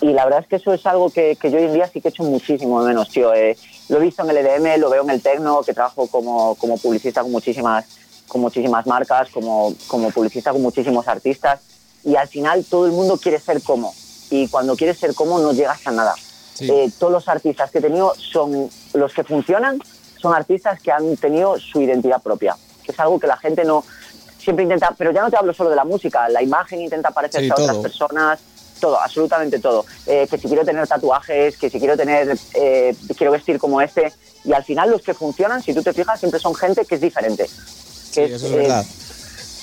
y 0.00 0.12
la 0.12 0.24
verdad 0.24 0.40
es 0.40 0.48
que 0.48 0.56
eso 0.56 0.74
es 0.74 0.84
algo 0.84 1.08
que, 1.08 1.36
que 1.36 1.48
yo 1.48 1.58
hoy 1.58 1.64
en 1.64 1.74
día 1.74 1.86
sí 1.86 2.00
que 2.00 2.08
he 2.08 2.10
hecho 2.10 2.24
muchísimo 2.24 2.82
de 2.82 2.88
menos, 2.88 3.08
tío. 3.08 3.32
Eh, 3.32 3.56
lo 3.88 3.98
he 3.98 4.00
visto 4.00 4.24
en 4.24 4.30
el 4.30 4.38
EDM, 4.38 4.80
lo 4.80 4.90
veo 4.90 5.04
en 5.04 5.10
el 5.10 5.22
Tecno, 5.22 5.62
que 5.62 5.72
trabajo 5.72 6.08
como, 6.08 6.56
como 6.56 6.76
publicista 6.78 7.22
con 7.22 7.30
muchísimas, 7.30 7.86
con 8.26 8.40
muchísimas 8.40 8.84
marcas, 8.88 9.28
como, 9.30 9.72
como 9.86 10.10
publicista 10.10 10.50
con 10.50 10.60
muchísimos 10.60 11.06
artistas. 11.06 11.60
Y 12.02 12.16
al 12.16 12.26
final 12.26 12.64
todo 12.64 12.86
el 12.86 12.92
mundo 12.92 13.16
quiere 13.16 13.38
ser 13.38 13.62
como. 13.62 13.94
y 14.30 14.48
cuando 14.48 14.74
quieres 14.74 14.98
ser 14.98 15.14
cómodo 15.14 15.44
no 15.44 15.52
llegas 15.52 15.86
a 15.86 15.92
nada. 15.92 16.14
Eh, 16.60 16.90
todos 16.98 17.12
los 17.12 17.28
artistas 17.28 17.70
que 17.70 17.78
he 17.78 17.82
tenido 17.82 18.12
son 18.16 18.68
los 18.92 19.12
que 19.12 19.22
funcionan, 19.22 19.78
son 20.20 20.34
artistas 20.34 20.80
que 20.80 20.90
han 20.90 21.16
tenido 21.16 21.58
su 21.60 21.80
identidad 21.80 22.20
propia, 22.20 22.56
que 22.84 22.90
es 22.90 22.98
algo 22.98 23.20
que 23.20 23.26
la 23.26 23.36
gente 23.36 23.64
no 23.64 23.84
siempre 24.38 24.62
intenta, 24.62 24.94
pero 24.96 25.10
ya 25.10 25.22
no 25.22 25.30
te 25.30 25.36
hablo 25.36 25.54
solo 25.54 25.70
de 25.70 25.76
la 25.76 25.84
música, 25.84 26.28
la 26.28 26.42
imagen 26.42 26.80
intenta 26.80 27.10
parecerse 27.10 27.46
Sí, 27.46 27.50
a 27.50 27.54
otras 27.54 27.78
personas, 27.78 28.40
todo, 28.84 29.00
absolutamente 29.00 29.58
todo. 29.60 29.86
Eh, 30.06 30.26
que 30.30 30.36
si 30.36 30.46
quiero 30.48 30.64
tener 30.64 30.86
tatuajes, 30.86 31.56
que 31.56 31.70
si 31.70 31.78
quiero 31.78 31.96
tener, 31.96 32.36
eh, 32.54 32.94
quiero 33.16 33.32
vestir 33.32 33.58
como 33.58 33.80
este, 33.80 34.12
y 34.44 34.52
al 34.52 34.62
final 34.64 34.90
los 34.90 35.00
que 35.02 35.14
funcionan, 35.14 35.62
si 35.62 35.72
tú 35.72 35.82
te 35.82 35.92
fijas, 35.94 36.18
siempre 36.20 36.38
son 36.38 36.54
gente 36.54 36.84
que 36.84 36.96
es 36.96 37.00
diferente. 37.00 37.44
Que 38.12 38.26
Sí, 38.28 38.32
eso 38.34 38.46
es 38.46 38.52
eh, 38.52 38.56
verdad. 38.56 38.84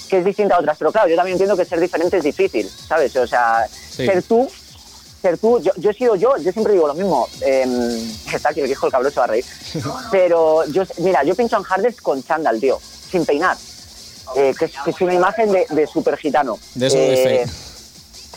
que 0.09 0.17
es 0.17 0.25
distinta 0.25 0.55
a 0.55 0.59
otras. 0.59 0.77
Pero 0.79 0.91
claro, 0.91 1.07
yo 1.07 1.15
también 1.15 1.35
entiendo 1.35 1.55
que 1.55 1.65
ser 1.65 1.79
diferente 1.79 2.17
es 2.17 2.23
difícil, 2.23 2.67
¿sabes? 2.87 3.15
O 3.15 3.27
sea, 3.27 3.67
Sí. 3.91 4.05
ser 4.07 4.23
tú, 4.23 4.49
ser 5.21 5.37
tú, 5.37 5.59
yo, 5.61 5.71
yo 5.77 5.91
he 5.91 5.93
sido 5.93 6.15
yo, 6.15 6.35
yo 6.37 6.51
siempre 6.51 6.73
digo 6.73 6.87
lo 6.87 6.95
mismo. 6.95 7.27
Eh, 7.41 7.65
está 8.33 8.49
aquí, 8.49 8.61
el 8.61 8.65
viejo 8.65 8.87
el 8.87 8.91
cabrón 8.91 9.11
se 9.13 9.19
va 9.19 9.25
a 9.25 9.27
reír. 9.27 9.45
Pero 10.11 10.65
yo, 10.71 10.83
mira, 10.97 11.23
yo 11.23 11.35
pincho 11.35 11.57
en 11.57 11.63
Hardest 11.69 12.01
con 12.01 12.23
chándal, 12.23 12.59
tío, 12.59 12.79
sin 13.11 13.23
peinar. 13.25 13.55
Eh, 14.35 14.53
que, 14.57 14.65
es, 14.65 14.71
que 14.85 14.91
es 14.91 15.01
una 15.01 15.13
imagen 15.13 15.51
de, 15.51 15.65
de 15.69 15.85
super 15.87 16.15
gitano. 16.17 16.57
De 16.75 16.87
eso 16.87 16.95
doy 16.97 17.15
fe. 17.17 17.45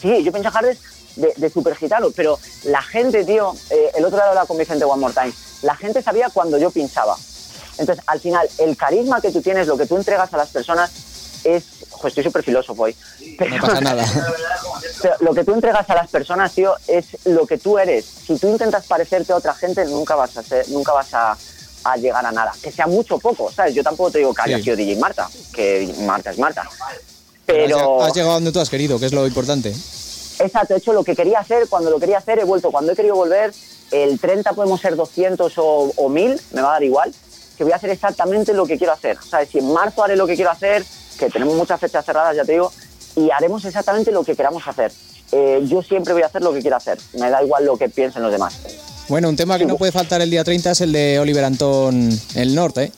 Sí, 0.00 0.22
yo 0.22 0.32
en 0.34 0.46
Hardest 0.46 0.82
de, 1.16 1.32
de 1.36 1.50
super 1.50 1.76
gitano, 1.76 2.10
pero 2.14 2.38
la 2.64 2.82
gente, 2.82 3.24
tío, 3.24 3.54
eh, 3.70 3.90
el 3.94 4.04
otro 4.04 4.16
día 4.18 4.28
hablaba 4.28 4.46
con 4.46 4.58
Vicente 4.58 4.84
One 4.84 5.00
More 5.00 5.14
Time, 5.14 5.32
la 5.62 5.76
gente 5.76 6.02
sabía 6.02 6.28
cuando 6.30 6.58
yo 6.58 6.70
pinchaba. 6.70 7.16
Entonces, 7.78 8.04
al 8.06 8.20
final, 8.20 8.48
el 8.58 8.76
carisma 8.76 9.20
que 9.20 9.30
tú 9.32 9.40
tienes, 9.42 9.66
lo 9.66 9.76
que 9.76 9.86
tú 9.86 9.96
entregas 9.96 10.32
a 10.32 10.36
las 10.36 10.48
personas, 10.50 10.90
es. 11.44 11.64
Joder, 11.90 12.08
estoy 12.08 12.24
súper 12.24 12.42
filósofo 12.42 12.82
hoy. 12.84 12.96
No 13.38 13.60
pasa 13.60 13.80
nada. 13.80 14.04
Pero 15.02 15.14
lo 15.20 15.34
que 15.34 15.44
tú 15.44 15.54
entregas 15.54 15.88
a 15.90 15.94
las 15.94 16.08
personas, 16.10 16.52
tío, 16.52 16.74
es 16.88 17.06
lo 17.24 17.46
que 17.46 17.58
tú 17.58 17.78
eres. 17.78 18.04
Si 18.04 18.38
tú 18.38 18.48
intentas 18.48 18.86
parecerte 18.86 19.32
a 19.32 19.36
otra 19.36 19.54
gente, 19.54 19.84
nunca 19.86 20.14
vas 20.14 20.36
a 20.36 20.42
ser, 20.42 20.68
nunca 20.70 20.92
vas 20.92 21.12
a, 21.14 21.36
a 21.84 21.96
llegar 21.96 22.24
a 22.24 22.32
nada. 22.32 22.52
Que 22.62 22.70
sea 22.72 22.86
mucho 22.86 23.16
o 23.16 23.18
poco, 23.18 23.50
¿sabes? 23.52 23.74
Yo 23.74 23.82
tampoco 23.82 24.10
te 24.12 24.18
digo 24.18 24.32
que 24.34 24.42
haya 24.42 24.56
Sí. 24.58 24.64
sido 24.64 24.76
DJ 24.76 24.96
Marta, 24.96 25.28
que 25.52 25.92
Marta 26.00 26.30
es 26.30 26.38
Marta. 26.38 26.68
Pero 27.46 28.02
Has 28.02 28.14
llegado 28.14 28.34
donde 28.34 28.52
tú 28.52 28.60
has 28.60 28.70
querido, 28.70 28.98
que 28.98 29.06
es 29.06 29.12
lo 29.12 29.26
importante. 29.26 29.70
exacto, 30.38 30.74
he 30.74 30.78
hecho 30.78 30.92
lo 30.92 31.04
que 31.04 31.14
quería 31.14 31.40
hacer, 31.40 31.68
cuando 31.68 31.90
lo 31.90 32.00
quería 32.00 32.18
hacer, 32.18 32.38
he 32.38 32.44
vuelto. 32.44 32.70
Cuando 32.70 32.92
he 32.92 32.96
querido 32.96 33.14
volver, 33.14 33.52
el 33.90 34.18
30 34.18 34.52
podemos 34.54 34.80
ser 34.80 34.96
200 34.96 35.52
o, 35.58 35.92
o 35.96 36.08
1000, 36.08 36.40
me 36.52 36.62
va 36.62 36.68
a 36.68 36.72
dar 36.72 36.84
igual, 36.84 37.12
que 37.56 37.64
voy 37.64 37.72
a 37.72 37.76
hacer 37.76 37.90
exactamente 37.90 38.52
lo 38.52 38.66
que 38.66 38.78
quiero 38.78 38.92
hacer. 38.92 39.18
¿Sabes? 39.28 39.50
Si 39.50 39.58
en 39.58 39.72
marzo 39.72 40.02
haré 40.02 40.16
lo 40.16 40.26
que 40.26 40.34
quiero 40.34 40.50
hacer, 40.50 40.84
que 41.18 41.30
tenemos 41.30 41.54
muchas 41.54 41.78
fechas 41.78 42.04
cerradas, 42.04 42.36
ya 42.36 42.44
te 42.44 42.52
digo, 42.52 42.72
y 43.16 43.30
haremos 43.30 43.64
exactamente 43.64 44.10
lo 44.10 44.24
que 44.24 44.34
queramos 44.34 44.66
hacer. 44.66 44.90
Eh, 45.32 45.62
yo 45.66 45.82
siempre 45.82 46.12
voy 46.12 46.22
a 46.22 46.26
hacer 46.26 46.42
lo 46.42 46.52
que 46.52 46.60
quiero 46.60 46.76
hacer, 46.76 46.98
me 47.14 47.30
da 47.30 47.42
igual 47.42 47.64
lo 47.64 47.76
que 47.76 47.88
piensen 47.88 48.22
los 48.22 48.32
demás. 48.32 48.54
Bueno, 49.08 49.28
un 49.28 49.36
tema 49.36 49.58
que 49.58 49.66
no 49.66 49.76
puede 49.76 49.92
faltar 49.92 50.20
el 50.22 50.30
día 50.30 50.42
30 50.44 50.70
es 50.70 50.80
el 50.80 50.92
de 50.92 51.18
Oliver 51.18 51.44
Antón, 51.44 52.08
el 52.34 52.54
norte. 52.54 52.84
¿eh? 52.84 52.92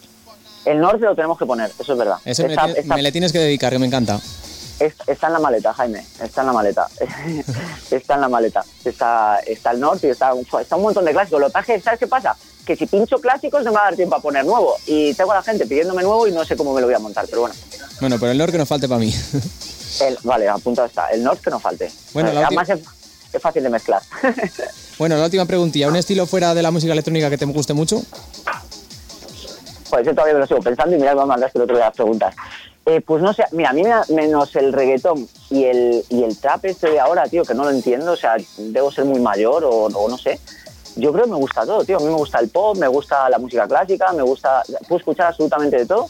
El 0.67 0.81
norte 0.81 0.99
lo 1.05 1.15
tenemos 1.15 1.39
que 1.39 1.47
poner, 1.47 1.71
eso 1.79 1.93
es 1.93 1.99
verdad. 1.99 2.17
Ese 2.25 2.43
me, 2.45 2.51
Está- 2.55 2.67
le 2.67 3.03
me 3.03 3.13
tienes 3.13 3.33
que 3.33 3.39
dedicar, 3.39 3.73
que 3.73 3.79
me 3.79 3.87
encanta. 3.87 4.21
es- 4.81 4.95
está 5.07 5.29
en 5.29 5.33
la 5.33 5.39
maleta, 5.39 5.73
Jaime, 5.73 6.05
está 6.23 6.41
en 6.43 6.47
la 6.49 6.53
maleta. 6.53 6.89
está 7.91 8.15
en 8.17 8.21
la 8.21 8.29
maleta. 8.29 8.65
Está, 8.85 9.39
está 9.47 9.71
el 9.71 9.81
norte 9.81 10.09
y 10.09 10.11
está, 10.11 10.35
un- 10.35 10.47
está 10.61 10.77
un 10.77 10.83
montón 10.83 11.05
de 11.05 11.13
clásicos. 11.13 11.41
Lo 11.41 11.51
que 11.51 11.81
¿sabes 11.81 11.99
qué 12.01 12.07
pasa? 12.07 12.37
Que 12.67 12.77
si 12.77 12.87
pincho 12.87 13.19
clásicos 13.21 13.63
no 13.65 13.71
me 13.71 13.77
va 13.77 13.83
a 13.83 13.85
dar 13.87 13.97
tiempo 13.97 14.17
a 14.17 14.21
poner 14.21 14.45
nuevo. 14.45 14.77
Y 14.87 15.15
tengo 15.15 15.33
a 15.33 15.37
la 15.37 15.43
gente 15.43 15.67
pidiéndome 15.67 16.03
nuevo 16.03 16.27
y 16.27 16.33
no 16.33 16.45
sé 16.45 16.57
cómo 16.57 16.75
me 16.75 16.81
lo 16.81 16.89
voy 16.89 16.97
a 16.97 16.99
montar, 16.99 17.25
pero 17.31 17.43
bueno. 17.43 17.55
Bueno, 18.01 18.17
pero 18.19 18.33
el 18.33 18.39
norte 18.39 18.53
que 18.53 18.59
nos 18.59 18.69
falte 18.69 18.89
para 18.89 18.99
mí. 18.99 19.15
El, 20.01 20.19
vale, 20.25 20.47
apuntado 20.49 20.87
está. 20.89 21.07
El 21.09 21.23
norte 21.23 21.41
que 21.45 21.51
no 21.51 21.59
falte. 21.61 21.91
Bueno, 22.13 22.31
la 22.33 22.49
Además 22.49 22.69
es, 22.69 22.81
es 23.33 23.41
fácil 23.41 23.63
de 23.63 23.71
mezclar. 23.71 24.03
bueno, 24.99 25.17
la 25.17 25.25
última 25.25 25.47
preguntilla. 25.47 25.89
¿Un 25.89 25.97
estilo 25.97 26.27
fuera 26.27 26.55
de 26.55 26.63
la 26.63 26.71
música 26.71 26.93
electrónica 26.93 27.31
que 27.31 27.39
te 27.39 27.47
guste 27.47 27.73
mucho? 27.73 28.03
Pues 29.91 30.05
yo 30.07 30.13
todavía 30.13 30.35
me 30.35 30.41
lo 30.41 30.47
sigo 30.47 30.61
pensando 30.61 30.95
y 30.97 30.99
mira 30.99 31.15
me 31.15 31.25
mandaste 31.27 31.59
el 31.59 31.63
otro 31.65 31.77
día 31.77 31.87
las 31.87 31.97
preguntas. 31.97 32.35
Eh, 32.87 33.01
pues 33.01 33.21
no 33.23 33.33
sé, 33.33 33.45
mira, 33.51 33.71
a 33.71 33.73
mí 33.73 33.83
me 33.83 33.89
da- 33.89 34.05
menos 34.11 34.55
el 34.57 34.73
reggaetón 34.73 35.29
y 35.51 35.65
el, 35.65 36.05
y 36.09 36.23
el 36.23 36.37
trap 36.39 36.65
este 36.67 36.91
de 36.91 37.01
ahora, 37.01 37.25
tío, 37.25 37.43
que 37.45 37.53
no 37.55 37.65
lo 37.65 37.71
entiendo, 37.71 38.13
o 38.13 38.17
sea, 38.17 38.37
debo 38.59 38.93
ser 38.93 39.05
muy 39.07 39.19
mayor 39.21 39.65
o, 39.65 39.71
o 39.87 40.09
no 40.09 40.17
sé. 40.17 40.39
Yo 40.95 41.13
creo 41.13 41.25
que 41.25 41.31
me 41.33 41.37
gusta 41.37 41.67
todo, 41.67 41.85
tío. 41.85 41.97
A 41.97 42.01
mí 42.01 42.07
me 42.07 42.13
gusta 42.15 42.39
el 42.39 42.49
pop, 42.49 42.77
me 42.79 42.87
gusta 42.89 43.29
la 43.29 43.39
música 43.39 43.67
clásica, 43.67 44.13
me 44.13 44.23
gusta... 44.23 44.63
Puedo 44.89 44.99
escuchar 44.99 45.27
absolutamente 45.27 45.77
de 45.79 45.87
todo, 45.87 46.09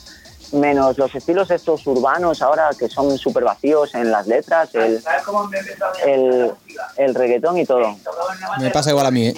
menos 0.53 0.97
los 0.99 1.13
estilos 1.15 1.51
estos 1.51 1.85
urbanos 1.89 2.41
ahora 2.43 2.69
que 2.79 2.89
son 2.89 3.17
súper 3.19 3.43
vacíos 3.43 3.95
en 3.97 4.13
las 4.13 4.27
letras, 4.29 4.73
el, 4.75 5.03
¿Sabes 5.03 5.23
cómo 5.25 5.45
me 5.49 5.57
he 5.57 5.61
empezado 5.61 5.93
a 5.93 6.01
el, 6.03 6.53
el 6.99 7.15
reggaetón 7.17 7.59
y 7.59 7.65
todo. 7.67 7.97
Me 8.61 8.71
pasa 8.71 8.91
igual 8.91 9.07
a 9.07 9.11
mí, 9.11 9.27
¿eh? 9.29 9.35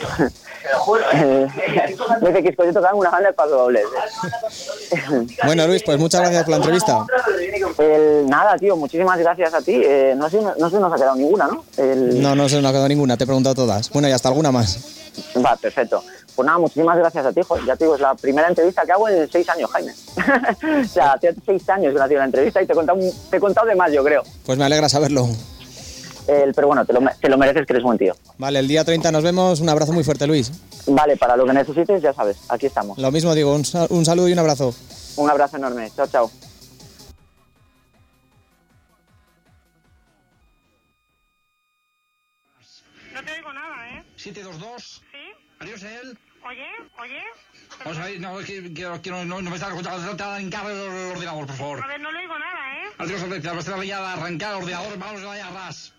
Me 1.15 1.88
dice 2.21 2.43
que 2.43 2.55
yo 2.57 2.73
tocaba 2.73 2.91
en 2.91 2.97
una 2.99 3.11
banda 3.11 3.29
de 3.29 3.35
paso 3.35 3.51
dobles. 3.51 3.85
Bueno, 5.45 5.67
Luis, 5.67 5.83
pues 5.85 5.99
muchas 5.99 6.21
gracias 6.23 6.43
por 6.45 6.51
la 6.51 6.57
entrevista. 6.57 7.05
El, 7.79 8.27
nada, 8.29 8.57
tío, 8.57 8.77
muchísimas 8.77 9.19
gracias 9.19 9.53
a 9.55 9.61
ti. 9.61 9.81
Eh, 9.85 10.15
no, 10.17 10.29
sé, 10.31 10.41
no 10.59 10.71
sé 10.71 10.79
nos 10.81 10.93
ha 10.93 10.97
quedado 10.97 11.17
ninguna, 11.17 11.47
¿no? 11.47 11.65
El- 11.77 12.21
No, 12.23 12.35
no 12.35 12.49
se 12.49 12.57
nos 12.57 12.67
ha 12.67 12.71
quedado 12.73 12.89
ninguna, 12.89 13.17
te 13.17 13.25
he 13.25 13.27
preguntado 13.27 13.55
todas. 13.55 13.91
Bueno, 13.91 14.09
y 14.09 14.13
hasta 14.13 14.29
alguna 14.29 14.51
más. 14.53 14.79
Va, 15.45 15.57
perfecto. 15.57 16.03
Pues 16.35 16.47
nada, 16.47 16.59
muchísimas 16.59 16.97
gracias 16.97 17.27
a 17.27 17.33
ti, 17.33 17.41
joder. 17.47 17.65
Ya 17.67 17.77
te 17.77 17.85
digo, 17.85 17.95
es 17.97 18.01
la 18.01 18.15
primera 18.15 18.49
entrevista 18.49 18.83
que 18.85 18.93
hago 18.93 19.09
en 19.09 19.31
seis 19.31 19.49
años, 19.49 19.71
Jaime. 19.73 19.93
o 20.85 20.89
sea, 20.89 21.13
hace 21.13 21.35
seis 21.45 21.69
años 21.69 21.93
que 21.93 21.99
no 21.99 22.05
hacía 22.05 22.17
una 22.19 22.27
entrevista 22.27 22.63
y 22.63 22.67
te 22.67 22.73
he 22.73 22.77
contado, 22.77 22.99
te 23.31 23.37
he 23.37 23.41
contado 23.41 23.67
de 23.67 23.75
más, 23.75 23.93
yo 23.93 24.05
creo. 24.05 24.23
Pues 24.47 24.57
me 24.57 24.65
alegra 24.65 24.89
saberlo. 24.89 25.29
El- 26.29 26.55
pero 26.55 26.67
bueno, 26.69 26.85
te 26.85 26.93
lo, 26.93 27.01
te 27.21 27.29
lo 27.29 27.39
mereces 27.39 27.67
que 27.67 27.73
eres 27.73 27.83
buen 27.83 27.99
tío. 27.99 28.15
Vale, 28.39 28.59
el 28.61 28.69
día 28.69 28.85
30 28.85 29.11
nos 29.11 29.23
vemos. 29.25 29.61
Un 29.61 29.69
abrazo 29.69 29.93
muy 29.93 30.05
fuerte, 30.05 30.27
Luis. 30.27 30.53
Vale, 30.91 31.17
para 31.19 31.37
lo 31.37 31.45
que 31.45 31.53
necesites, 31.53 32.01
ya 32.01 32.15
sabes, 32.15 32.39
aquí 32.49 32.67
estamos. 32.67 32.97
Lo 32.97 33.11
mismo 33.11 33.35
digo, 33.35 33.55
un, 33.55 33.63
un 33.91 34.05
saludo 34.05 34.29
y 34.29 34.33
un 34.33 34.39
abrazo. 34.39 34.75
Un 35.17 35.29
abrazo 35.29 35.59
enorme. 35.59 35.91
Chao, 35.95 36.07
chao. 36.07 36.31
No 43.13 43.23
te 43.23 43.33
oigo 43.33 43.53
nada, 43.53 43.99
¿eh? 43.99 44.05
722. 44.17 45.03
¿Sí? 45.13 45.19
Adiós, 45.61 45.83
él. 45.83 46.19
Oye, 46.47 46.67
oye. 47.03 47.23
Vamos 47.85 47.99
a 47.99 48.05
ver, 48.07 48.21
no, 48.21 48.41
es 48.41 48.47
que, 48.47 49.11
no, 49.11 49.43
me 49.43 49.55
está 49.57 49.69
escuchando. 49.69 50.01
Trata 50.07 50.31
de 50.31 50.37
arrancar 50.37 50.71
el, 50.71 50.77
el 50.79 51.11
ordenador, 51.13 51.47
por 51.47 51.57
favor. 51.57 51.85
A 51.85 51.87
ver, 51.89 52.01
no 52.01 52.13
le 52.13 52.19
oigo 52.21 52.39
nada, 52.39 52.79
¿eh? 52.79 52.89
Adiós, 52.99 53.23
Alberto. 53.23 53.49
Vamos 53.49 53.69
a 53.69 53.85
ya 53.85 53.99
a 53.99 54.13
arrancar 54.15 54.51
el 54.57 54.63
ordenador. 54.63 54.99
Vamos 54.99 55.23
a 55.23 55.33
a 55.33 55.51
ras. 55.51 55.93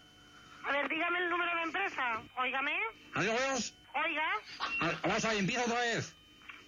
A 0.67 0.71
ver, 0.71 0.89
dígame 0.89 1.19
el 1.19 1.29
número 1.29 1.51
de 1.55 1.61
empresa. 1.63 2.01
Óigame. 2.37 2.71
Adiós. 3.13 3.73
Oiga. 4.05 4.27
A- 4.81 5.07
Vamos 5.07 5.25
a 5.25 5.29
ver, 5.29 5.37
empieza 5.39 5.63
otra 5.65 5.79
vez. 5.79 6.15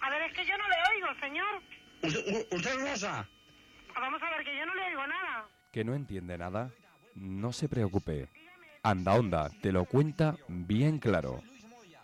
A 0.00 0.10
ver, 0.10 0.22
es 0.22 0.32
que 0.34 0.44
yo 0.46 0.56
no 0.58 0.64
le 0.68 0.76
oigo, 0.96 1.08
señor. 1.20 1.62
Usted, 2.02 2.20
u- 2.34 2.46
usted 2.56 2.70
es 2.70 2.80
Rosa. 2.90 3.28
Vamos 3.94 4.22
a 4.22 4.30
ver, 4.30 4.44
que 4.44 4.56
yo 4.56 4.66
no 4.66 4.74
le 4.74 4.82
oigo 4.86 5.06
nada. 5.06 5.46
¿Que 5.72 5.84
no 5.84 5.94
entiende 5.94 6.36
nada? 6.38 6.70
No 7.14 7.52
se 7.52 7.68
preocupe. 7.68 8.28
Anda 8.82 9.14
Onda 9.14 9.48
te 9.62 9.70
lo 9.70 9.84
cuenta 9.84 10.34
bien 10.48 10.98
claro. 10.98 11.40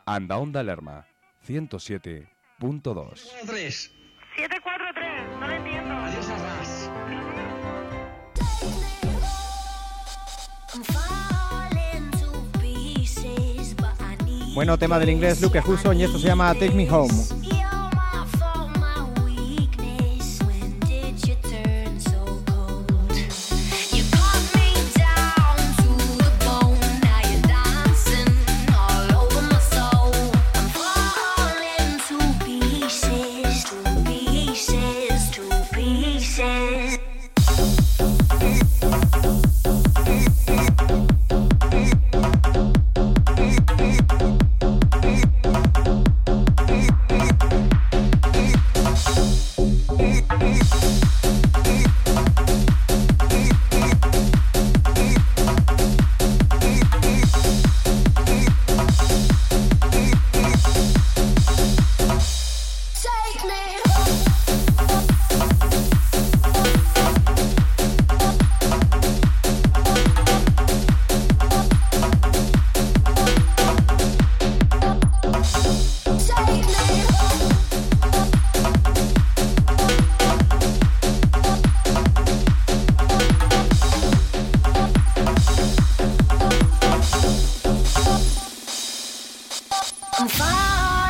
Anda 0.06 0.38
Onda 0.38 0.62
Lerma, 0.62 1.04
107.2. 1.46 3.28
3. 3.46 3.92
743, 4.36 5.38
no 5.40 5.48
le 5.48 5.56
entiendo. 5.56 5.92
Adiós, 5.94 6.28
a 6.28 6.36
ras. 6.38 6.90
Bueno, 14.59 14.76
tema 14.76 14.98
del 14.98 15.11
inglés 15.11 15.40
Luke 15.40 15.62
Hudson 15.64 16.00
y 16.00 16.02
esto 16.02 16.18
se 16.18 16.26
llama 16.26 16.52
Take 16.52 16.72
Me 16.72 16.90
Home. 16.90 17.14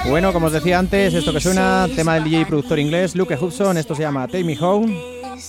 Bueno, 0.09 0.33
como 0.33 0.47
os 0.47 0.53
decía 0.53 0.79
antes, 0.79 1.13
esto 1.13 1.35
que 1.35 1.41
suena, 1.41 1.87
tema 1.95 2.15
del 2.15 2.25
DJ 2.25 2.41
y 2.41 2.45
productor 2.47 2.79
inglés 2.79 3.15
Luke 3.15 3.37
Hudson, 3.37 3.77
esto 3.77 3.95
se 3.95 4.03
llama 4.03 4.27
Take 4.27 4.43
Me 4.43 4.57
Home, 4.59 4.99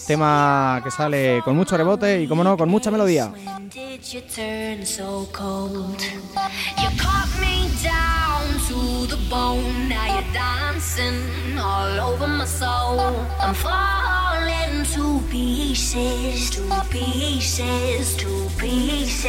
tema 0.05 0.81
que 0.83 0.91
sale 0.91 1.41
con 1.45 1.55
mucho 1.55 1.77
rebote 1.77 2.21
y, 2.21 2.27
como 2.27 2.43
no, 2.43 2.57
con 2.57 2.67
mucha 2.67 2.91
melodía. 2.91 3.31
When 3.45 3.69
did 3.69 4.01
you 4.11 4.21
turn 4.21 4.85
so 4.85 5.27
cold? 5.31 6.01
You 6.77 6.89
cut 6.97 7.29
me 7.39 7.69
down 7.81 8.59
to 8.67 9.07
the 9.07 9.17
bone. 9.29 9.87
Now 9.87 10.05
you're 10.07 10.33
dancing 10.33 11.57
all 11.57 11.99
over 11.99 12.27
my 12.27 12.45
soul. 12.45 12.99
I'm 13.39 13.55
falling 13.55 14.83
to 14.93 15.21
pieces, 15.29 16.49
to 16.51 16.61
pieces, 16.89 18.15
to 18.17 18.49
pieces. 18.57 19.25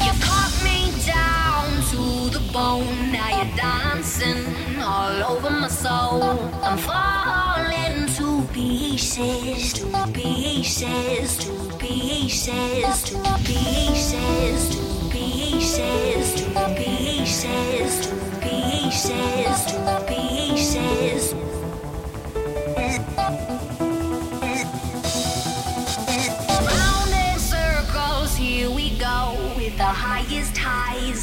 You 0.00 0.12
cut 0.20 0.52
me 0.64 0.90
down 1.06 1.80
to 1.92 2.30
the 2.30 2.40
bone. 2.52 3.17
Dancing 3.58 4.46
all 4.80 5.32
over 5.32 5.50
my 5.50 5.66
soul. 5.66 6.22
I'm 6.62 6.78
falling 6.78 8.06
to 8.14 8.46
pieces, 8.52 9.72
to 9.72 10.06
pieces, 10.12 11.38
to 11.38 11.76
pieces, 11.76 13.02
to 13.02 13.18
pieces, 13.44 14.76
to 14.76 15.10
pieces, 15.10 16.34
to 16.34 16.74
pieces, 16.76 18.06
to 18.06 18.14
pieces, 18.40 19.64
to 19.72 20.04
pieces. 20.06 21.37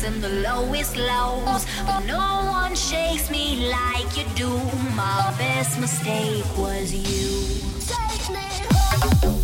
And 0.06 0.22
the 0.22 0.30
lowest 0.30 0.96
lows. 0.98 1.66
But 1.86 2.06
no 2.06 2.48
one 2.52 2.76
shakes 2.76 3.30
me 3.30 3.70
like 3.70 4.18
you 4.18 4.26
do. 4.36 4.50
My 4.96 5.34
best 5.38 5.80
mistake 5.80 6.46
was 6.58 6.94
you. 6.94 7.66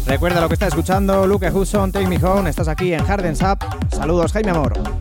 Recuerda 0.05 0.41
lo 0.41 0.47
que 0.47 0.55
está 0.55 0.67
escuchando, 0.67 1.25
Luke 1.25 1.49
Hudson, 1.49 1.91
Take 1.91 2.07
Me 2.07 2.17
Home, 2.17 2.49
estás 2.49 2.67
aquí 2.67 2.91
en 2.93 3.05
Hardens 3.05 3.41
Up. 3.41 3.59
Saludos, 3.91 4.33
Jaime 4.33 4.51
Amor. 4.51 5.00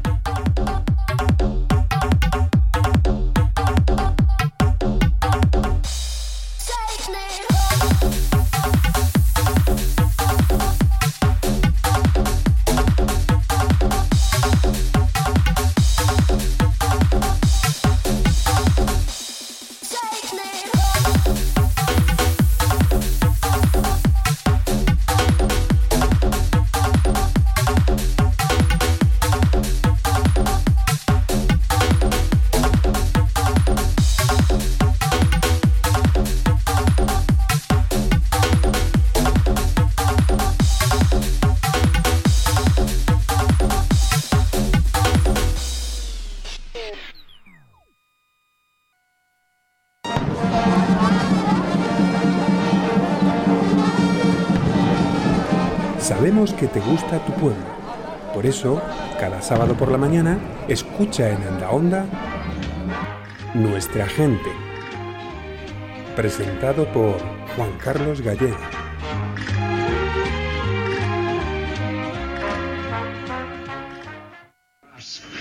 Gusta 57.11 57.25
tu 57.27 57.33
pueblo. 57.41 57.65
Por 58.33 58.47
eso, 58.47 58.81
cada 59.19 59.43
sábado 59.43 59.75
por 59.75 59.91
la 59.91 59.99
mañana, 59.99 60.39
escucha 60.69 61.29
en 61.31 61.43
Onda 61.71 62.05
Nuestra 63.55 64.07
Gente. 64.07 64.51
Presentado 66.15 66.85
por 66.93 67.19
Juan 67.57 67.73
Carlos 67.83 68.21
Gallego. 68.21 68.57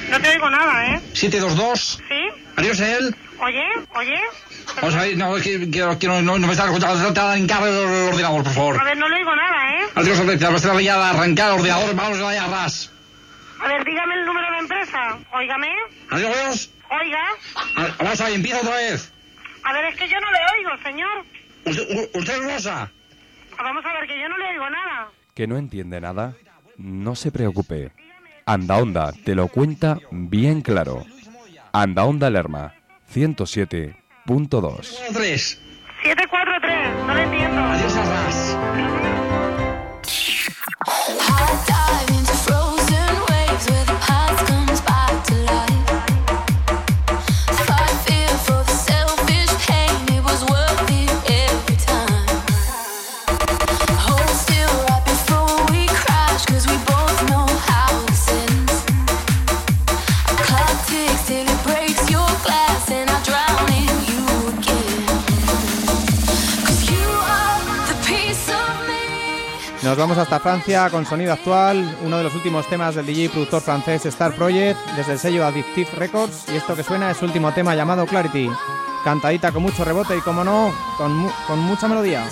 No 0.10 0.20
te 0.22 0.30
oigo 0.30 0.50
nada, 0.50 0.88
¿eh? 0.96 1.02
722. 1.14 2.00
¿Sí? 2.08 2.42
Adiós, 2.56 2.80
él. 2.80 3.16
Oye, 3.42 3.64
oye. 3.96 4.20
Vamos 4.82 4.96
a 4.96 5.02
ver, 5.02 5.18
no, 5.18 5.38
es 5.38 5.44
que, 5.44 5.70
que- 5.72 5.98
que 6.00 6.08
no, 6.08 6.22
no, 6.22 6.38
me 6.40 6.52
está 6.52 6.66
escuchando. 6.66 7.14
Te 7.14 7.20
en 7.38 7.48
cable 7.48 7.70
el 7.70 8.10
ordenador, 8.14 8.44
por 8.44 8.54
favor. 8.54 8.80
A 8.80 8.84
ver, 8.84 8.98
no 8.98 9.08
¿eh? 9.08 9.12
Adiós, 10.00 10.18
Alberto. 10.18 10.46
Vamos 10.46 10.66
a 10.66 10.82
ya 10.82 10.96
a 10.96 11.10
arrancar 11.10 11.52
ordenador. 11.52 11.94
Vamos 11.94 12.20
a 12.22 12.48
ras. 12.48 12.90
A 13.60 13.68
ver, 13.68 13.84
dígame 13.84 14.14
el 14.16 14.26
número 14.26 14.50
de 14.50 14.58
empresa. 14.60 15.20
Óigame. 15.34 15.68
Adiós. 16.10 16.70
Oiga. 16.90 17.20
A- 17.76 17.96
Vamos 18.02 18.22
a 18.22 18.26
ver, 18.26 18.34
empieza 18.36 18.60
otra 18.62 18.76
vez. 18.78 19.12
A 19.66 19.74
ver, 19.74 19.86
es 19.86 19.96
que 19.98 20.08
yo 20.08 20.16
no 20.22 20.32
le 20.32 20.40
oigo, 20.58 20.84
señor. 20.84 21.26
Usted, 22.16 22.34
es 22.34 22.44
Rosa. 22.54 22.90
Vamos 23.58 23.86
a 23.86 23.92
ver, 23.92 24.08
que 24.08 24.18
yo 24.22 24.30
no 24.30 24.38
le 24.38 24.46
oigo 24.52 24.70
nada. 24.70 25.10
¿Que 25.36 25.48
no 25.48 25.58
entiende 25.58 26.00
nada? 26.00 26.34
No 26.78 27.14
se 27.18 27.30
preocupe. 27.32 27.92
Anda 28.46 28.78
Onda 28.78 29.12
te 29.26 29.36
lo 29.36 29.50
cuenta 29.50 29.98
bien 30.12 30.62
claro. 30.62 31.06
Anda 31.74 32.06
Onda 32.06 32.30
Lerma, 32.30 32.74
107.2. 33.14 34.98
3. 35.14 35.62
743, 36.04 37.06
no 37.06 37.14
le 37.14 37.24
entiendo. 37.24 37.62
Adiós, 37.62 37.96
Arras. 37.98 38.58
Hard 40.88 41.68
time. 41.68 42.19
Vamos 70.00 70.18
hasta 70.18 70.40
Francia 70.40 70.90
con 70.90 71.06
sonido 71.06 71.34
actual, 71.34 71.98
uno 72.04 72.18
de 72.18 72.24
los 72.24 72.34
últimos 72.34 72.66
temas 72.68 72.96
del 72.96 73.06
DJ 73.06 73.30
productor 73.30 73.62
francés 73.62 74.06
Star 74.06 74.34
Project, 74.34 74.80
desde 74.96 75.14
el 75.14 75.20
sello 75.20 75.46
Addictive 75.46 75.90
Records, 75.98 76.46
y 76.54 76.56
esto 76.56 76.74
que 76.74 76.84
suena 76.84 77.12
es 77.12 77.18
su 77.18 77.26
último 77.26 77.52
tema 77.54 77.76
llamado 77.76 78.06
Clarity. 78.06 78.50
Cantadita 79.04 79.52
con 79.52 79.62
mucho 79.62 79.84
rebote 79.84 80.18
y, 80.18 80.22
como 80.22 80.44
no, 80.44 80.74
con, 80.98 81.30
con 81.48 81.60
mucha 81.60 81.90
melodía. 81.90 82.26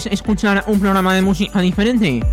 ¿Quieres 0.00 0.18
escuchar 0.18 0.64
un 0.66 0.80
programa 0.80 1.14
de 1.14 1.20
música 1.20 1.60
diferente? 1.60 2.24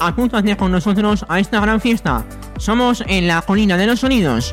Apúntate 0.00 0.56
con 0.56 0.72
nosotros 0.72 1.24
a 1.28 1.38
esta 1.38 1.60
gran 1.60 1.80
fiesta. 1.80 2.24
Somos 2.58 3.04
en 3.06 3.28
la 3.28 3.42
Colina 3.42 3.76
de 3.76 3.86
los 3.86 4.00
Sonidos. 4.00 4.50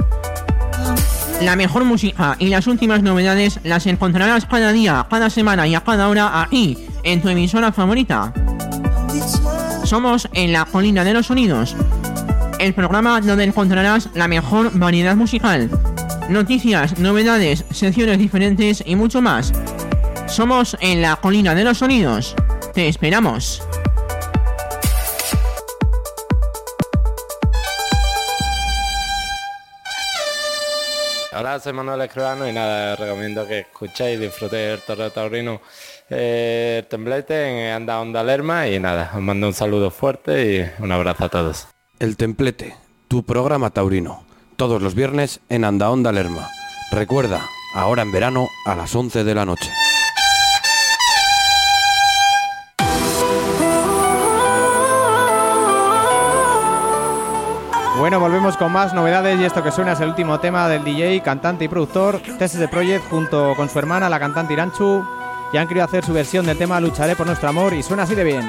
La 1.41 1.55
mejor 1.55 1.83
música 1.83 2.35
y 2.37 2.49
las 2.49 2.67
últimas 2.67 3.01
novedades 3.01 3.59
las 3.63 3.87
encontrarás 3.87 4.45
cada 4.45 4.71
día, 4.71 5.07
cada 5.09 5.31
semana 5.31 5.65
y 5.65 5.73
a 5.73 5.81
cada 5.81 6.09
hora 6.09 6.43
aquí, 6.43 6.77
en 7.01 7.23
tu 7.23 7.29
emisora 7.29 7.71
favorita. 7.71 8.31
Somos 9.83 10.29
en 10.33 10.53
la 10.53 10.65
Colina 10.65 11.03
de 11.03 11.15
los 11.15 11.25
Sonidos, 11.25 11.75
el 12.59 12.75
programa 12.75 13.19
donde 13.19 13.45
encontrarás 13.45 14.09
la 14.13 14.27
mejor 14.27 14.77
variedad 14.77 15.15
musical, 15.15 15.71
noticias, 16.29 16.99
novedades, 16.99 17.65
secciones 17.71 18.19
diferentes 18.19 18.83
y 18.85 18.95
mucho 18.95 19.23
más. 19.23 19.53
Somos 20.27 20.77
en 20.81 21.01
la 21.01 21.15
Colina 21.15 21.55
de 21.55 21.63
los 21.63 21.79
Sonidos. 21.79 22.35
Te 22.73 22.87
esperamos. 22.87 23.63
Hola, 31.33 31.59
soy 31.59 31.73
Manuel 31.73 32.01
Escribano 32.01 32.47
y 32.47 32.51
nada, 32.51 32.95
recomiendo 32.95 33.47
que 33.47 33.59
escuchéis 33.59 34.19
y 34.19 34.23
disfrutéis 34.23 34.73
el 34.73 34.81
Torre 34.81 35.09
Taurino, 35.11 35.61
eh, 36.09 36.79
el 36.79 36.87
templete 36.87 37.67
en 37.67 37.73
Anda 37.73 37.99
Onda 37.99 38.23
Lerma 38.23 38.67
y 38.67 38.79
nada, 38.79 39.11
os 39.15 39.21
mando 39.21 39.47
un 39.47 39.53
saludo 39.53 39.91
fuerte 39.91 40.71
y 40.79 40.83
un 40.83 40.91
abrazo 40.91 41.25
a 41.25 41.29
todos. 41.29 41.67
El 41.99 42.17
Templete, 42.17 42.75
tu 43.07 43.23
programa 43.23 43.69
taurino, 43.69 44.23
todos 44.55 44.81
los 44.81 44.93
viernes 44.95 45.39
en 45.49 45.63
Andaonda 45.63 46.11
Lerma. 46.11 46.49
Recuerda, 46.91 47.47
ahora 47.75 48.01
en 48.01 48.11
verano 48.11 48.47
a 48.65 48.75
las 48.75 48.95
11 48.95 49.23
de 49.23 49.35
la 49.35 49.45
noche. 49.45 49.69
Bueno, 57.97 58.19
volvemos 58.19 58.55
con 58.57 58.71
más 58.71 58.93
novedades 58.93 59.39
y 59.39 59.45
esto 59.45 59.63
que 59.63 59.71
suena 59.71 59.93
es 59.93 59.99
el 60.01 60.09
último 60.09 60.39
tema 60.39 60.69
del 60.69 60.83
DJ, 60.83 61.21
cantante 61.23 61.65
y 61.65 61.67
productor 61.67 62.19
TSD 62.19 62.69
Project 62.69 63.09
junto 63.09 63.55
con 63.55 63.69
su 63.69 63.79
hermana, 63.79 64.07
la 64.07 64.19
cantante 64.19 64.53
Iranchu, 64.53 65.03
y 65.51 65.57
han 65.57 65.67
querido 65.67 65.83
hacer 65.83 66.05
su 66.05 66.13
versión 66.13 66.45
del 66.45 66.59
tema 66.59 66.79
Lucharé 66.79 67.15
por 67.15 67.25
nuestro 67.25 67.49
amor 67.49 67.73
y 67.73 67.81
suena 67.81 68.03
así 68.03 68.13
de 68.13 68.23
bien. 68.23 68.47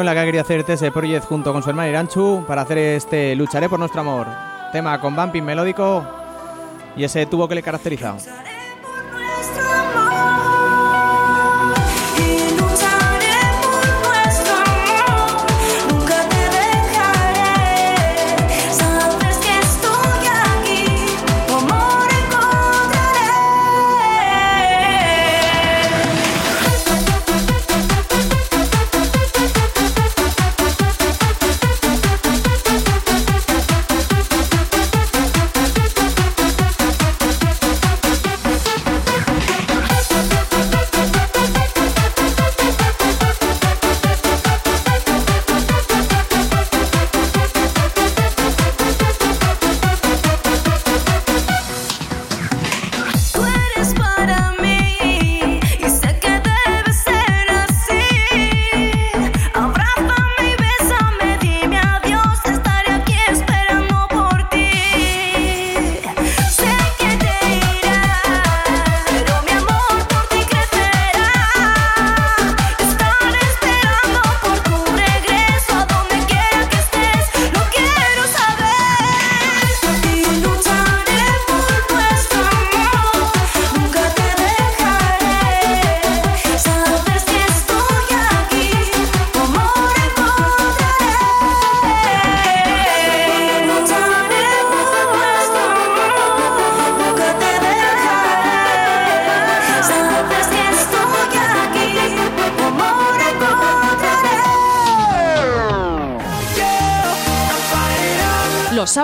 La 0.00 0.14
que 0.14 0.20
ha 0.20 0.24
querido 0.24 0.42
hacer 0.42 0.64
TSD 0.64 0.90
Project 0.90 1.26
junto 1.26 1.52
con 1.52 1.62
su 1.62 1.68
hermana 1.68 1.90
Iranchu 1.90 2.44
para 2.48 2.62
hacer 2.62 2.78
este 2.78 3.36
Lucharé 3.36 3.68
por 3.68 3.78
nuestro 3.78 4.00
amor. 4.00 4.26
Tema 4.72 4.98
con 4.98 5.14
bumping 5.14 5.42
melódico 5.44 6.02
y 6.96 7.04
ese 7.04 7.26
tubo 7.26 7.46
que 7.46 7.56
le 7.56 7.62
caracteriza. 7.62 8.16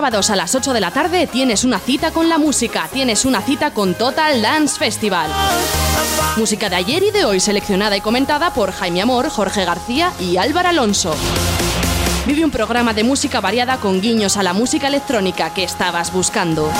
A 0.09 0.35
las 0.35 0.55
8 0.55 0.73
de 0.73 0.81
la 0.81 0.89
tarde 0.89 1.27
tienes 1.27 1.63
una 1.63 1.77
cita 1.77 2.09
con 2.09 2.29
la 2.29 2.39
música, 2.39 2.89
tienes 2.91 3.25
una 3.25 3.41
cita 3.41 3.75
con 3.75 3.93
Total 3.93 4.41
Dance 4.41 4.79
Festival. 4.79 5.29
Música 6.35 6.67
de 6.67 6.77
ayer 6.77 7.03
y 7.03 7.11
de 7.11 7.25
hoy 7.25 7.39
seleccionada 7.39 7.95
y 7.95 8.01
comentada 8.01 8.51
por 8.51 8.71
Jaime 8.71 9.03
Amor, 9.03 9.29
Jorge 9.29 9.65
García 9.65 10.11
y 10.19 10.37
Álvaro 10.37 10.69
Alonso. 10.69 11.15
Vive 12.25 12.43
un 12.43 12.49
programa 12.49 12.95
de 12.95 13.03
música 13.03 13.39
variada 13.39 13.77
con 13.77 14.01
guiños 14.01 14.35
a 14.37 14.41
la 14.41 14.53
música 14.53 14.87
electrónica 14.87 15.53
que 15.53 15.63
estabas 15.63 16.11
buscando. 16.11 16.71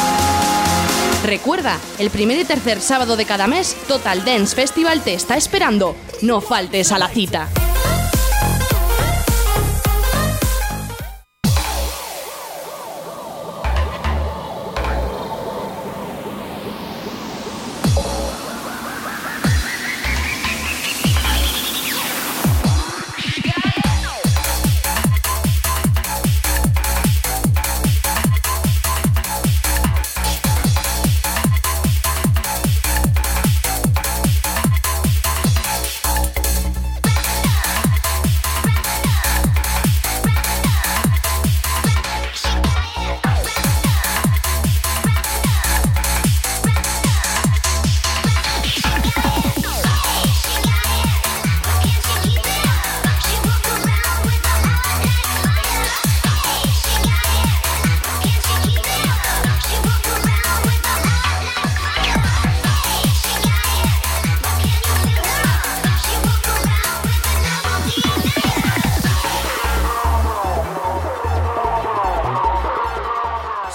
Recuerda, 1.24 1.78
el 2.00 2.10
primer 2.10 2.40
y 2.40 2.46
tercer 2.46 2.82
sábado 2.82 3.16
de 3.16 3.26
cada 3.26 3.46
mes, 3.46 3.78
Total 3.88 4.26
Dance 4.26 4.56
Festival 4.56 5.02
te 5.02 5.14
está 5.14 5.38
esperando. 5.38 5.96
No 6.24 6.42
faltes 6.42 6.92
a 6.92 6.98
la 6.98 7.10
cita. 7.10 7.48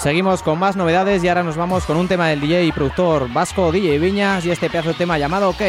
Seguimos 0.05 0.43
con 0.43 0.59
más 0.59 0.75
novedades 0.75 1.23
y 1.23 1.29
ahora 1.29 1.41
nos 1.41 1.57
vamos 1.57 1.83
con 1.85 1.97
un 1.97 2.07
tema 2.07 2.27
del 2.27 2.39
DJ 2.39 2.65
y 2.65 2.71
productor 2.71 3.27
vasco 3.33 3.71
DJ 3.71 3.97
Viñas 3.97 4.45
y 4.45 4.51
este 4.51 4.69
pedazo 4.69 4.89
de 4.89 4.93
tema 4.93 5.17
llamado 5.17 5.49
OK. 5.49 5.63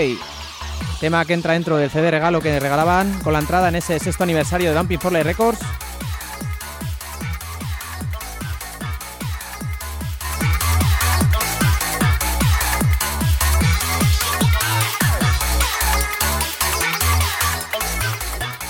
Tema 1.01 1.25
que 1.25 1.33
entra 1.33 1.55
dentro 1.55 1.79
del 1.79 1.89
CD 1.89 2.11
regalo 2.11 2.43
que 2.43 2.61
regalaban 2.61 3.19
con 3.21 3.33
la 3.33 3.39
entrada 3.39 3.71
en 3.71 3.77
ese 3.77 3.99
sexto 3.99 4.25
aniversario 4.25 4.71
de 4.71 4.77
Bumping 4.77 5.01
Forley 5.01 5.23
Records. 5.23 5.61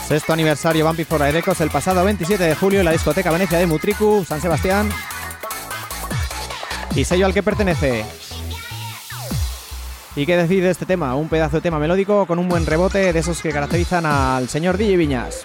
Sexto 0.07 0.33
aniversario 0.33 0.87
Bumping 0.87 1.07
Forley 1.07 1.33
Records 1.33 1.61
el 1.61 1.71
pasado 1.71 2.05
27 2.05 2.45
de 2.45 2.55
julio 2.55 2.79
en 2.79 2.85
la 2.85 2.93
discoteca 2.93 3.33
Venecia 3.33 3.59
de 3.59 3.67
Mutriku, 3.67 4.25
San 4.25 4.41
Sebastián. 4.41 4.89
¿Y 6.97 7.05
sello 7.05 7.27
al 7.27 7.35
que 7.35 7.43
pertenece? 7.43 8.07
¿Y 10.17 10.25
qué 10.25 10.35
decide 10.39 10.71
este 10.71 10.87
tema? 10.87 11.15
Un 11.15 11.29
pedazo 11.29 11.57
de 11.57 11.61
tema 11.61 11.79
melódico 11.79 12.25
con 12.25 12.39
un 12.39 12.49
buen 12.49 12.65
rebote 12.65 13.13
de 13.13 13.19
esos 13.19 13.43
que 13.43 13.51
caracterizan 13.51 14.07
al 14.07 14.49
señor 14.49 14.79
DJ 14.79 14.97
Viñas. 14.97 15.45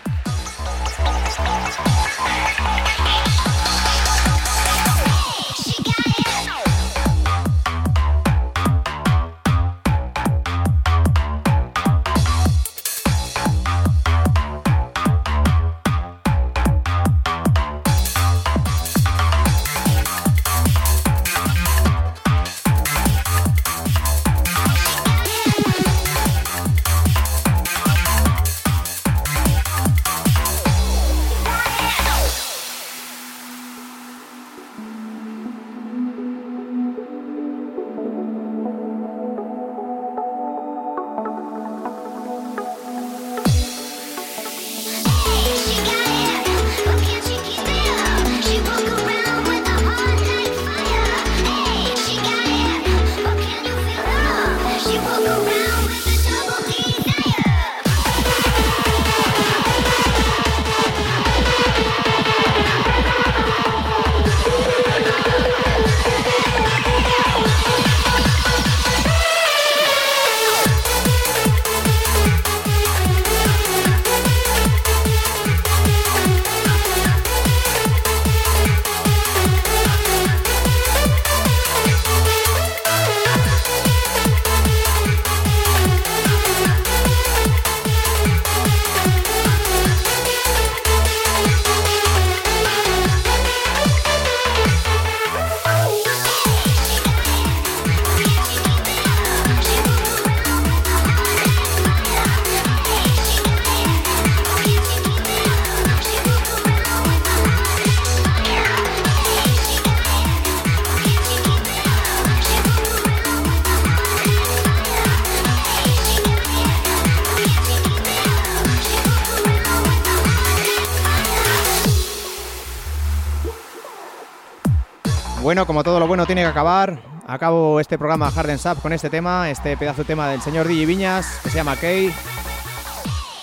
Bueno, 125.52 125.68
como 125.68 125.84
todo 125.84 126.00
lo 126.00 126.08
bueno 126.08 126.26
tiene 126.26 126.44
que 126.44 126.48
acabar, 126.48 127.02
acabo 127.28 127.82
este 127.82 127.98
programa 127.98 128.32
Harden 128.32 128.58
Sap 128.58 128.82
con 128.82 128.94
este 128.94 129.10
tema, 129.10 129.50
este 129.50 129.76
pedazo 129.76 130.04
de 130.04 130.06
tema 130.06 130.30
del 130.30 130.42
señor 130.42 130.66
DJ 130.66 130.86
Viñas, 130.86 131.42
que 131.44 131.50
se 131.50 131.58
llama 131.58 131.76
Kay. 131.76 132.14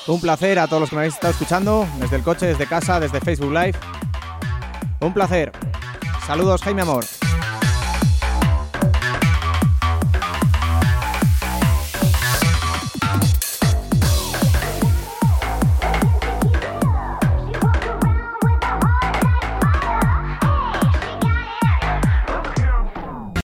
Un 0.07 0.19
placer 0.19 0.59
a 0.59 0.67
todos 0.69 0.81
los 0.81 0.89
que 0.89 0.97
me 0.97 1.01
habéis 1.03 1.17
estado 1.17 1.33
escuchando, 1.33 1.87
desde 2.01 2.17
el 2.17 2.23
coche, 2.23 2.47
desde 2.47 2.67
casa, 2.67 2.99
desde 2.99 3.21
Facebook 3.21 3.53
Live. 3.53 3.75
Un 5.01 5.13
placer. 5.13 5.53
Saludos, 6.27 6.63
Jaime 6.63 6.81
Amor. 6.81 7.05